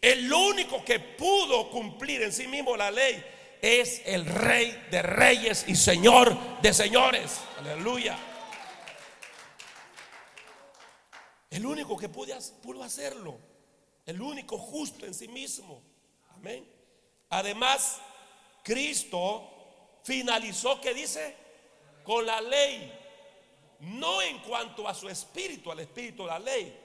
El 0.00 0.30
único 0.32 0.84
que 0.84 1.00
pudo 1.00 1.70
cumplir 1.70 2.22
en 2.22 2.32
sí 2.32 2.46
mismo 2.46 2.76
la 2.76 2.90
ley 2.90 3.24
es 3.62 4.02
el 4.04 4.26
rey 4.26 4.86
de 4.90 5.00
reyes 5.00 5.64
y 5.66 5.74
señor 5.74 6.60
de 6.60 6.74
señores. 6.74 7.40
Aleluya. 7.58 8.18
El 11.50 11.64
único 11.64 11.96
que 11.96 12.08
pudo 12.08 12.82
hacerlo. 12.82 13.38
El 14.04 14.20
único 14.20 14.58
justo 14.58 15.06
en 15.06 15.14
sí 15.14 15.28
mismo. 15.28 15.82
Amén. 16.34 16.68
Además, 17.30 18.00
Cristo 18.62 19.50
finalizó, 20.02 20.80
¿qué 20.80 20.92
dice? 20.92 21.34
Con 22.02 22.26
la 22.26 22.40
ley. 22.40 23.03
No 23.84 24.22
en 24.22 24.38
cuanto 24.40 24.88
a 24.88 24.94
su 24.94 25.08
espíritu, 25.08 25.70
al 25.70 25.80
espíritu 25.80 26.22
de 26.22 26.28
la 26.28 26.38
ley. 26.38 26.80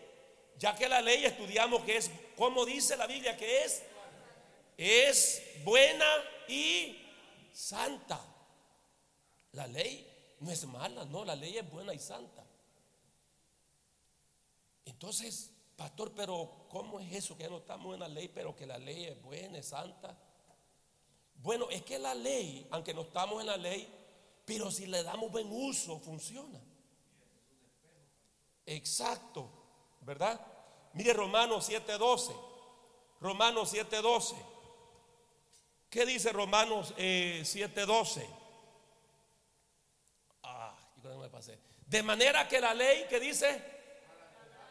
Ya 0.57 0.75
que 0.75 0.89
la 0.89 1.01
ley 1.01 1.25
estudiamos 1.25 1.83
que 1.83 1.97
es, 1.97 2.11
como 2.35 2.65
dice 2.65 2.97
la 2.97 3.07
Biblia 3.07 3.37
que 3.37 3.63
es, 3.63 3.83
es 4.77 5.41
buena 5.63 6.05
y 6.47 6.97
santa. 7.53 8.19
La 9.53 9.67
ley 9.67 10.05
no 10.39 10.51
es 10.51 10.65
mala, 10.65 11.05
no, 11.05 11.23
la 11.23 11.35
ley 11.35 11.57
es 11.57 11.69
buena 11.69 11.93
y 11.93 11.99
santa. 11.99 12.45
Entonces, 14.85 15.51
pastor, 15.75 16.11
pero 16.13 16.67
¿cómo 16.69 16.99
es 16.99 17.13
eso 17.13 17.37
que 17.37 17.43
ya 17.43 17.49
no 17.49 17.59
estamos 17.59 17.93
en 17.93 18.01
la 18.01 18.09
ley, 18.09 18.27
pero 18.27 18.55
que 18.55 18.65
la 18.65 18.77
ley 18.77 19.05
es 19.05 19.21
buena, 19.21 19.57
es 19.59 19.67
santa? 19.67 20.17
Bueno, 21.35 21.69
es 21.69 21.83
que 21.83 21.97
la 21.97 22.13
ley, 22.13 22.67
aunque 22.71 22.93
no 22.93 23.03
estamos 23.03 23.39
en 23.39 23.47
la 23.47 23.57
ley, 23.57 23.87
pero 24.45 24.69
si 24.71 24.87
le 24.87 25.03
damos 25.03 25.31
buen 25.31 25.47
uso, 25.49 25.99
funciona. 25.99 26.59
Exacto, 28.69 29.49
¿verdad? 30.01 30.39
Mire 30.93 31.13
Romanos 31.13 31.67
7:12. 31.67 32.35
Romanos 33.19 33.73
7:12. 33.73 34.35
¿Qué 35.89 36.05
dice 36.05 36.31
Romanos 36.31 36.93
7:12? 36.95 38.21
Eh, 38.21 38.29
ah, 40.43 40.77
yo 41.03 41.17
me 41.17 41.29
pasé. 41.29 41.57
De 41.87 42.03
manera 42.03 42.47
que 42.47 42.61
la 42.61 42.75
ley 42.75 43.07
que 43.09 43.19
dice 43.19 43.59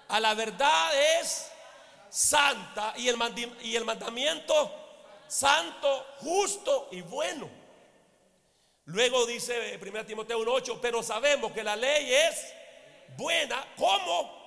a 0.06 0.20
la 0.20 0.34
verdad 0.34 1.18
es 1.20 1.50
santa 2.08 2.94
y 2.96 3.08
el, 3.08 3.16
y 3.62 3.74
el 3.74 3.84
mandamiento 3.84 4.72
santo, 5.26 6.06
justo 6.18 6.88
y 6.92 7.00
bueno. 7.00 7.50
Luego 8.84 9.26
dice 9.26 9.76
1 9.82 10.06
Timoteo 10.06 10.38
1.8, 10.38 10.78
pero 10.80 11.02
sabemos 11.02 11.50
que 11.50 11.64
la 11.64 11.74
ley 11.74 12.12
es 12.14 12.57
buena. 13.16 13.64
¿Cómo? 13.76 14.38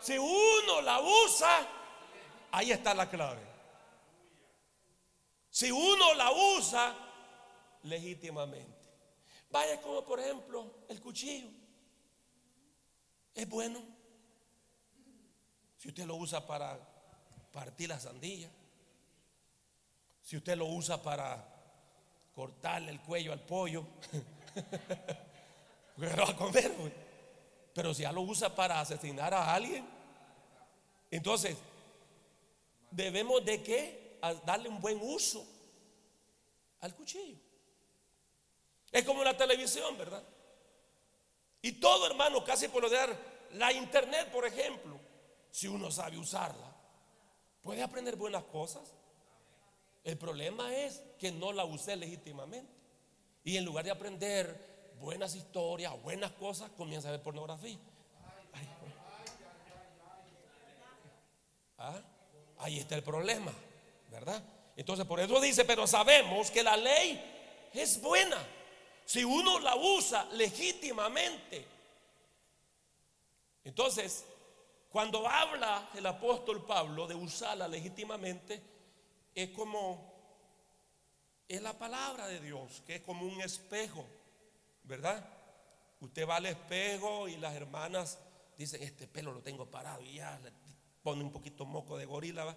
Si 0.00 0.18
uno 0.18 0.80
la 0.82 1.00
usa, 1.00 1.66
ahí 2.52 2.72
está 2.72 2.94
la 2.94 3.08
clave. 3.08 3.42
Si 5.50 5.70
uno 5.70 6.14
la 6.14 6.30
usa 6.32 6.94
legítimamente. 7.84 8.76
Vaya 9.50 9.80
como 9.80 10.04
por 10.04 10.20
ejemplo 10.20 10.84
el 10.88 11.00
cuchillo. 11.00 11.48
Es 13.34 13.48
bueno. 13.48 13.82
Si 15.76 15.88
usted 15.88 16.04
lo 16.04 16.16
usa 16.16 16.46
para 16.46 16.78
partir 17.52 17.88
la 17.88 18.00
sandía, 18.00 18.50
si 20.20 20.36
usted 20.36 20.56
lo 20.56 20.66
usa 20.66 21.00
para 21.02 21.56
cortarle 22.34 22.90
el 22.90 23.00
cuello 23.00 23.32
al 23.32 23.40
pollo, 23.40 23.86
lo 25.96 26.08
va 26.08 26.30
a 26.30 26.36
comer. 26.36 27.05
Pero 27.76 27.92
si 27.92 28.04
ya 28.04 28.10
lo 28.10 28.22
usa 28.22 28.54
para 28.54 28.80
asesinar 28.80 29.34
a 29.34 29.52
alguien, 29.52 29.86
entonces, 31.10 31.58
debemos 32.90 33.44
de 33.44 33.62
qué? 33.62 34.18
Darle 34.46 34.70
un 34.70 34.80
buen 34.80 34.98
uso 35.02 35.46
al 36.80 36.94
cuchillo. 36.94 37.36
Es 38.90 39.04
como 39.04 39.22
la 39.22 39.36
televisión, 39.36 39.98
¿verdad? 39.98 40.24
Y 41.60 41.72
todo, 41.72 42.06
hermano, 42.06 42.42
casi 42.42 42.68
por 42.68 42.80
lo 42.80 42.88
de 42.88 42.96
dar 42.96 43.16
la 43.52 43.70
internet, 43.74 44.30
por 44.32 44.46
ejemplo, 44.46 44.98
si 45.50 45.68
uno 45.68 45.90
sabe 45.90 46.16
usarla, 46.16 46.74
puede 47.60 47.82
aprender 47.82 48.16
buenas 48.16 48.44
cosas. 48.44 48.90
El 50.02 50.16
problema 50.16 50.74
es 50.74 51.02
que 51.18 51.30
no 51.30 51.52
la 51.52 51.66
usé 51.66 51.94
legítimamente. 51.94 52.72
Y 53.44 53.58
en 53.58 53.66
lugar 53.66 53.84
de 53.84 53.90
aprender 53.90 54.75
buenas 55.00 55.34
historias, 55.34 56.00
buenas 56.02 56.32
cosas, 56.32 56.70
comienza 56.76 57.08
a 57.08 57.12
ver 57.12 57.22
pornografía. 57.22 57.78
¿Ah? 61.78 62.00
Ahí 62.58 62.78
está 62.78 62.96
el 62.96 63.02
problema, 63.02 63.52
¿verdad? 64.10 64.42
Entonces 64.76 65.06
por 65.06 65.20
eso 65.20 65.40
dice, 65.40 65.64
pero 65.64 65.86
sabemos 65.86 66.50
que 66.50 66.62
la 66.62 66.76
ley 66.76 67.68
es 67.72 68.00
buena 68.00 68.38
si 69.04 69.24
uno 69.24 69.58
la 69.60 69.76
usa 69.76 70.24
legítimamente. 70.32 71.66
Entonces, 73.64 74.24
cuando 74.88 75.28
habla 75.28 75.90
el 75.94 76.06
apóstol 76.06 76.64
Pablo 76.64 77.06
de 77.06 77.14
usarla 77.14 77.68
legítimamente, 77.68 78.60
es 79.34 79.50
como, 79.50 80.12
es 81.46 81.60
la 81.60 81.72
palabra 81.74 82.26
de 82.26 82.40
Dios, 82.40 82.82
que 82.86 82.96
es 82.96 83.00
como 83.02 83.26
un 83.26 83.40
espejo, 83.42 84.04
¿verdad? 84.86 85.24
Usted 86.00 86.28
va 86.28 86.36
al 86.36 86.46
espejo 86.46 87.28
y 87.28 87.36
las 87.36 87.54
hermanas 87.54 88.18
dicen, 88.56 88.82
este 88.82 89.06
pelo 89.06 89.32
lo 89.32 89.40
tengo 89.40 89.66
parado 89.66 90.02
y 90.02 90.14
ya 90.14 90.38
le 90.42 90.52
pone 91.02 91.22
un 91.22 91.30
poquito 91.30 91.64
moco 91.64 91.96
de 91.96 92.04
gorila. 92.06 92.56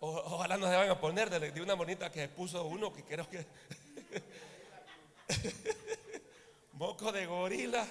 ojalá 0.00 0.56
no 0.56 0.66
se 0.68 0.76
van 0.76 0.90
a 0.90 1.00
poner 1.00 1.30
de, 1.30 1.60
una 1.60 1.74
bonita 1.74 2.10
que 2.10 2.28
puso 2.28 2.64
uno 2.64 2.92
que 2.92 3.04
creo 3.04 3.28
que... 3.28 3.46
moco 6.72 7.12
de 7.12 7.24
gorila 7.26 7.86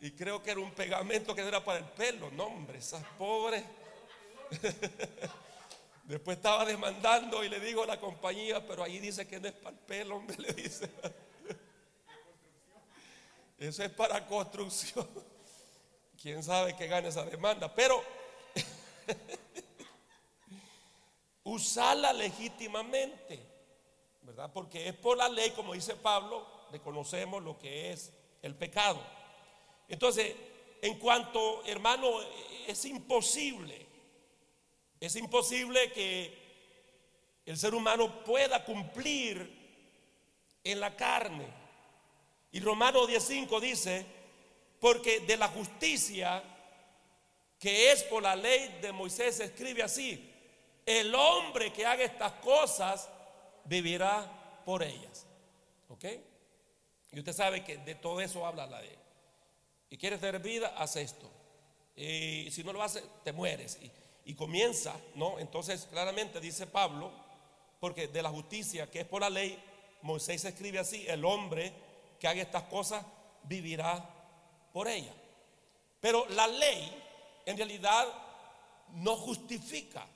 y 0.00 0.12
creo 0.12 0.42
que 0.42 0.52
era 0.52 0.60
un 0.60 0.70
pegamento 0.70 1.34
que 1.34 1.42
era 1.42 1.64
para 1.64 1.78
el 1.80 1.84
pelo. 1.86 2.30
No, 2.30 2.44
hombre, 2.44 2.78
esas 2.78 3.02
pobres. 3.18 3.64
Después 6.04 6.36
estaba 6.36 6.64
demandando 6.64 7.42
y 7.42 7.48
le 7.48 7.58
digo 7.60 7.82
a 7.82 7.86
la 7.86 7.98
compañía, 7.98 8.66
pero 8.66 8.84
ahí 8.84 8.98
dice 8.98 9.26
que 9.26 9.40
no 9.40 9.48
es 9.48 9.54
para 9.54 9.74
el 9.74 9.82
pelo, 9.82 10.16
hombre, 10.16 10.36
le 10.38 10.52
dice. 10.52 10.90
Eso 13.68 13.82
es 13.82 13.90
para 13.90 14.26
construcción. 14.26 15.08
Quién 16.20 16.42
sabe 16.42 16.76
que 16.76 16.86
gane 16.86 17.08
esa 17.08 17.24
demanda, 17.24 17.74
pero 17.74 18.02
usarla 21.44 22.12
legítimamente, 22.12 23.40
¿verdad? 24.20 24.50
Porque 24.52 24.88
es 24.88 24.94
por 24.94 25.16
la 25.16 25.30
ley, 25.30 25.50
como 25.52 25.72
dice 25.72 25.96
Pablo, 25.96 26.46
reconocemos 26.72 27.42
lo 27.42 27.58
que 27.58 27.92
es 27.92 28.12
el 28.42 28.54
pecado. 28.54 29.00
Entonces, 29.88 30.34
en 30.82 30.98
cuanto, 30.98 31.64
hermano, 31.64 32.20
es 32.66 32.84
imposible, 32.84 33.86
es 35.00 35.16
imposible 35.16 35.90
que 35.92 36.44
el 37.46 37.56
ser 37.56 37.74
humano 37.74 38.22
pueda 38.24 38.62
cumplir 38.62 39.64
en 40.62 40.80
la 40.80 40.94
carne. 40.94 41.63
Y 42.54 42.60
Romano 42.60 43.04
10.5 43.04 43.60
dice, 43.60 44.06
porque 44.78 45.18
de 45.20 45.36
la 45.36 45.48
justicia 45.48 46.40
que 47.58 47.90
es 47.90 48.04
por 48.04 48.22
la 48.22 48.36
ley 48.36 48.78
de 48.80 48.92
Moisés 48.92 49.36
se 49.36 49.44
escribe 49.46 49.82
así, 49.82 50.32
el 50.86 51.12
hombre 51.16 51.72
que 51.72 51.84
haga 51.84 52.04
estas 52.04 52.30
cosas 52.34 53.08
vivirá 53.64 54.62
por 54.64 54.84
ellas. 54.84 55.26
¿Ok? 55.88 56.04
Y 57.10 57.18
usted 57.18 57.32
sabe 57.32 57.64
que 57.64 57.78
de 57.78 57.96
todo 57.96 58.20
eso 58.20 58.46
habla 58.46 58.68
la 58.68 58.80
ley. 58.80 58.98
Y 59.90 59.96
quieres 59.96 60.20
tener 60.20 60.40
vida, 60.40 60.74
haz 60.76 60.94
esto. 60.94 61.28
Y 61.96 62.48
si 62.52 62.62
no 62.62 62.72
lo 62.72 62.84
haces, 62.84 63.02
te 63.24 63.32
mueres. 63.32 63.80
Y, 64.24 64.34
comienza, 64.34 64.94
¿no? 65.16 65.40
Entonces, 65.40 65.88
claramente 65.90 66.40
dice 66.40 66.68
Pablo, 66.68 67.10
porque 67.80 68.06
de 68.06 68.22
la 68.22 68.30
justicia 68.30 68.88
que 68.88 69.00
es 69.00 69.06
por 69.06 69.22
la 69.22 69.30
ley, 69.30 69.60
Moisés 70.02 70.44
escribe 70.44 70.78
así: 70.78 71.04
el 71.08 71.24
hombre 71.24 71.72
que 72.24 72.28
haga 72.28 72.40
estas 72.40 72.62
cosas 72.62 73.04
vivirá 73.42 74.02
por 74.72 74.88
ella. 74.88 75.12
Pero 76.00 76.24
la 76.30 76.46
ley, 76.46 76.90
en 77.44 77.54
realidad, 77.54 78.06
no 78.94 79.14
justifica. 79.14 80.06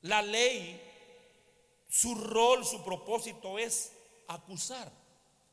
La 0.00 0.22
ley, 0.22 0.80
su 1.86 2.14
rol, 2.14 2.64
su 2.64 2.82
propósito 2.82 3.58
es 3.58 3.92
acusar. 4.26 4.90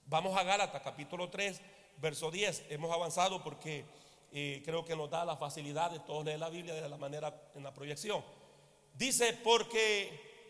Vamos 0.05 0.33
a 0.37 0.43
Gálatas 0.43 0.81
capítulo 0.81 1.29
3, 1.29 1.59
verso 1.97 2.31
10. 2.31 2.67
Hemos 2.69 2.89
avanzado 2.89 3.43
porque 3.43 3.83
eh, 4.31 4.61
creo 4.63 4.85
que 4.85 4.95
nos 4.95 5.09
da 5.09 5.25
la 5.25 5.35
facilidad 5.35 5.91
de 5.91 5.99
todos 5.99 6.23
leer 6.23 6.39
la 6.39 6.49
Biblia 6.49 6.73
de 6.73 6.87
la 6.87 6.95
manera 6.95 7.49
en 7.53 7.63
la 7.63 7.73
proyección. 7.73 8.23
Dice 8.93 9.33
porque 9.43 10.47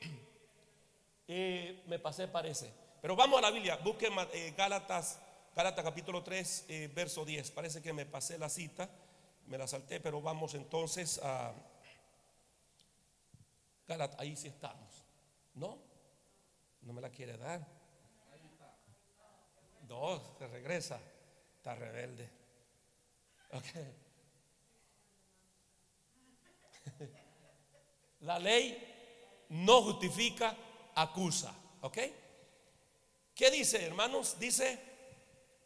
eh, 1.27 1.81
me 1.87 1.97
pasé 1.97 2.27
parece. 2.27 2.86
Pero 3.01 3.15
vamos 3.15 3.39
a 3.39 3.41
la 3.41 3.51
Biblia, 3.51 3.77
busquen 3.77 4.13
eh, 4.33 4.53
Gálatas, 4.57 5.19
Gálatas 5.55 5.83
capítulo 5.83 6.23
3, 6.23 6.65
verso 6.93 7.25
10. 7.25 7.51
Parece 7.51 7.81
que 7.81 7.93
me 7.93 8.05
pasé 8.05 8.37
la 8.37 8.49
cita, 8.49 8.89
me 9.47 9.57
la 9.57 9.67
salté, 9.67 9.99
pero 9.99 10.21
vamos 10.21 10.53
entonces 10.53 11.19
a 11.23 11.53
Gálatas, 13.87 14.19
ahí 14.19 14.35
sí 14.35 14.47
estamos. 14.47 15.03
¿No? 15.53 15.79
No 16.81 16.93
me 16.93 17.01
la 17.01 17.09
quiere 17.09 17.37
dar. 17.37 17.65
No, 19.87 20.21
se 20.37 20.47
regresa. 20.47 20.99
Está 21.57 21.75
rebelde. 21.75 22.29
La 28.21 28.39
ley 28.39 29.45
no 29.49 29.81
justifica, 29.83 30.55
acusa. 30.95 31.53
¿Ok? 31.81 31.97
¿Qué 33.37 33.51
dice, 33.51 33.85
hermanos? 33.85 34.39
Dice, 34.39 34.79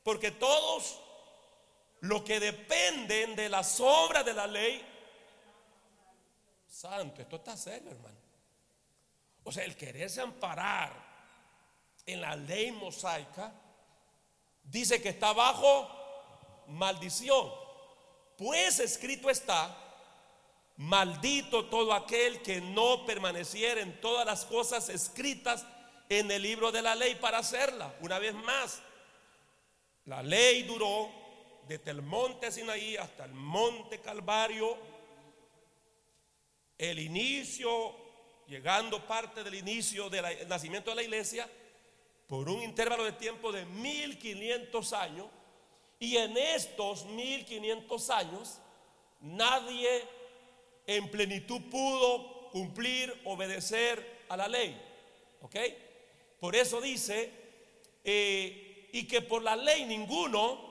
porque 0.04 0.32
todos 0.32 1.00
los 2.02 2.22
que 2.24 2.38
dependen 2.38 3.34
de 3.34 3.48
las 3.48 3.80
obras 3.80 4.26
de 4.26 4.34
la 4.34 4.46
ley, 4.46 4.86
santo, 6.68 7.22
esto 7.22 7.38
está 7.38 7.56
serio, 7.56 7.90
hermano. 7.90 8.18
O 9.46 9.54
sea, 9.54 9.64
el 9.64 9.78
quererse 9.78 10.20
amparar 10.20 10.92
en 12.06 12.20
la 12.20 12.36
ley 12.36 12.74
mosaica 12.74 13.54
dice 14.64 15.02
que 15.02 15.08
está 15.08 15.32
bajo 15.32 15.90
maldición. 16.68 17.54
Pues 18.38 18.82
escrito 18.82 19.30
está, 19.30 19.78
maldito 20.76 21.70
todo 21.70 21.94
aquel 21.94 22.42
que 22.42 22.60
no 22.60 23.06
permaneciera 23.06 23.80
en 23.80 24.02
todas 24.02 24.26
las 24.26 24.44
cosas 24.44 24.90
escritas 24.90 25.66
en 26.12 26.30
el 26.30 26.42
libro 26.42 26.74
de 26.74 26.82
la 26.82 26.94
ley 26.94 27.16
para 27.16 27.38
hacerla. 27.38 27.96
Una 28.02 28.20
vez 28.20 28.34
más, 28.34 28.82
la 30.04 30.22
ley 30.22 30.64
duró 30.64 31.10
desde 31.70 31.92
el 31.92 32.02
monte 32.02 32.52
Sinaí 32.52 32.98
hasta 32.98 33.24
el 33.24 33.34
monte 33.34 34.02
Calvario. 34.02 34.78
El 36.78 37.00
inicio, 37.00 37.96
llegando 38.46 39.08
parte 39.08 39.42
del 39.42 39.56
inicio 39.56 40.10
del 40.10 40.50
nacimiento 40.50 40.90
de 40.90 40.96
la 40.98 41.04
iglesia, 41.04 41.50
por 42.28 42.50
un 42.50 42.62
intervalo 42.62 43.06
de 43.06 43.14
tiempo 43.14 43.54
de 43.54 43.64
1500 43.64 44.92
años. 44.92 45.28
Y 45.98 46.18
en 46.18 46.36
estos 46.36 47.06
1500 47.06 48.10
años, 48.10 48.60
nadie 49.22 50.04
en 50.86 51.10
plenitud 51.10 51.62
pudo 51.70 52.50
cumplir, 52.50 53.18
obedecer 53.24 54.26
a 54.28 54.36
la 54.36 54.50
ley. 54.50 54.78
¿Ok? 55.42 55.56
Por 56.42 56.58
eso 56.58 56.82
dice, 56.82 57.32
eh, 58.04 58.90
y 58.92 59.08
que 59.08 59.22
por 59.22 59.42
la 59.42 59.56
ley 59.56 59.86
ninguno 59.86 60.70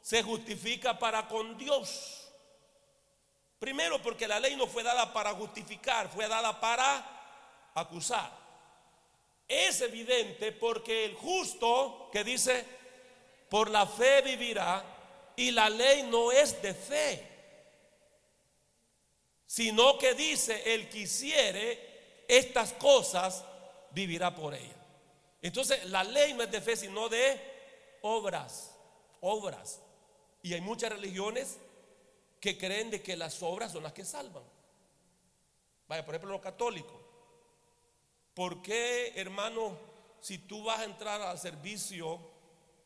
se 0.00 0.22
justifica 0.22 0.96
para 0.96 1.26
con 1.26 1.58
Dios. 1.58 2.30
Primero 3.58 4.00
porque 4.00 4.28
la 4.28 4.38
ley 4.38 4.54
no 4.54 4.68
fue 4.68 4.84
dada 4.84 5.12
para 5.12 5.32
justificar, 5.34 6.08
fue 6.08 6.28
dada 6.28 6.60
para 6.60 7.72
acusar 7.74 8.42
es 9.52 9.80
evidente 9.82 10.52
porque 10.52 11.04
el 11.04 11.14
justo 11.14 12.08
que 12.10 12.24
dice, 12.24 12.64
por 13.48 13.70
la 13.70 13.86
fe 13.86 14.22
vivirá, 14.22 14.84
y 15.36 15.50
la 15.50 15.68
ley 15.68 16.04
no 16.04 16.32
es 16.32 16.60
de 16.62 16.74
fe, 16.74 17.28
sino 19.46 19.98
que 19.98 20.14
dice, 20.14 20.74
el 20.74 20.88
que 20.88 21.00
hiciere 21.00 22.24
estas 22.28 22.72
cosas, 22.74 23.44
vivirá 23.90 24.34
por 24.34 24.54
ella. 24.54 24.81
Entonces, 25.42 25.84
la 25.86 26.04
ley 26.04 26.32
no 26.34 26.44
es 26.44 26.50
de 26.50 26.60
fe, 26.60 26.76
sino 26.76 27.08
de 27.08 27.38
obras, 28.02 28.74
obras. 29.20 29.80
Y 30.40 30.54
hay 30.54 30.60
muchas 30.60 30.90
religiones 30.90 31.58
que 32.40 32.56
creen 32.56 32.90
de 32.90 33.02
que 33.02 33.16
las 33.16 33.42
obras 33.42 33.72
son 33.72 33.82
las 33.82 33.92
que 33.92 34.04
salvan. 34.04 34.44
Vaya, 35.88 36.04
por 36.04 36.14
ejemplo, 36.14 36.32
los 36.32 36.40
católicos. 36.40 37.00
¿Por 38.34 38.62
qué, 38.62 39.12
hermano, 39.16 39.76
si 40.20 40.38
tú 40.38 40.64
vas 40.64 40.80
a 40.80 40.84
entrar 40.84 41.20
al 41.20 41.38
servicio 41.38 42.20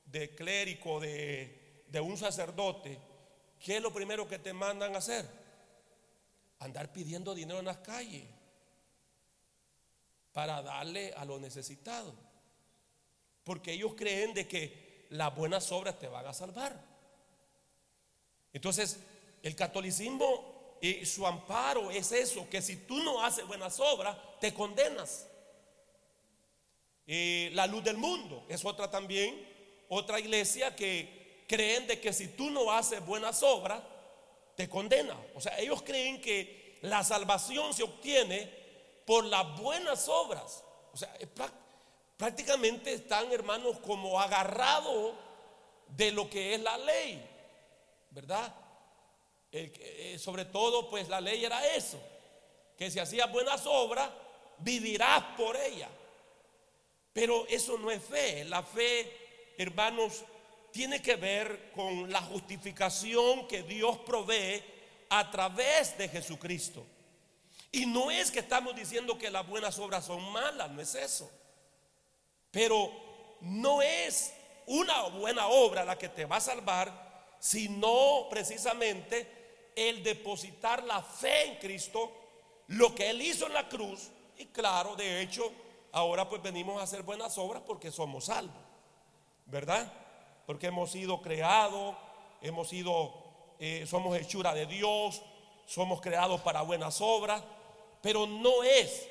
de 0.07 0.35
clérigo, 0.35 0.99
de, 0.99 1.85
de 1.89 2.01
un 2.01 2.17
sacerdote, 2.17 2.99
¿qué 3.61 3.77
es 3.77 3.83
lo 3.83 3.93
primero 3.93 4.27
que 4.27 4.39
te 4.39 4.53
mandan 4.53 4.95
a 4.95 4.99
hacer? 4.99 5.29
Andar 6.59 6.91
pidiendo 6.91 7.35
dinero 7.35 7.59
en 7.59 7.67
las 7.67 7.79
calles 7.79 8.25
para 10.33 10.63
darle 10.63 11.13
a 11.15 11.25
los 11.25 11.41
necesitados. 11.41 12.15
Porque 13.47 13.73
ellos 13.73 13.95
creen 13.97 14.35
de 14.35 14.49
que 14.49 15.07
las 15.11 15.33
buenas 15.35 15.71
obras 15.71 15.99
te 16.01 16.09
van 16.09 16.27
a 16.27 16.35
salvar. 16.35 16.79
Entonces, 18.53 18.99
el 19.41 19.55
catolicismo 19.55 20.79
y 20.81 21.07
su 21.07 21.25
amparo 21.25 21.93
es 21.93 22.11
eso, 22.11 22.51
que 22.51 22.61
si 22.61 22.77
tú 22.79 22.99
no 23.05 23.23
haces 23.23 23.47
buenas 23.47 23.79
obras, 23.79 24.17
te 24.41 24.53
condenas. 24.53 25.29
La 27.07 27.69
luz 27.69 27.85
del 27.85 27.97
mundo 27.97 28.45
es 28.49 28.65
otra 28.65 28.91
también, 28.91 29.49
otra 29.89 30.19
iglesia 30.19 30.75
que 30.75 31.45
creen 31.47 31.87
de 31.87 32.01
que 32.01 32.13
si 32.13 32.27
tú 32.27 32.51
no 32.51 32.73
haces 32.73 33.07
buenas 33.07 33.45
obras, 33.45 33.81
te 34.57 34.69
condena. 34.69 35.17
O 35.37 35.41
sea, 35.41 35.57
ellos 35.61 35.83
creen 35.83 36.21
que 36.21 36.79
la 36.83 37.05
salvación 37.05 37.73
se 37.73 37.85
obtiene 37.85 38.51
por 39.07 39.25
las 39.25 39.57
buenas 39.61 40.09
obras. 40.09 40.65
O 40.93 40.97
sea, 40.97 41.15
prácticamente 42.17 42.93
están, 42.93 43.33
hermanos, 43.33 43.79
como 43.81 44.21
agarrados 44.21 45.15
de 45.89 46.13
lo 46.13 46.29
que 46.29 46.55
es 46.55 46.61
la 46.61 46.77
ley, 46.79 47.25
¿verdad? 48.11 48.55
Eh, 49.53 50.19
sobre 50.19 50.45
todo, 50.45 50.91
pues 50.91 51.09
la 51.09 51.21
ley 51.21 51.45
era 51.45 51.67
eso, 51.75 51.99
que 52.77 52.91
si 52.91 52.99
hacías 52.99 53.31
buenas 53.31 53.65
obras, 53.67 54.11
vivirás 54.59 55.23
por 55.37 55.57
ella. 55.57 55.89
Pero 57.13 57.47
eso 57.49 57.79
no 57.79 57.91
es 57.91 58.03
fe. 58.03 58.45
La 58.45 58.63
fe, 58.63 59.55
hermanos, 59.57 60.23
tiene 60.71 61.01
que 61.01 61.17
ver 61.17 61.73
con 61.75 62.11
la 62.13 62.21
justificación 62.21 63.49
que 63.49 63.63
Dios 63.63 63.99
provee 63.99 64.63
a 65.09 65.31
través 65.31 65.97
de 65.97 66.09
Jesucristo. 66.09 66.85
Y 67.73 67.87
no 67.87 68.11
es 68.11 68.31
que 68.31 68.41
estamos 68.41 68.77
diciendo 68.77 69.17
que 69.17 69.31
las 69.31 69.47
buenas 69.47 69.79
obras 69.79 70.05
son 70.05 70.23
malas, 70.33 70.71
no 70.71 70.83
es 70.83 70.95
eso. 70.95 71.31
Pero 72.51 72.91
no 73.41 73.83
es 73.83 74.33
una 74.67 75.05
buena 75.09 75.49
obra 75.49 75.85
la 75.85 75.97
que 75.97 76.09
te 76.09 76.25
va 76.25 76.37
a 76.37 76.41
salvar, 76.41 77.37
sino 77.39 78.27
precisamente 78.31 79.73
el 79.75 80.03
depositar 80.03 80.83
la 80.85 81.03
fe 81.03 81.49
en 81.49 81.59
Cristo, 81.59 82.11
lo 82.69 82.95
que 82.95 83.11
Él 83.11 83.23
hizo 83.23 83.47
en 83.47 83.53
la 83.53 83.69
cruz. 83.69 84.11
Y 84.39 84.47
claro, 84.47 84.97
de 84.97 85.21
hecho, 85.21 85.53
ahora 85.93 86.29
pues 86.29 86.43
venimos 86.43 86.81
a 86.81 86.85
hacer 86.85 87.03
buenas 87.03 87.37
obras 87.39 87.63
porque 87.67 87.91
somos 87.93 88.27
salvos, 88.27 88.63
¿verdad? 89.47 89.93
Porque 90.47 90.67
hemos 90.69 90.91
sido 90.91 91.21
creados, 91.21 91.95
hemos 92.41 92.69
sido, 92.69 93.15
eh, 93.59 93.85
somos 93.87 94.17
hechura 94.17 94.55
de 94.55 94.67
Dios, 94.67 95.23
somos 95.67 96.01
creados 96.01 96.41
para 96.41 96.63
buenas 96.63 97.01
obras, 97.01 97.43
pero 98.01 98.27
no 98.27 98.63
es, 98.63 99.09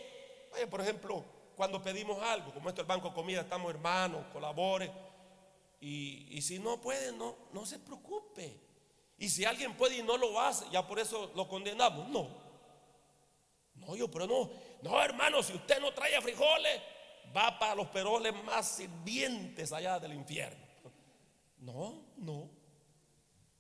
por 0.70 0.82
ejemplo, 0.82 1.24
cuando 1.56 1.82
pedimos 1.82 2.22
algo, 2.22 2.54
como 2.54 2.70
esto 2.70 2.82
el 2.82 2.88
Banco 2.88 3.10
de 3.10 3.16
Comida, 3.16 3.42
estamos 3.42 3.70
hermanos, 3.70 4.26
colabore, 4.32 4.92
y, 5.80 6.28
y 6.38 6.42
si 6.42 6.60
no 6.60 6.82
puede, 6.82 7.12
no, 7.12 7.36
no 7.54 7.66
se 7.66 7.80
preocupe. 7.80 8.60
Y 9.18 9.30
si 9.30 9.46
alguien 9.46 9.76
puede 9.76 9.98
y 9.98 10.04
no 10.04 10.18
lo 10.18 10.40
hace, 10.40 10.66
ya 10.72 10.86
por 10.86 11.00
eso 11.00 11.32
lo 11.36 11.48
condenamos. 11.48 12.10
No. 12.10 12.46
No, 13.76 13.96
yo, 13.96 14.10
pero 14.10 14.26
no, 14.26 14.50
no, 14.82 15.02
hermano, 15.02 15.44
si 15.44 15.54
usted 15.54 15.80
no 15.80 15.94
trae 15.94 16.20
frijoles, 16.22 16.82
va 17.36 17.58
para 17.60 17.76
los 17.76 17.88
peroles 17.88 18.34
más 18.44 18.68
sirvientes 18.68 19.72
allá 19.72 20.00
del 20.00 20.14
infierno. 20.14 20.64
No, 21.60 22.06
no. 22.18 22.50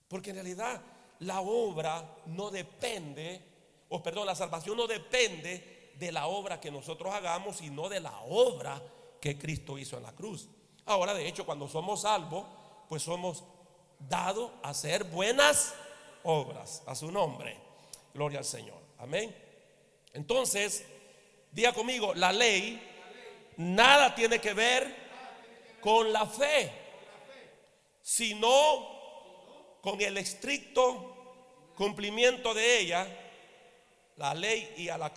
Porque 0.08 0.30
en 0.30 0.38
realidad 0.38 0.82
la 1.20 1.42
obra 1.42 2.18
no 2.28 2.50
depende, 2.50 3.42
o 3.90 4.02
perdón, 4.02 4.28
la 4.28 4.36
salvación 4.36 4.78
no 4.78 4.88
depende 4.88 5.75
de 5.98 6.12
la 6.12 6.28
obra 6.28 6.60
que 6.60 6.72
nosotros 6.72 7.14
hagamos, 7.14 7.58
sino 7.58 7.90
de 7.90 8.00
la 8.00 8.20
obra 8.22 8.82
que 9.22 9.38
Cristo 9.38 9.78
hizo 9.78 9.98
en 9.98 10.04
la 10.04 10.14
cruz. 10.14 10.50
Ahora, 10.86 11.14
de 11.14 11.28
hecho, 11.28 11.46
cuando 11.46 11.68
somos 11.68 12.02
salvos, 12.02 12.46
pues 12.88 13.04
somos 13.04 13.44
dados 14.00 14.52
a 14.62 14.70
hacer 14.70 15.04
buenas 15.06 15.74
obras 16.24 16.84
a 16.86 16.96
su 16.96 17.12
nombre. 17.12 17.60
Gloria 18.14 18.40
al 18.40 18.46
Señor. 18.46 18.80
Amén. 18.98 19.36
Entonces, 20.14 20.86
Diga 21.56 21.72
conmigo, 21.72 22.14
la 22.14 22.34
ley 22.34 22.82
nada 23.56 24.14
tiene 24.14 24.40
que 24.40 24.54
ver 24.54 24.94
con 25.80 26.12
la 26.12 26.26
fe, 26.26 26.70
sino 28.02 29.80
con 29.80 30.02
el 30.02 30.18
estricto 30.18 31.72
cumplimiento 31.78 32.54
de 32.54 32.80
ella, 32.80 33.25
la 34.18 34.34
ley 34.34 34.74
y 34.78 34.90
a 34.90 34.98
la 34.98 35.14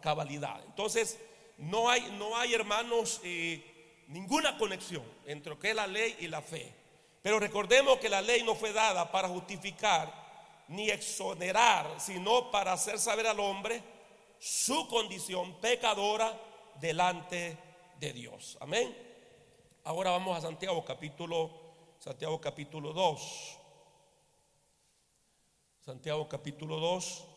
cabalidad. 0.00 0.62
Entonces, 0.64 1.18
no 1.58 1.90
hay, 1.90 2.02
no 2.12 2.36
hay 2.36 2.54
hermanos, 2.54 3.20
eh, 3.24 4.04
ninguna 4.08 4.56
conexión 4.56 5.04
entre 5.26 5.50
lo 5.50 5.58
que 5.58 5.70
es 5.70 5.76
la 5.76 5.86
ley 5.86 6.16
y 6.20 6.28
la 6.28 6.42
fe. 6.42 6.74
Pero 7.22 7.38
recordemos 7.38 7.98
que 7.98 8.08
la 8.08 8.22
ley 8.22 8.42
no 8.42 8.54
fue 8.54 8.72
dada 8.72 9.10
para 9.10 9.28
justificar 9.28 10.12
ni 10.68 10.88
exonerar, 10.88 12.00
sino 12.00 12.50
para 12.50 12.72
hacer 12.72 12.98
saber 12.98 13.26
al 13.26 13.40
hombre 13.40 13.82
su 14.38 14.88
condición 14.88 15.60
pecadora 15.60 16.32
delante 16.80 17.58
de 17.98 18.12
Dios. 18.12 18.56
Amén. 18.60 18.96
Ahora 19.84 20.12
vamos 20.12 20.38
a 20.38 20.40
Santiago 20.40 20.84
capítulo 20.84 21.70
Santiago 22.00 22.40
capítulo 22.40 22.94
2. 22.94 23.58
Santiago 25.80 26.26
capítulo 26.26 26.80
2. 26.80 27.28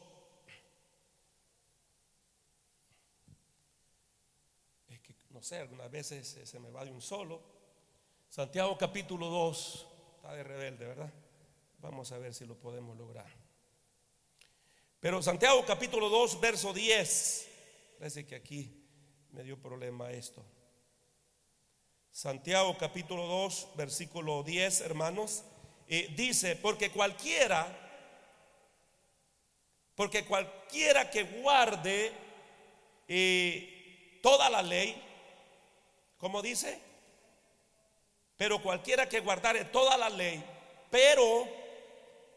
Es 4.87 4.99
que 5.01 5.13
no 5.31 5.32
sé, 5.43 5.57
algunas 5.57 5.91
veces 5.91 6.39
se 6.41 6.59
me 6.59 6.71
va 6.71 6.85
de 6.85 6.91
un 6.91 7.01
solo. 7.01 7.41
Santiago 8.29 8.77
capítulo 8.77 9.27
2 9.27 9.87
está 10.15 10.33
de 10.33 10.43
rebelde, 10.43 10.85
¿verdad? 10.85 11.11
Vamos 11.79 12.11
a 12.13 12.17
ver 12.17 12.33
si 12.33 12.45
lo 12.45 12.55
podemos 12.55 12.97
lograr. 12.97 13.29
Pero 15.01 15.21
Santiago 15.21 15.65
capítulo 15.65 16.07
2, 16.07 16.39
verso 16.39 16.71
10. 16.71 17.49
Parece 17.99 18.25
que 18.25 18.35
aquí 18.35 18.85
me 19.31 19.43
dio 19.43 19.61
problema 19.61 20.11
esto. 20.11 20.45
Santiago 22.09 22.77
capítulo 22.77 23.27
2, 23.27 23.71
versículo 23.75 24.43
10, 24.43 24.79
hermanos. 24.79 25.43
Eh, 25.89 26.13
dice, 26.15 26.55
porque 26.55 26.89
cualquiera, 26.89 27.67
porque 29.93 30.23
cualquiera 30.23 31.11
que 31.11 31.23
guarde 31.23 32.13
eh, 33.09 34.19
toda 34.23 34.49
la 34.49 34.61
ley, 34.61 35.12
como 36.23 36.41
dice? 36.41 36.81
Pero 38.37 38.63
cualquiera 38.63 39.09
que 39.09 39.19
guardare 39.19 39.65
toda 39.65 39.97
la 39.97 40.09
ley, 40.09 40.41
pero 40.89 41.45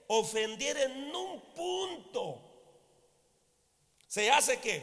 ofendiera 0.09 0.83
en 0.83 1.15
un 1.15 1.41
punto, 1.55 2.43
se 4.09 4.29
hace 4.29 4.59
que 4.59 4.83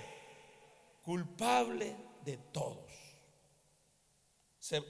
culpable 1.01 1.97
de 2.23 2.37
todos. 2.53 2.89
Se, 4.57 4.81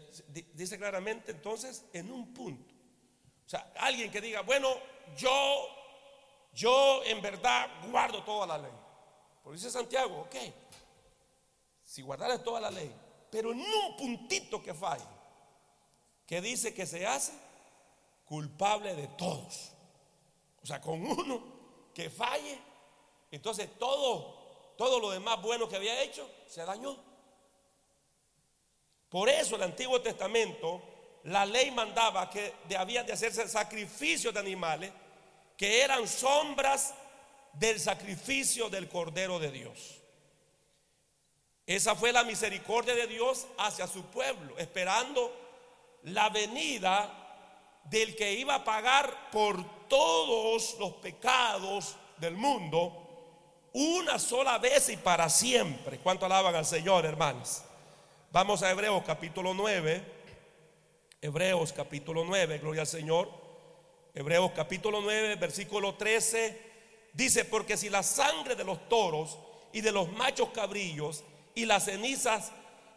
dice 0.54 0.78
claramente 0.78 1.32
entonces 1.32 1.84
en 1.92 2.12
un 2.12 2.36
punto. 2.36 2.72
O 3.48 3.50
sea, 3.50 3.74
alguien 3.78 4.12
que 4.12 4.22
diga, 4.22 4.42
bueno, 4.42 4.70
yo, 5.18 5.68
yo 6.54 7.04
en 7.06 7.20
verdad 7.20 7.68
guardo 7.90 8.24
toda 8.24 8.46
la 8.46 8.60
ley. 8.60 8.78
Porque 9.42 9.58
dice 9.58 9.72
Santiago, 9.72 10.20
ok, 10.20 10.36
si 11.82 12.04
guardares 12.04 12.44
toda 12.44 12.62
la 12.62 12.70
ley, 12.70 12.94
pero 13.34 13.52
en 13.52 13.62
un 13.62 13.98
puntito 13.98 14.62
que 14.62 14.76
falle, 14.76 15.04
que 16.28 16.40
dice 16.40 16.72
que 16.72 16.86
se 16.86 17.08
hace 17.08 17.32
culpable 18.26 18.94
de 18.94 19.08
todos. 19.08 19.72
O 20.62 20.68
sea, 20.68 20.80
con 20.80 21.04
uno 21.04 21.42
que 21.96 22.12
falle, 22.12 22.60
entonces 23.32 23.72
todo, 23.80 24.76
todo 24.78 25.00
lo 25.00 25.10
demás 25.10 25.42
bueno 25.42 25.68
que 25.68 25.78
había 25.78 26.00
hecho 26.04 26.30
se 26.48 26.64
dañó. 26.64 26.96
Por 29.10 29.28
eso 29.28 29.56
el 29.56 29.64
Antiguo 29.64 30.00
Testamento, 30.00 30.84
la 31.24 31.44
ley 31.44 31.72
mandaba 31.72 32.30
que 32.30 32.54
había 32.78 33.04
de 33.04 33.14
hacerse 33.14 33.50
sacrificios 33.50 34.32
de 34.32 34.42
animales 34.42 34.92
que 35.58 35.82
eran 35.82 36.08
sombras 36.08 36.94
del 37.54 37.80
sacrificio 37.80 38.70
del 38.70 38.88
Cordero 38.88 39.40
de 39.40 39.50
Dios. 39.50 40.03
Esa 41.66 41.96
fue 41.96 42.12
la 42.12 42.24
misericordia 42.24 42.94
de 42.94 43.08
Dios 43.08 43.48
hacia 43.58 43.88
su 43.88 44.04
pueblo, 44.06 44.58
esperando 44.58 45.34
la 46.04 46.30
venida 46.30 47.20
del 47.86 48.16
que 48.16 48.34
iba 48.34 48.56
a 48.56 48.64
pagar 48.64 49.32
por 49.32 49.88
todos 49.88 50.76
los 50.80 50.94
pecados 50.94 51.96
del 52.18 52.36
mundo 52.36 53.00
una 53.74 54.20
sola 54.20 54.58
vez 54.60 54.90
y 54.90 54.98
para 54.98 55.30
siempre. 55.30 56.00
¿Cuánto 56.00 56.26
alaban 56.26 56.56
al 56.56 56.66
Señor, 56.66 57.06
hermanos? 57.06 57.64
Vamos 58.32 58.62
a 58.62 58.70
Hebreos 58.70 59.04
capítulo 59.06 59.54
9. 59.54 60.04
Hebreos 61.22 61.72
capítulo 61.74 62.24
9, 62.26 62.60
gloria 62.60 62.82
al 62.82 62.88
Señor. 62.88 63.30
Hebreos 64.14 64.52
capítulo 64.56 65.02
9, 65.02 65.36
versículo 65.38 65.96
13. 65.96 66.74
Dice, 67.14 67.46
porque 67.46 67.78
si 67.78 67.90
la 67.90 68.04
sangre 68.04 68.56
de 68.56 68.64
los 68.64 68.90
toros 68.90 69.40
y 69.72 69.82
de 69.82 69.92
los 69.92 70.12
machos 70.12 70.50
cabrillos 70.50 71.24
y 71.56 71.66
las 71.66 71.86
cenizas 71.86 72.52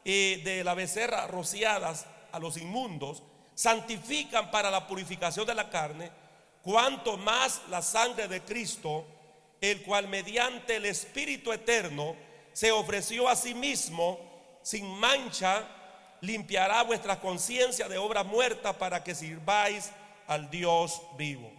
eh, 0.04 0.40
de 0.44 0.64
la 0.64 0.74
becerra 0.74 1.26
rociadas 1.26 2.06
a 2.32 2.38
los 2.38 2.56
inmundos 2.56 3.22
santifican 3.54 4.50
para 4.50 4.70
la 4.70 4.86
purificación 4.86 5.46
de 5.46 5.54
la 5.54 5.70
carne, 5.70 6.10
cuanto 6.62 7.16
más 7.16 7.62
la 7.70 7.82
sangre 7.82 8.28
de 8.28 8.42
Cristo, 8.42 9.06
el 9.60 9.82
cual 9.82 10.08
mediante 10.08 10.76
el 10.76 10.84
Espíritu 10.84 11.52
Eterno 11.52 12.14
se 12.52 12.70
ofreció 12.70 13.28
a 13.28 13.36
sí 13.36 13.54
mismo 13.54 14.20
sin 14.62 14.86
mancha, 14.86 15.66
limpiará 16.20 16.82
vuestra 16.82 17.20
conciencia 17.20 17.88
de 17.88 17.98
obras 17.98 18.26
muertas 18.26 18.76
para 18.76 19.02
que 19.02 19.14
sirváis 19.14 19.90
al 20.26 20.50
Dios 20.50 21.00
vivo. 21.16 21.50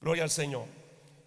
Gloria 0.00 0.24
al 0.24 0.30
Señor. 0.30 0.66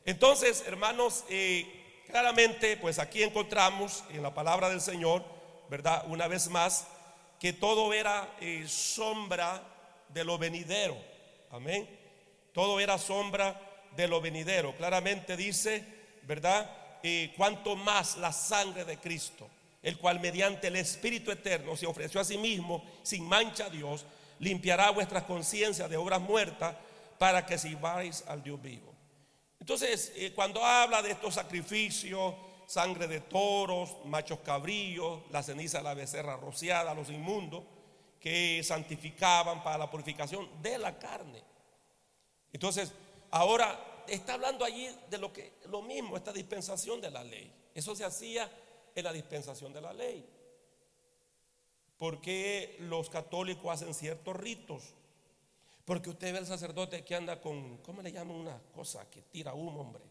Entonces, 0.06 0.64
hermanos, 0.68 1.26
eh, 1.30 1.79
claramente, 2.10 2.78
pues 2.78 3.00
aquí 3.00 3.24
encontramos 3.24 4.04
en 4.10 4.24
la 4.24 4.34
palabra 4.34 4.70
del 4.70 4.82
Señor, 4.82 5.24
¿verdad? 5.70 6.04
Una 6.08 6.28
vez 6.28 6.50
más, 6.50 6.88
que 7.40 7.54
todo 7.54 7.94
era 7.94 8.36
eh, 8.42 8.66
sombra 8.68 9.64
de 10.10 10.24
lo 10.24 10.38
venidero. 10.38 10.98
Amén. 11.52 11.88
Todo 12.54 12.80
era 12.80 12.98
sombra 12.98 13.60
de 13.96 14.08
lo 14.08 14.20
venidero. 14.22 14.76
Claramente 14.76 15.38
dice, 15.38 15.86
¿verdad? 16.24 16.70
Eh, 17.02 17.34
cuanto 17.38 17.76
más 17.76 18.18
la 18.18 18.34
sangre 18.34 18.84
de 18.84 18.98
Cristo, 18.98 19.48
el 19.82 19.98
cual 19.98 20.20
mediante 20.20 20.68
el 20.68 20.76
Espíritu 20.76 21.32
Eterno 21.32 21.78
se 21.78 21.88
ofreció 21.88 22.20
a 22.20 22.26
sí 22.26 22.38
mismo 22.38 22.84
sin 23.04 23.26
mancha 23.28 23.66
a 23.66 23.70
Dios, 23.70 24.06
limpiará 24.40 24.90
vuestras 24.90 25.24
conciencias 25.24 25.90
de 25.90 25.98
obras 25.98 26.20
muertas 26.20 26.76
para 27.18 27.46
que 27.46 27.58
sirváis 27.58 28.24
al 28.28 28.44
Dios 28.44 28.62
vivo. 28.62 28.99
Entonces, 29.60 30.12
eh, 30.16 30.32
cuando 30.34 30.64
habla 30.64 31.02
de 31.02 31.12
estos 31.12 31.34
sacrificios, 31.34 32.34
sangre 32.66 33.08
de 33.08 33.22
toros, 33.22 33.98
machos 34.06 34.40
cabrillos, 34.40 35.22
la 35.32 35.44
ceniza 35.44 35.80
de 35.80 35.84
la 35.86 35.94
becerra 35.94 36.38
rociada, 36.38 36.94
los 36.94 37.10
inmundos, 37.10 37.64
que 38.20 38.62
santificaban 38.64 39.64
para 39.64 39.78
la 39.78 39.90
purificación 39.90 40.62
de 40.62 40.78
la 40.78 40.98
carne. 41.00 41.44
Entonces, 42.52 42.92
ahora 43.32 44.04
está 44.08 44.34
hablando 44.34 44.66
allí 44.66 44.90
de 45.10 45.18
lo 45.18 45.32
que 45.32 45.54
lo 45.66 45.82
mismo, 45.82 46.18
esta 46.18 46.34
dispensación 46.34 47.02
de 47.02 47.12
la 47.12 47.24
ley. 47.24 47.52
Eso 47.74 47.96
se 47.96 48.06
hacía 48.06 48.52
en 48.96 49.04
la 49.04 49.14
dispensación 49.14 49.74
de 49.74 49.82
la 49.82 49.94
ley. 49.94 50.28
Porque 51.98 52.78
los 52.80 53.10
católicos 53.10 53.74
hacen 53.74 53.94
ciertos 53.94 54.36
ritos. 54.36 54.94
Porque 55.90 56.12
usted 56.12 56.32
ve 56.32 56.38
al 56.38 56.46
sacerdote 56.46 57.04
que 57.04 57.16
anda 57.16 57.42
con, 57.42 57.80
¿cómo 57.80 58.04
le 58.04 58.12
llaman 58.12 58.36
una 58.36 58.62
cosa 58.72 59.10
que 59.10 59.24
tira 59.24 59.56
humo, 59.56 59.82
hombre? 59.82 60.04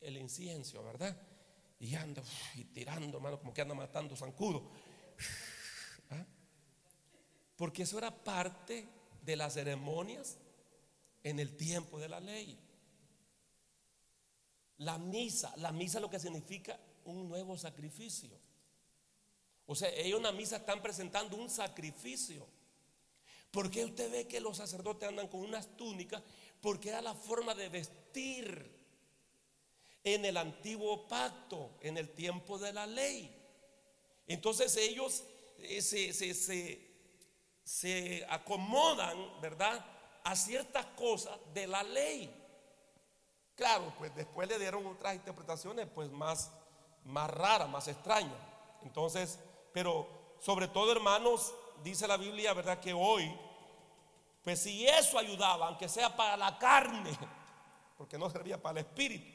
El 0.00 0.16
incienso, 0.16 0.82
¿verdad? 0.82 1.14
Y 1.80 1.94
anda 1.96 2.22
y 2.54 2.64
tirando, 2.64 3.18
hermano, 3.18 3.38
como 3.38 3.52
que 3.52 3.60
anda 3.60 3.74
matando 3.74 4.16
zancudo. 4.16 4.70
¿Ah? 6.08 6.24
Porque 7.56 7.82
eso 7.82 7.98
era 7.98 8.10
parte 8.10 8.88
de 9.20 9.36
las 9.36 9.52
ceremonias 9.52 10.38
en 11.22 11.38
el 11.38 11.54
tiempo 11.54 11.98
de 11.98 12.08
la 12.08 12.18
ley. 12.18 12.58
La 14.78 14.96
misa, 14.96 15.54
la 15.58 15.72
misa 15.72 16.00
lo 16.00 16.08
que 16.08 16.18
significa 16.18 16.80
un 17.04 17.28
nuevo 17.28 17.58
sacrificio. 17.58 18.30
O 19.66 19.74
sea, 19.74 19.90
ellos 19.90 20.18
en 20.18 20.20
una 20.20 20.32
misa 20.32 20.56
están 20.56 20.80
presentando 20.80 21.36
un 21.36 21.50
sacrificio. 21.50 22.55
¿Por 23.56 23.70
qué 23.70 23.86
usted 23.86 24.12
ve 24.12 24.28
que 24.28 24.38
los 24.38 24.58
sacerdotes 24.58 25.08
andan 25.08 25.28
con 25.28 25.40
unas 25.40 25.78
túnicas? 25.78 26.22
Porque 26.60 26.90
era 26.90 27.00
la 27.00 27.14
forma 27.14 27.54
de 27.54 27.70
vestir 27.70 28.70
en 30.04 30.26
el 30.26 30.36
antiguo 30.36 31.08
pacto, 31.08 31.70
en 31.80 31.96
el 31.96 32.10
tiempo 32.10 32.58
de 32.58 32.74
la 32.74 32.86
ley. 32.86 33.34
Entonces 34.26 34.76
ellos 34.76 35.24
eh, 35.60 35.80
se, 37.64 38.26
acomodan, 38.28 39.40
¿verdad? 39.40 39.82
A 40.22 40.36
ciertas 40.36 40.84
cosas 40.88 41.38
de 41.54 41.66
la 41.66 41.82
ley. 41.82 42.30
Claro, 43.54 43.94
pues 43.96 44.14
después 44.14 44.46
le 44.48 44.58
dieron 44.58 44.86
otras 44.86 45.14
interpretaciones 45.14 45.88
pues 45.94 46.10
más, 46.10 46.52
más 47.04 47.30
raras, 47.30 47.70
más 47.70 47.88
extrañas. 47.88 48.36
Entonces, 48.82 49.38
pero 49.72 50.36
sobre 50.40 50.68
todo 50.68 50.92
hermanos, 50.92 51.54
dice 51.82 52.06
la 52.06 52.18
Biblia, 52.18 52.52
¿verdad? 52.52 52.80
Que 52.80 52.92
hoy 52.92 53.34
pues 54.46 54.60
si 54.60 54.86
eso 54.86 55.18
ayudaba, 55.18 55.66
aunque 55.66 55.88
sea 55.88 56.14
para 56.14 56.36
la 56.36 56.56
carne, 56.56 57.10
porque 57.98 58.16
no 58.16 58.30
servía 58.30 58.62
para 58.62 58.78
el 58.78 58.86
espíritu, 58.86 59.26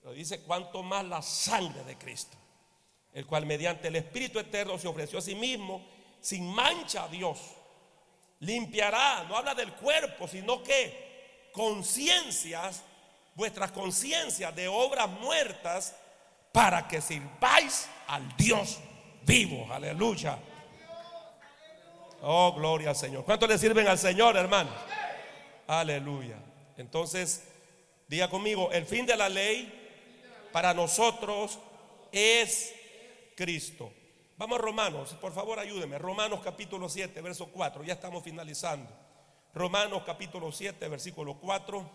pero 0.00 0.12
dice 0.12 0.42
cuanto 0.42 0.80
más 0.84 1.04
la 1.06 1.20
sangre 1.22 1.82
de 1.82 1.98
Cristo, 1.98 2.36
el 3.12 3.26
cual 3.26 3.46
mediante 3.46 3.88
el 3.88 3.96
Espíritu 3.96 4.38
Eterno 4.38 4.78
se 4.78 4.86
ofreció 4.86 5.18
a 5.18 5.22
sí 5.22 5.34
mismo 5.34 5.84
sin 6.20 6.46
mancha 6.46 7.02
a 7.02 7.08
Dios, 7.08 7.40
limpiará, 8.38 9.24
no 9.24 9.36
habla 9.36 9.56
del 9.56 9.72
cuerpo, 9.72 10.28
sino 10.28 10.62
que 10.62 11.48
conciencias, 11.52 12.84
vuestras 13.34 13.72
conciencias 13.72 14.54
de 14.54 14.68
obras 14.68 15.10
muertas, 15.10 15.96
para 16.52 16.86
que 16.86 17.00
sirváis 17.00 17.88
al 18.06 18.36
Dios 18.36 18.78
vivo, 19.26 19.66
aleluya. 19.72 20.38
Oh, 22.22 22.52
gloria 22.54 22.90
al 22.90 22.96
Señor. 22.96 23.24
¿Cuánto 23.24 23.46
le 23.46 23.58
sirven 23.58 23.86
al 23.86 23.98
Señor, 23.98 24.36
hermano? 24.36 24.70
Aleluya. 25.66 26.36
Entonces, 26.76 27.44
diga 28.08 28.28
conmigo, 28.28 28.72
el 28.72 28.86
fin 28.86 29.06
de 29.06 29.16
la 29.16 29.28
ley 29.28 29.72
para 30.52 30.74
nosotros 30.74 31.58
es 32.10 32.74
Cristo. 33.36 33.92
Vamos 34.36 34.58
a 34.58 34.62
Romanos, 34.62 35.16
por 35.20 35.32
favor 35.32 35.58
ayúdeme. 35.58 35.98
Romanos 35.98 36.40
capítulo 36.42 36.88
7, 36.88 37.20
verso 37.20 37.46
4. 37.52 37.84
Ya 37.84 37.94
estamos 37.94 38.22
finalizando. 38.22 38.90
Romanos 39.54 40.02
capítulo 40.04 40.52
7, 40.52 40.88
versículo 40.88 41.34
4. 41.40 41.90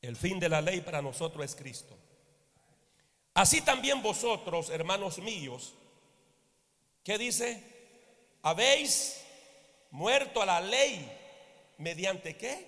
El 0.00 0.16
fin 0.16 0.38
de 0.38 0.48
la 0.48 0.60
ley 0.60 0.80
para 0.80 1.02
nosotros 1.02 1.44
es 1.44 1.54
Cristo. 1.54 1.98
Así 3.36 3.60
también 3.60 4.02
vosotros, 4.02 4.70
hermanos 4.70 5.18
míos, 5.18 5.74
¿qué 7.04 7.18
dice? 7.18 7.62
Habéis 8.40 9.20
muerto 9.90 10.40
a 10.40 10.46
la 10.46 10.62
ley 10.62 11.06
mediante 11.76 12.34
qué? 12.38 12.66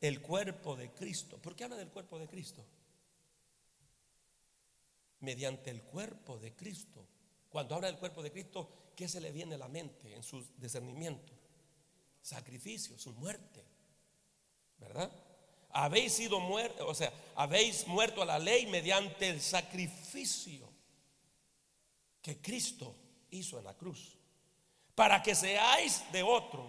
El 0.00 0.22
cuerpo 0.22 0.76
de 0.76 0.92
Cristo. 0.92 1.36
¿Por 1.36 1.54
qué 1.54 1.64
habla 1.64 1.76
del 1.76 1.90
cuerpo 1.90 2.18
de 2.18 2.26
Cristo? 2.26 2.64
Mediante 5.18 5.68
el 5.68 5.82
cuerpo 5.82 6.38
de 6.38 6.54
Cristo. 6.54 7.06
Cuando 7.50 7.74
habla 7.74 7.88
del 7.88 7.98
cuerpo 7.98 8.22
de 8.22 8.32
Cristo, 8.32 8.92
¿qué 8.96 9.08
se 9.08 9.20
le 9.20 9.30
viene 9.30 9.56
a 9.56 9.58
la 9.58 9.68
mente 9.68 10.14
en 10.14 10.22
su 10.22 10.42
discernimiento? 10.56 11.34
Sacrificio, 12.22 12.98
su 12.98 13.12
muerte. 13.12 13.62
¿Verdad? 14.78 15.12
Habéis 15.72 16.12
sido 16.14 16.40
muertos, 16.40 16.86
o 16.88 16.94
sea, 16.94 17.12
habéis 17.36 17.86
muerto 17.86 18.22
a 18.22 18.26
la 18.26 18.38
ley 18.38 18.66
mediante 18.66 19.28
el 19.28 19.40
sacrificio 19.40 20.68
que 22.22 22.40
Cristo 22.40 22.94
hizo 23.30 23.58
en 23.58 23.64
la 23.64 23.74
cruz, 23.74 24.18
para 24.94 25.22
que 25.22 25.34
seáis 25.34 26.02
de 26.12 26.22
otro, 26.22 26.68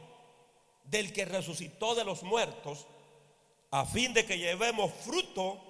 del 0.84 1.12
que 1.14 1.26
resucitó 1.26 1.96
de 1.96 2.04
los 2.04 2.24
muertos, 2.24 2.88
a 3.72 3.86
fin 3.86 4.14
de 4.14 4.26
que 4.26 4.38
llevemos 4.38 4.92
fruto 5.06 5.62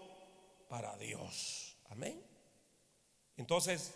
para 0.68 0.96
Dios. 0.98 1.78
Amén. 1.90 2.24
Entonces, 3.38 3.94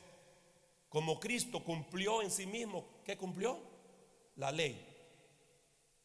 como 0.89 1.19
Cristo 1.19 1.63
cumplió 1.63 2.21
en 2.21 2.31
sí 2.31 2.45
mismo, 2.45 2.85
¿qué 3.03 3.17
cumplió? 3.17 3.59
La 4.35 4.51
ley. 4.51 4.85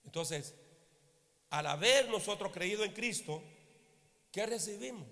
Entonces, 0.05 0.55
al 1.51 1.67
haber 1.67 2.09
nosotros 2.09 2.53
creído 2.53 2.85
en 2.85 2.93
Cristo, 2.93 3.43
¿qué 4.31 4.47
recibimos? 4.47 5.07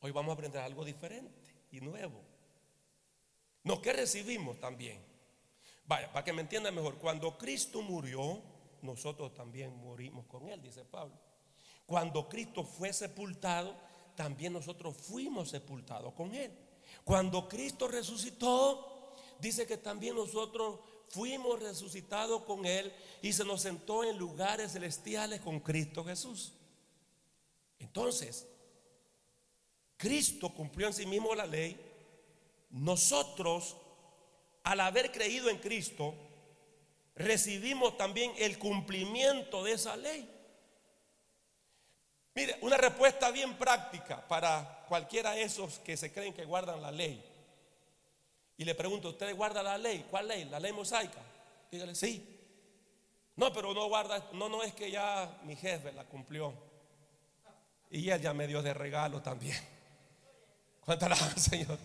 Hoy 0.00 0.10
vamos 0.10 0.30
a 0.30 0.34
aprender 0.34 0.60
algo 0.60 0.84
diferente 0.84 1.66
y 1.72 1.80
nuevo. 1.80 2.20
No, 3.62 3.80
¿qué 3.80 3.94
recibimos 3.94 4.60
también? 4.60 5.02
Vaya, 5.86 6.12
para 6.12 6.24
que 6.24 6.32
me 6.32 6.42
entiendan 6.42 6.74
mejor, 6.74 6.98
cuando 6.98 7.36
Cristo 7.38 7.80
murió, 7.80 8.42
nosotros 8.82 9.34
también 9.34 9.74
morimos 9.76 10.26
con 10.26 10.48
Él, 10.48 10.60
dice 10.60 10.84
Pablo. 10.84 11.18
Cuando 11.86 12.28
Cristo 12.28 12.64
fue 12.64 12.92
sepultado, 12.92 13.74
también 14.14 14.52
nosotros 14.52 14.96
fuimos 14.96 15.50
sepultados 15.50 16.12
con 16.12 16.34
Él. 16.34 16.52
Cuando 17.04 17.48
Cristo 17.48 17.88
resucitó, 17.88 19.14
dice 19.38 19.66
que 19.66 19.78
también 19.78 20.14
nosotros 20.14 20.80
fuimos 21.14 21.60
resucitados 21.60 22.42
con 22.42 22.66
Él 22.66 22.92
y 23.22 23.32
se 23.32 23.44
nos 23.44 23.62
sentó 23.62 24.02
en 24.02 24.18
lugares 24.18 24.72
celestiales 24.72 25.40
con 25.40 25.60
Cristo 25.60 26.04
Jesús. 26.04 26.52
Entonces, 27.78 28.46
Cristo 29.96 30.52
cumplió 30.52 30.88
en 30.88 30.92
sí 30.92 31.06
mismo 31.06 31.34
la 31.34 31.46
ley. 31.46 31.80
Nosotros, 32.70 33.76
al 34.64 34.80
haber 34.80 35.12
creído 35.12 35.48
en 35.48 35.58
Cristo, 35.58 36.14
recibimos 37.14 37.96
también 37.96 38.32
el 38.36 38.58
cumplimiento 38.58 39.62
de 39.62 39.72
esa 39.72 39.96
ley. 39.96 40.28
Mire, 42.34 42.58
una 42.62 42.76
respuesta 42.76 43.30
bien 43.30 43.56
práctica 43.56 44.26
para 44.26 44.84
cualquiera 44.88 45.32
de 45.32 45.42
esos 45.42 45.78
que 45.78 45.96
se 45.96 46.12
creen 46.12 46.34
que 46.34 46.44
guardan 46.44 46.82
la 46.82 46.90
ley. 46.90 47.33
Y 48.56 48.64
le 48.64 48.74
pregunto, 48.74 49.10
¿usted 49.10 49.34
guarda 49.34 49.62
la 49.62 49.76
ley? 49.76 50.06
¿Cuál 50.10 50.28
ley? 50.28 50.44
¿La 50.44 50.60
ley 50.60 50.72
mosaica? 50.72 51.20
Dígale, 51.70 51.94
sí. 51.94 52.30
No, 53.36 53.52
pero 53.52 53.74
no 53.74 53.88
guarda, 53.88 54.30
no, 54.32 54.48
no 54.48 54.62
es 54.62 54.74
que 54.74 54.90
ya 54.90 55.40
mi 55.44 55.56
jefe 55.56 55.92
la 55.92 56.04
cumplió. 56.04 56.54
Y 57.90 58.08
él 58.10 58.20
ya 58.20 58.32
me 58.32 58.46
dio 58.46 58.62
de 58.62 58.72
regalo 58.72 59.20
también. 59.20 59.58
¿Cuánta 60.84 61.14
Señor? 61.36 61.78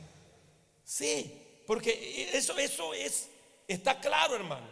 Sí, 0.83 1.63
porque 1.65 2.29
eso, 2.33 2.57
eso 2.57 2.93
es, 2.93 3.29
está 3.67 3.99
claro, 3.99 4.35
hermano. 4.35 4.67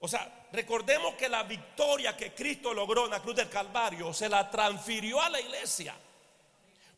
O 0.00 0.08
sea, 0.08 0.48
recordemos 0.52 1.14
que 1.14 1.28
la 1.28 1.44
victoria 1.44 2.16
que 2.16 2.34
Cristo 2.34 2.74
logró 2.74 3.04
en 3.04 3.12
la 3.12 3.22
cruz 3.22 3.36
del 3.36 3.48
Calvario 3.48 4.12
se 4.12 4.28
la 4.28 4.50
transfirió 4.50 5.20
a 5.20 5.30
la 5.30 5.40
iglesia. 5.40 5.94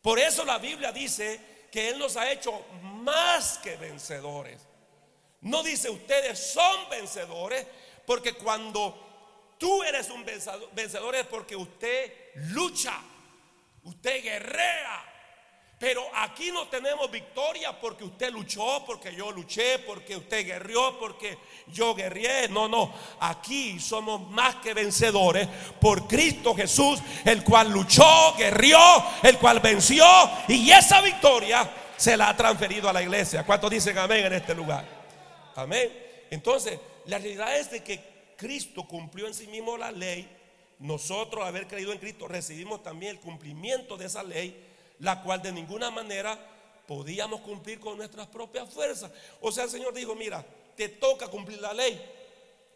Por 0.01 0.19
eso 0.19 0.43
la 0.43 0.57
Biblia 0.57 0.91
dice 0.91 1.54
que 1.75 1.89
Él 1.89 1.99
nos 1.99 2.15
ha 2.15 2.31
hecho 2.31 2.65
más 2.81 3.57
que 3.57 3.75
vencedores. 3.75 4.65
No 5.41 5.61
dice 5.61 5.89
ustedes 5.89 6.39
son 6.39 6.89
vencedores, 6.89 7.67
porque 8.05 8.31
cuando 8.31 9.53
tú 9.57 9.83
eres 9.83 10.09
un 10.09 10.23
vencedor 10.71 11.15
es 11.15 11.27
porque 11.27 11.53
usted 11.53 12.13
lucha, 12.35 12.97
usted 13.83 14.23
guerrea, 14.23 15.14
pero 15.77 16.01
aquí 16.15 16.51
no 16.51 16.69
tenemos 16.69 17.11
victoria 17.11 17.77
porque 17.77 18.05
usted 18.05 18.31
luchó, 18.31 18.83
porque 18.85 19.13
yo 19.13 19.31
luché, 19.31 19.79
porque 19.79 20.15
usted 20.15 20.45
guerrió, 20.45 20.97
porque 20.97 21.37
yo 21.67 21.93
guerrié. 21.93 22.47
No, 22.47 22.69
no. 22.69 22.93
Aquí 23.19 23.77
somos 23.79 24.29
más 24.29 24.55
que 24.55 24.73
vencedores 24.73 25.47
por 25.81 26.07
Cristo 26.07 26.55
Jesús, 26.55 27.01
el 27.25 27.43
cual 27.43 27.71
luchó, 27.71 28.33
guerrió, 28.37 28.79
el 29.21 29.37
cual 29.37 29.59
venció. 29.59 30.05
Y 30.47 30.71
esa 30.71 31.01
victoria 31.01 31.69
se 31.97 32.15
la 32.15 32.29
ha 32.29 32.37
transferido 32.37 32.87
a 32.87 32.93
la 32.93 33.03
iglesia. 33.03 33.45
¿Cuántos 33.45 33.69
dicen 33.69 33.97
amén 33.97 34.25
en 34.25 34.33
este 34.33 34.55
lugar? 34.55 34.85
Amén. 35.55 35.91
Entonces, 36.31 36.79
la 37.05 37.17
realidad 37.17 37.59
es 37.59 37.71
de 37.71 37.83
que 37.83 38.33
Cristo 38.37 38.87
cumplió 38.87 39.27
en 39.27 39.33
sí 39.33 39.47
mismo 39.47 39.77
la 39.77 39.91
ley. 39.91 40.29
Nosotros, 40.79 41.45
haber 41.45 41.67
creído 41.67 41.91
en 41.91 41.99
Cristo, 41.99 42.29
recibimos 42.29 42.81
también 42.81 43.11
el 43.11 43.19
cumplimiento 43.19 43.97
de 43.97 44.05
esa 44.05 44.23
ley 44.23 44.64
la 44.99 45.21
cual 45.21 45.41
de 45.41 45.51
ninguna 45.51 45.91
manera 45.91 46.37
podíamos 46.87 47.41
cumplir 47.41 47.79
con 47.79 47.97
nuestras 47.97 48.27
propias 48.27 48.69
fuerzas. 48.69 49.11
O 49.41 49.51
sea, 49.51 49.65
el 49.65 49.69
Señor 49.69 49.93
dijo, 49.93 50.15
mira, 50.15 50.45
te 50.75 50.89
toca 50.89 51.27
cumplir 51.27 51.59
la 51.59 51.73
ley. 51.73 52.01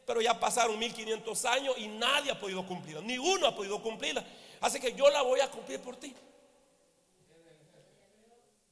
Pero 0.05 0.21
ya 0.21 0.39
pasaron 0.39 0.79
1500 0.79 1.45
años 1.45 1.75
y 1.77 1.87
nadie 1.87 2.31
ha 2.31 2.39
podido 2.39 2.65
cumplirla. 2.65 3.01
Ni 3.01 3.17
uno 3.17 3.47
ha 3.47 3.55
podido 3.55 3.81
cumplirla. 3.81 4.25
Así 4.61 4.79
que 4.79 4.93
yo 4.93 5.09
la 5.09 5.21
voy 5.21 5.39
a 5.39 5.51
cumplir 5.51 5.79
por 5.79 5.95
ti. 5.97 6.15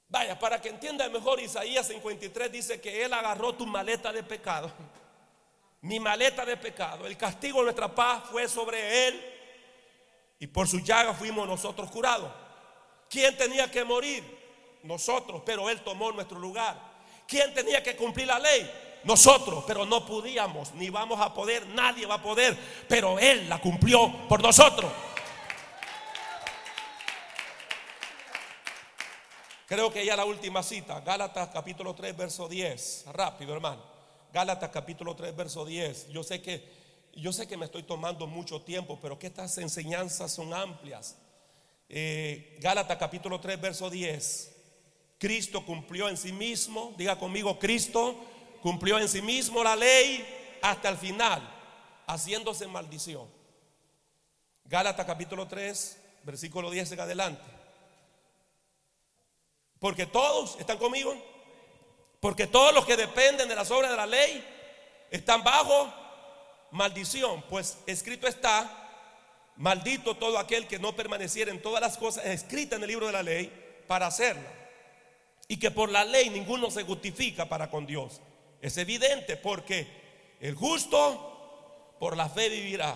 Vaya, 0.09 0.39
para 0.39 0.59
que 0.61 0.69
entienda 0.69 1.07
mejor, 1.09 1.39
Isaías 1.39 1.87
53 1.87 2.51
dice 2.51 2.81
que 2.81 3.03
Él 3.03 3.13
agarró 3.13 3.53
tu 3.53 3.67
maleta 3.67 4.11
de 4.11 4.23
pecado. 4.23 4.71
Mi 5.81 5.99
maleta 5.99 6.45
de 6.45 6.57
pecado. 6.57 7.05
El 7.05 7.17
castigo 7.17 7.59
de 7.59 7.65
nuestra 7.65 7.93
paz 7.93 8.23
fue 8.31 8.47
sobre 8.47 9.07
Él. 9.07 9.33
Y 10.39 10.47
por 10.47 10.67
su 10.67 10.79
llaga 10.79 11.13
fuimos 11.13 11.47
nosotros 11.47 11.91
curados. 11.91 12.31
¿Quién 13.09 13.37
tenía 13.37 13.69
que 13.71 13.83
morir? 13.83 14.23
Nosotros, 14.83 15.41
pero 15.45 15.69
Él 15.69 15.81
tomó 15.81 16.11
nuestro 16.11 16.39
lugar. 16.39 16.79
¿Quién 17.27 17.53
tenía 17.53 17.83
que 17.83 17.95
cumplir 17.95 18.27
la 18.27 18.39
ley? 18.39 18.69
Nosotros, 19.03 19.63
pero 19.65 19.85
no 19.85 20.05
podíamos, 20.05 20.73
ni 20.73 20.89
vamos 20.89 21.19
a 21.21 21.33
poder, 21.33 21.65
nadie 21.67 22.05
va 22.05 22.15
a 22.15 22.21
poder, 22.21 22.57
pero 22.87 23.19
Él 23.19 23.47
la 23.47 23.59
cumplió 23.59 24.27
por 24.27 24.41
nosotros. 24.41 24.91
Creo 29.67 29.91
que 29.91 30.05
ya 30.05 30.15
la 30.15 30.25
última 30.25 30.63
cita, 30.63 31.01
Gálatas 31.01 31.49
capítulo 31.49 31.93
3, 31.93 32.15
verso 32.15 32.47
10. 32.47 33.05
Rápido, 33.07 33.53
hermano. 33.53 33.83
Gálatas 34.31 34.69
capítulo 34.69 35.15
3, 35.15 35.35
verso 35.35 35.65
10. 35.65 36.09
Yo 36.09 36.23
sé 36.23 36.41
que 36.41 36.87
yo 37.17 37.33
sé 37.33 37.47
que 37.47 37.57
me 37.57 37.65
estoy 37.65 37.81
tomando 37.81 38.27
mucho 38.27 38.61
tiempo, 38.61 38.99
pero 39.01 39.17
que 39.17 39.25
estas 39.27 39.57
enseñanzas 39.57 40.31
son 40.31 40.53
amplias. 40.53 41.17
Eh, 41.89 42.57
Gálatas 42.59 42.97
capítulo 42.97 43.39
3, 43.39 43.61
verso 43.61 43.89
10. 43.89 44.55
Cristo 45.17 45.65
cumplió 45.65 46.09
en 46.09 46.17
sí 46.17 46.31
mismo, 46.31 46.93
diga 46.97 47.17
conmigo, 47.17 47.57
Cristo 47.57 48.15
cumplió 48.61 48.99
en 48.99 49.09
sí 49.09 49.21
mismo 49.21 49.63
la 49.63 49.75
ley 49.75 50.59
hasta 50.61 50.89
el 50.89 50.97
final, 50.97 51.41
haciéndose 52.05 52.67
maldición. 52.67 53.27
Gálatas 54.65 55.05
capítulo 55.05 55.47
3, 55.47 56.03
versículo 56.23 56.69
10 56.69 56.91
en 56.91 56.99
adelante. 56.99 57.43
Porque 59.79 60.05
todos, 60.05 60.59
¿están 60.59 60.77
conmigo? 60.77 61.15
Porque 62.19 62.47
todos 62.47 62.73
los 62.73 62.85
que 62.85 62.97
dependen 62.97 63.47
de 63.47 63.55
las 63.55 63.71
obras 63.71 63.91
de 63.91 63.97
la 63.97 64.05
ley 64.05 64.45
están 65.09 65.43
bajo 65.43 65.93
maldición, 66.71 67.43
pues 67.49 67.77
escrito 67.85 68.27
está, 68.27 68.86
Maldito 69.57 70.15
todo 70.15 70.37
aquel 70.37 70.67
que 70.67 70.77
no 70.77 70.95
permaneciera 70.95 71.51
en 71.51 71.61
todas 71.61 71.81
las 71.81 71.97
cosas 71.97 72.25
escritas 72.25 72.77
en 72.77 72.83
el 72.83 72.89
libro 72.89 73.07
de 73.07 73.13
la 73.13 73.23
ley 73.23 73.51
para 73.87 74.07
hacerla. 74.07 74.51
Y 75.47 75.57
que 75.57 75.71
por 75.71 75.91
la 75.91 76.05
ley 76.05 76.29
ninguno 76.29 76.69
se 76.69 76.83
justifica 76.83 77.49
para 77.49 77.69
con 77.71 77.87
Dios. 77.87 78.21
Es 78.61 78.77
evidente 78.77 79.35
porque 79.35 79.87
el 80.39 80.53
justo 80.53 81.95
por 81.99 82.15
la 82.15 82.29
fe 82.29 82.49
vivirá. 82.49 82.95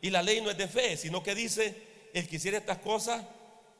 Y 0.00 0.10
la 0.10 0.22
ley 0.22 0.40
no 0.40 0.50
es 0.50 0.56
de 0.56 0.68
fe, 0.68 0.96
sino 0.96 1.22
que 1.22 1.34
dice, 1.34 1.82
el 2.14 2.28
que 2.28 2.36
hiciera 2.36 2.58
estas 2.58 2.78
cosas 2.78 3.24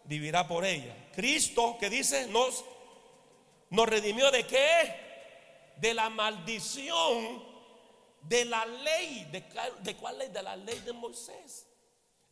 vivirá 0.05 0.49
por 0.49 0.65
ella. 0.65 0.97
Cristo, 1.15 1.77
que 1.79 1.89
dice, 1.89 2.27
nos, 2.27 2.65
nos 3.71 3.89
redimió 3.89 4.33
de 4.33 4.45
qué? 4.45 5.07
De 5.77 5.95
la 5.95 6.11
maldición 6.11 7.45
de 8.23 8.45
la 8.45 8.67
ley. 8.67 9.29
¿De, 9.31 9.45
¿De 9.83 9.95
cuál 9.95 10.19
ley? 10.19 10.29
De 10.31 10.43
la 10.43 10.57
ley 10.57 10.81
de 10.81 10.93
Moisés. 10.93 11.68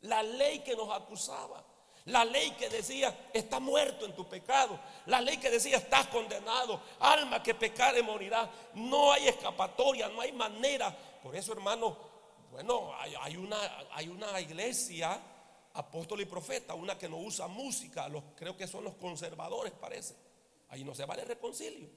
La 0.07 0.23
ley 0.23 0.61
que 0.61 0.75
nos 0.75 0.91
acusaba. 0.91 1.65
La 2.07 2.25
ley 2.25 2.53
que 2.53 2.69
decía, 2.69 3.29
está 3.33 3.59
muerto 3.59 4.07
en 4.07 4.15
tu 4.15 4.29
pecado. 4.29 4.79
La 5.07 5.21
ley 5.21 5.39
que 5.39 5.51
decía, 5.51 5.77
estás 5.79 6.07
condenado. 6.07 6.81
Alma 7.01 7.43
que 7.43 7.55
pecare 7.55 8.03
morirá. 8.03 8.49
No 8.75 9.13
hay 9.13 9.27
escapatoria, 9.27 10.09
no 10.09 10.21
hay 10.21 10.33
manera. 10.33 10.97
Por 11.21 11.35
eso, 11.35 11.53
hermano, 11.53 11.97
bueno, 12.53 12.93
hay, 12.97 13.37
una, 13.37 13.59
hay 13.93 14.09
una 14.09 14.41
iglesia, 14.41 15.21
apóstol 15.75 16.21
y 16.21 16.27
profeta, 16.27 16.75
una 16.75 16.97
que 16.97 17.09
no 17.09 17.17
usa 17.17 17.49
música. 17.49 18.09
Los, 18.09 18.23
creo 18.37 18.57
que 18.57 18.69
son 18.69 18.85
los 18.85 18.95
conservadores, 18.95 19.73
parece. 19.73 20.15
Ahí 20.69 20.85
no 20.85 20.95
se 20.95 21.05
vale 21.05 21.25
reconcilio. 21.25 21.89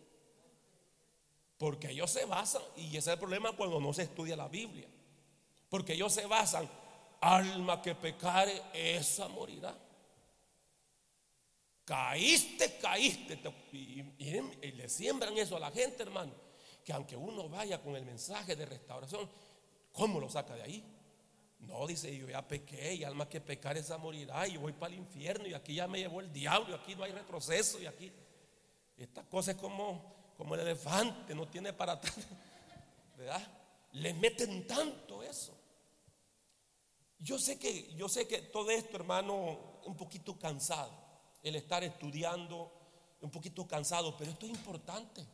Porque 1.59 1.91
ellos 1.91 2.09
se 2.09 2.25
basan, 2.25 2.63
y 2.77 2.87
ese 2.87 2.97
es 2.97 3.07
el 3.07 3.19
problema 3.19 3.51
cuando 3.51 3.79
no 3.79 3.93
se 3.93 4.03
estudia 4.03 4.35
la 4.35 4.47
Biblia. 4.47 4.87
Porque 5.69 5.93
ellos 5.93 6.11
se 6.11 6.25
basan 6.25 6.67
alma 7.21 7.81
que 7.81 7.95
pecare, 7.95 8.61
esa 8.73 9.27
morirá. 9.27 9.75
Caíste, 11.85 12.77
caíste. 12.77 13.39
Y, 13.71 14.03
le 14.71 14.87
siembran 14.89 15.37
eso 15.37 15.57
a 15.57 15.59
la 15.59 15.71
gente, 15.71 16.03
hermano. 16.03 16.33
Que 16.83 16.93
aunque 16.93 17.15
uno 17.15 17.49
vaya 17.49 17.81
con 17.81 17.95
el 17.95 18.05
mensaje 18.05 18.55
de 18.55 18.65
restauración, 18.65 19.29
¿cómo 19.91 20.19
lo 20.19 20.29
saca 20.29 20.55
de 20.55 20.61
ahí? 20.61 20.83
No, 21.59 21.85
dice, 21.87 22.15
yo 22.15 22.29
ya 22.29 22.47
pequé 22.47 22.93
y 22.93 23.03
alma 23.03 23.27
que 23.27 23.41
pecar 23.41 23.75
esa 23.75 23.97
morirá 23.97 24.47
y 24.47 24.57
voy 24.57 24.71
para 24.71 24.93
el 24.93 24.99
infierno 24.99 25.45
y 25.47 25.53
aquí 25.53 25.75
ya 25.75 25.87
me 25.87 25.99
llevó 25.99 26.21
el 26.21 26.31
diablo 26.31 26.69
y 26.69 26.73
aquí 26.73 26.95
no 26.95 27.03
hay 27.03 27.11
retroceso 27.11 27.81
y 27.81 27.85
aquí 27.85 28.11
esta 28.95 29.23
cosa 29.23 29.51
es 29.51 29.57
como, 29.57 30.33
como 30.37 30.55
el 30.55 30.61
elefante, 30.61 31.35
no 31.35 31.47
tiene 31.47 31.73
para 31.73 31.93
atrás, 31.93 32.15
¿verdad? 33.17 33.41
Le 33.93 34.13
meten 34.13 34.65
tanto 34.67 35.23
eso. 35.23 35.58
Yo 37.19 37.37
sé 37.37 37.59
que, 37.59 37.93
yo 37.95 38.07
sé 38.07 38.27
que 38.27 38.39
todo 38.43 38.71
esto, 38.71 38.95
hermano, 38.95 39.81
un 39.85 39.95
poquito 39.95 40.37
cansado, 40.39 40.91
el 41.43 41.55
estar 41.55 41.83
estudiando, 41.83 42.71
un 43.21 43.29
poquito 43.29 43.67
cansado, 43.67 44.15
pero 44.17 44.31
esto 44.31 44.45
es 44.45 44.51
importante. 44.53 45.25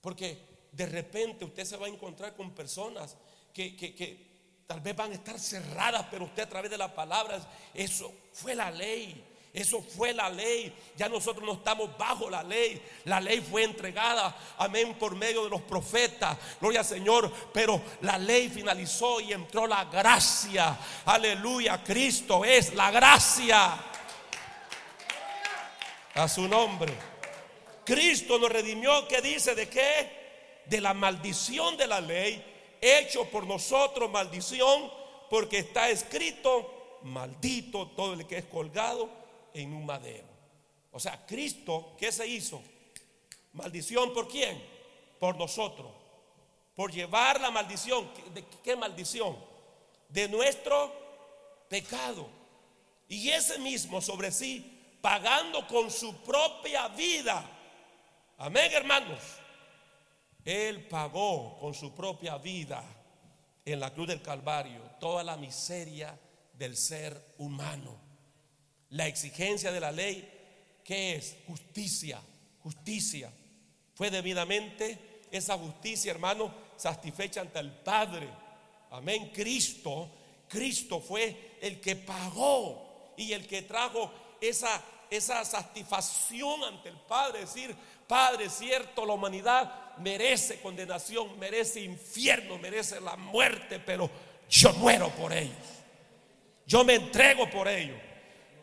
Porque 0.00 0.68
de 0.72 0.86
repente 0.86 1.44
usted 1.44 1.64
se 1.64 1.76
va 1.76 1.86
a 1.86 1.90
encontrar 1.90 2.34
con 2.34 2.50
personas 2.52 3.16
que, 3.52 3.76
que 3.76 4.64
tal 4.66 4.80
vez 4.80 4.96
van 4.96 5.12
a 5.12 5.14
estar 5.14 5.38
cerradas, 5.38 6.06
pero 6.10 6.24
usted 6.24 6.42
a 6.42 6.48
través 6.48 6.70
de 6.70 6.78
las 6.78 6.92
palabras, 6.92 7.46
eso 7.72 8.12
fue 8.32 8.54
la 8.54 8.70
ley. 8.70 9.24
Eso 9.54 9.80
fue 9.80 10.12
la 10.12 10.28
ley. 10.28 10.74
Ya 10.96 11.08
nosotros 11.08 11.46
no 11.46 11.52
estamos 11.52 11.96
bajo 11.96 12.28
la 12.28 12.42
ley. 12.42 12.82
La 13.04 13.20
ley 13.20 13.40
fue 13.40 13.62
entregada, 13.62 14.36
amén, 14.58 14.94
por 14.98 15.14
medio 15.14 15.44
de 15.44 15.50
los 15.50 15.62
profetas. 15.62 16.36
Gloria 16.60 16.80
al 16.80 16.86
Señor. 16.86 17.32
Pero 17.52 17.80
la 18.00 18.18
ley 18.18 18.48
finalizó 18.48 19.20
y 19.20 19.32
entró 19.32 19.68
la 19.68 19.84
gracia. 19.84 20.76
Aleluya. 21.04 21.84
Cristo 21.84 22.44
es 22.44 22.74
la 22.74 22.90
gracia. 22.90 23.78
A 26.14 26.28
su 26.28 26.48
nombre. 26.48 26.92
Cristo 27.84 28.40
nos 28.40 28.50
redimió. 28.50 29.06
¿Qué 29.06 29.20
dice? 29.22 29.54
¿De 29.54 29.68
qué? 29.68 30.64
De 30.66 30.80
la 30.80 30.94
maldición 30.94 31.76
de 31.76 31.86
la 31.86 32.00
ley. 32.00 32.44
Hecho 32.80 33.30
por 33.30 33.46
nosotros 33.46 34.10
maldición. 34.10 34.90
Porque 35.30 35.58
está 35.58 35.90
escrito, 35.90 36.98
maldito 37.02 37.86
todo 37.90 38.14
el 38.14 38.26
que 38.26 38.38
es 38.38 38.44
colgado 38.46 39.22
en 39.54 39.72
un 39.72 39.86
madero. 39.86 40.28
O 40.90 41.00
sea, 41.00 41.24
Cristo, 41.24 41.96
¿qué 41.98 42.12
se 42.12 42.26
hizo? 42.26 42.62
Maldición 43.52 44.12
por 44.12 44.28
quién? 44.28 44.62
Por 45.18 45.36
nosotros. 45.36 45.90
Por 46.74 46.92
llevar 46.92 47.40
la 47.40 47.50
maldición. 47.50 48.10
¿De 48.34 48.44
qué 48.62 48.76
maldición? 48.76 49.36
De 50.08 50.28
nuestro 50.28 50.92
pecado. 51.68 52.28
Y 53.08 53.30
ese 53.30 53.58
mismo 53.58 54.00
sobre 54.00 54.30
sí, 54.30 54.98
pagando 55.00 55.66
con 55.66 55.90
su 55.90 56.16
propia 56.22 56.88
vida. 56.88 57.44
Amén, 58.38 58.70
hermanos. 58.72 59.20
Él 60.44 60.86
pagó 60.88 61.56
con 61.58 61.74
su 61.74 61.94
propia 61.94 62.36
vida 62.38 62.84
en 63.64 63.80
la 63.80 63.92
cruz 63.92 64.08
del 64.08 64.20
Calvario 64.20 64.80
toda 65.00 65.24
la 65.24 65.36
miseria 65.36 66.18
del 66.52 66.76
ser 66.76 67.34
humano. 67.38 68.03
La 68.94 69.08
exigencia 69.08 69.72
de 69.72 69.80
la 69.80 69.90
ley, 69.90 70.24
¿qué 70.84 71.16
es? 71.16 71.36
Justicia, 71.48 72.20
justicia. 72.62 73.28
Fue 73.92 74.08
debidamente 74.08 75.26
esa 75.32 75.58
justicia, 75.58 76.12
hermano, 76.12 76.54
satisfecha 76.76 77.40
ante 77.40 77.58
el 77.58 77.72
Padre. 77.72 78.28
Amén. 78.92 79.32
Cristo, 79.34 80.08
Cristo 80.48 81.00
fue 81.00 81.56
el 81.60 81.80
que 81.80 81.96
pagó 81.96 83.14
y 83.16 83.32
el 83.32 83.48
que 83.48 83.62
trajo 83.62 84.12
esa, 84.40 84.80
esa 85.10 85.44
satisfacción 85.44 86.62
ante 86.62 86.90
el 86.90 86.98
Padre. 86.98 87.42
Es 87.42 87.52
decir, 87.52 87.74
Padre, 88.06 88.48
cierto, 88.48 89.04
la 89.04 89.14
humanidad 89.14 89.96
merece 89.98 90.60
condenación, 90.60 91.36
merece 91.40 91.80
infierno, 91.80 92.58
merece 92.58 93.00
la 93.00 93.16
muerte, 93.16 93.80
pero 93.80 94.08
yo 94.48 94.72
muero 94.74 95.10
por 95.10 95.32
ellos. 95.32 95.56
Yo 96.64 96.84
me 96.84 96.94
entrego 96.94 97.50
por 97.50 97.66
ellos. 97.66 97.98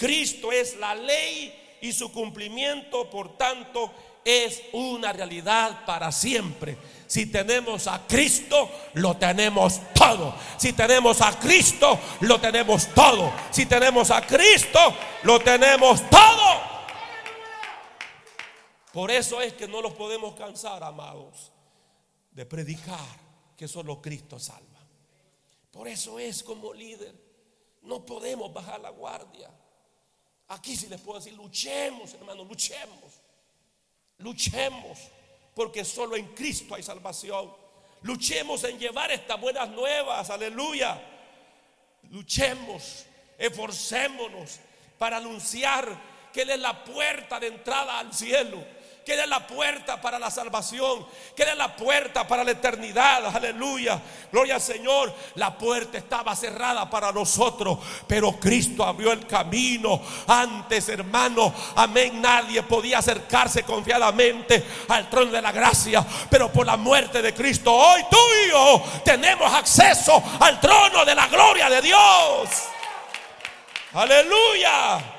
Cristo 0.01 0.51
es 0.51 0.77
la 0.77 0.95
ley 0.95 1.77
y 1.79 1.93
su 1.93 2.11
cumplimiento, 2.11 3.07
por 3.07 3.37
tanto, 3.37 3.93
es 4.25 4.63
una 4.73 5.13
realidad 5.13 5.85
para 5.85 6.11
siempre. 6.11 6.75
Si 7.05 7.27
tenemos 7.27 7.85
a 7.85 8.07
Cristo, 8.07 8.67
lo 8.95 9.15
tenemos 9.17 9.79
todo. 9.93 10.33
Si 10.57 10.73
tenemos 10.73 11.21
a 11.21 11.37
Cristo, 11.37 11.99
lo 12.21 12.41
tenemos 12.41 12.87
todo. 12.95 13.31
Si 13.51 13.67
tenemos 13.67 14.09
a 14.09 14.25
Cristo, 14.25 14.79
lo 15.21 15.39
tenemos 15.39 16.01
todo. 16.09 16.61
Por 18.93 19.11
eso 19.11 19.39
es 19.39 19.53
que 19.53 19.67
no 19.67 19.83
los 19.83 19.93
podemos 19.93 20.33
cansar, 20.33 20.83
amados, 20.83 21.51
de 22.31 22.47
predicar 22.47 23.19
que 23.55 23.67
solo 23.67 24.01
Cristo 24.01 24.39
salva. 24.39 24.79
Por 25.69 25.87
eso 25.87 26.17
es 26.17 26.41
como 26.41 26.73
líder, 26.73 27.13
no 27.83 28.03
podemos 28.03 28.51
bajar 28.51 28.79
la 28.79 28.89
guardia. 28.89 29.60
Aquí 30.51 30.75
sí 30.75 30.87
les 30.87 30.99
puedo 30.99 31.17
decir, 31.17 31.33
luchemos, 31.33 32.13
hermano, 32.13 32.43
luchemos. 32.43 33.21
Luchemos, 34.17 34.99
porque 35.55 35.85
solo 35.85 36.17
en 36.17 36.27
Cristo 36.33 36.75
hay 36.75 36.83
salvación. 36.83 37.53
Luchemos 38.01 38.61
en 38.65 38.77
llevar 38.77 39.11
estas 39.11 39.39
buenas 39.39 39.69
nuevas, 39.69 40.29
aleluya. 40.29 41.01
Luchemos, 42.09 43.05
esforcémonos 43.37 44.59
para 44.97 45.17
anunciar 45.17 45.87
que 46.33 46.41
Él 46.41 46.49
es 46.49 46.59
la 46.59 46.83
puerta 46.83 47.39
de 47.39 47.47
entrada 47.47 47.99
al 47.99 48.13
cielo 48.13 48.61
que 49.05 49.13
era 49.13 49.25
la 49.25 49.45
puerta 49.47 49.99
para 49.99 50.19
la 50.19 50.29
salvación, 50.29 51.05
que 51.35 51.43
era 51.43 51.55
la 51.55 51.75
puerta 51.75 52.27
para 52.27 52.43
la 52.43 52.51
eternidad. 52.51 53.35
Aleluya. 53.35 53.99
Gloria 54.31 54.55
al 54.55 54.61
Señor. 54.61 55.13
La 55.35 55.57
puerta 55.57 55.97
estaba 55.97 56.35
cerrada 56.35 56.89
para 56.89 57.11
nosotros, 57.11 57.79
pero 58.07 58.33
Cristo 58.33 58.83
abrió 58.83 59.11
el 59.11 59.25
camino. 59.25 60.01
Antes, 60.27 60.89
hermano, 60.89 61.53
amén, 61.75 62.21
nadie 62.21 62.61
podía 62.63 62.99
acercarse 62.99 63.63
confiadamente 63.63 64.63
al 64.89 65.09
trono 65.09 65.31
de 65.31 65.41
la 65.41 65.51
gracia, 65.51 66.05
pero 66.29 66.51
por 66.51 66.65
la 66.65 66.77
muerte 66.77 67.21
de 67.21 67.33
Cristo, 67.33 67.73
hoy 67.73 68.05
tú 68.09 68.17
y 68.45 68.49
yo 68.49 68.83
tenemos 69.03 69.51
acceso 69.51 70.21
al 70.39 70.59
trono 70.59 71.03
de 71.03 71.15
la 71.15 71.27
gloria 71.27 71.69
de 71.69 71.81
Dios. 71.81 72.49
Aleluya. 73.93 75.17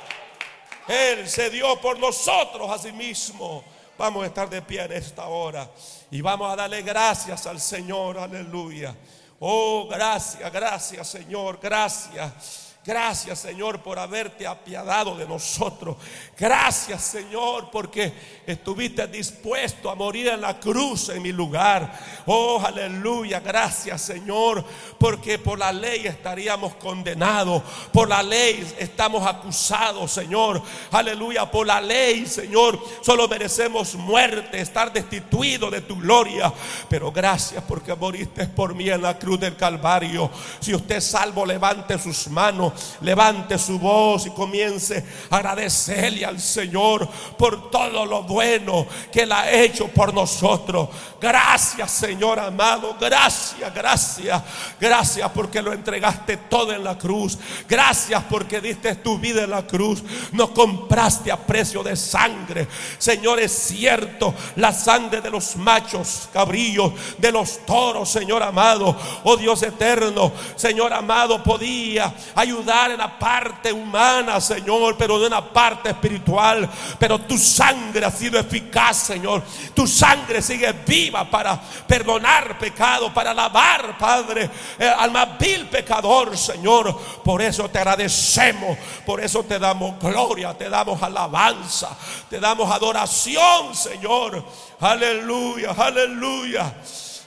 Él 0.88 1.28
se 1.28 1.50
dio 1.50 1.80
por 1.80 1.98
nosotros 1.98 2.70
a 2.70 2.78
sí 2.78 2.92
mismo. 2.92 3.64
Vamos 4.02 4.24
a 4.24 4.26
estar 4.26 4.50
de 4.50 4.60
pie 4.60 4.82
en 4.82 4.90
esta 4.94 5.28
hora 5.28 5.70
y 6.10 6.20
vamos 6.20 6.52
a 6.52 6.56
darle 6.56 6.82
gracias 6.82 7.46
al 7.46 7.60
Señor. 7.60 8.18
Aleluya. 8.18 8.96
Oh, 9.38 9.86
gracias, 9.88 10.52
gracias 10.52 11.06
Señor, 11.06 11.60
gracias. 11.62 12.61
Gracias 12.84 13.38
Señor 13.38 13.80
por 13.80 13.96
haberte 13.96 14.44
apiadado 14.44 15.16
de 15.16 15.24
nosotros. 15.24 15.96
Gracias 16.36 17.00
Señor 17.02 17.70
porque 17.70 18.12
estuviste 18.44 19.06
dispuesto 19.06 19.88
a 19.88 19.94
morir 19.94 20.26
en 20.26 20.40
la 20.40 20.59
cruz 20.59 21.09
en 21.10 21.22
mi 21.22 21.30
lugar. 21.30 21.96
Oh, 22.26 22.60
aleluya. 22.60 23.38
Gracias 23.38 24.02
Señor 24.02 24.64
porque 24.98 25.38
por 25.38 25.60
la 25.60 25.70
ley 25.70 26.09
estaríamos 26.09 26.74
condenados. 26.74 27.62
Por 27.92 28.09
la 28.09 28.20
ley 28.20 28.74
estamos 28.76 29.24
acusados 29.24 30.10
Señor. 30.10 30.60
Aleluya. 30.90 31.48
Por 31.48 31.68
la 31.68 31.80
ley 31.80 32.26
Señor 32.26 32.84
solo 33.00 33.28
merecemos 33.28 33.94
muerte, 33.94 34.60
estar 34.60 34.92
destituidos 34.92 35.70
de 35.70 35.82
tu 35.82 36.00
gloria. 36.00 36.52
Pero 36.88 37.12
gracias 37.12 37.62
porque 37.62 37.94
moriste 37.94 38.48
por 38.48 38.74
mí 38.74 38.90
en 38.90 39.02
la 39.02 39.16
cruz 39.16 39.38
del 39.38 39.54
Calvario. 39.54 40.28
Si 40.59 40.74
usted 40.74 40.96
es 40.96 41.04
salvo, 41.04 41.46
levante 41.46 41.96
sus 41.96 42.26
manos 42.26 42.72
levante 43.01 43.59
su 43.59 43.78
voz 43.78 44.27
y 44.27 44.31
comience 44.31 45.05
a 45.31 45.36
agradecerle 45.36 46.24
al 46.24 46.40
Señor 46.40 47.09
por 47.36 47.70
todo 47.70 48.05
lo 48.07 48.23
bueno 48.23 48.86
que 49.11 49.23
Él 49.23 49.32
ha 49.32 49.51
hecho 49.51 49.89
por 49.89 50.12
nosotros. 50.15 50.89
Gracias, 51.20 51.90
Señor 51.90 52.39
amado. 52.40 52.97
Gracias, 53.01 53.73
gracias. 53.74 54.43
Gracias 54.81 55.31
porque 55.31 55.62
lo 55.62 55.73
entregaste 55.73 56.36
todo 56.36 56.73
en 56.73 56.82
la 56.82 56.99
cruz. 56.99 57.39
Gracias 57.69 58.23
porque 58.28 58.61
diste 58.61 58.97
tu 58.97 59.19
vida 59.19 59.44
en 59.44 59.51
la 59.51 59.66
cruz. 59.66 60.03
Nos 60.32 60.51
compraste 60.51 61.31
a 61.31 61.36
precio 61.36 61.82
de 61.82 61.97
sangre. 61.97 62.66
Señor, 62.99 63.40
es 63.40 63.53
cierto, 63.53 64.35
la 64.57 64.73
sangre 64.73 65.20
de 65.20 65.31
los 65.31 65.57
machos 65.57 66.28
cabrillos, 66.32 66.93
de 67.19 67.31
los 67.31 67.65
toros, 67.65 68.09
Señor 68.09 68.43
amado. 68.43 68.97
Oh 69.24 69.36
Dios 69.36 69.62
eterno, 69.62 70.32
Señor 70.57 70.93
amado, 70.93 71.43
podía 71.43 72.15
ayudar 72.35 72.61
en 72.62 72.98
la 72.98 73.18
parte 73.18 73.72
humana, 73.72 74.40
Señor, 74.40 74.97
pero 74.97 75.18
de 75.18 75.26
una 75.26 75.44
parte 75.44 75.90
espiritual. 75.90 76.68
Pero 76.98 77.18
tu 77.20 77.36
sangre 77.36 78.05
ha 78.05 78.10
sido 78.10 78.39
eficaz, 78.39 78.97
Señor. 78.98 79.43
Tu 79.74 79.86
sangre 79.86 80.40
sigue 80.40 80.72
viva 80.86 81.28
para 81.28 81.60
perdonar 81.86 82.59
pecado, 82.59 83.12
para 83.12 83.34
lavar, 83.34 83.98
Padre, 83.98 84.48
eh, 84.78 84.89
al 84.89 85.10
más 85.10 85.39
vil 85.39 85.66
pecador, 85.66 86.36
Señor. 86.36 86.97
Por 87.24 87.43
eso 87.43 87.68
te 87.68 87.78
agradecemos, 87.78 88.78
por 89.05 89.20
eso 89.20 89.43
te 89.43 89.59
damos 89.59 89.98
gloria, 90.01 90.56
te 90.56 90.68
damos 90.68 91.02
alabanza, 91.02 91.97
te 92.30 92.39
damos 92.39 92.70
adoración, 92.70 93.74
Señor. 93.74 94.44
Aleluya, 94.80 95.74
aleluya. 95.76 96.74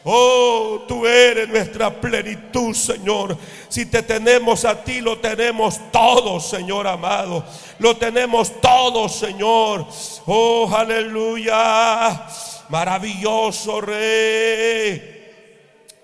Oh, 0.08 0.84
tú 0.88 1.08
eres 1.08 1.50
nuestra 1.50 1.90
plenitud, 1.90 2.76
Señor. 2.76 3.36
Si 3.68 3.88
te 3.88 4.04
tenemos 4.04 4.64
a 4.64 4.84
ti, 4.84 5.02
lo 5.02 5.18
tenemos 5.18 5.80
todo, 5.92 6.40
Señor 6.40 6.86
amado. 6.86 7.44
Lo 7.80 7.98
tenemos 7.98 8.62
todo, 8.62 9.10
Señor. 9.10 9.88
Oh, 10.28 10.72
aleluya. 10.72 12.28
Maravilloso 12.70 13.82
Rey. 13.82 15.15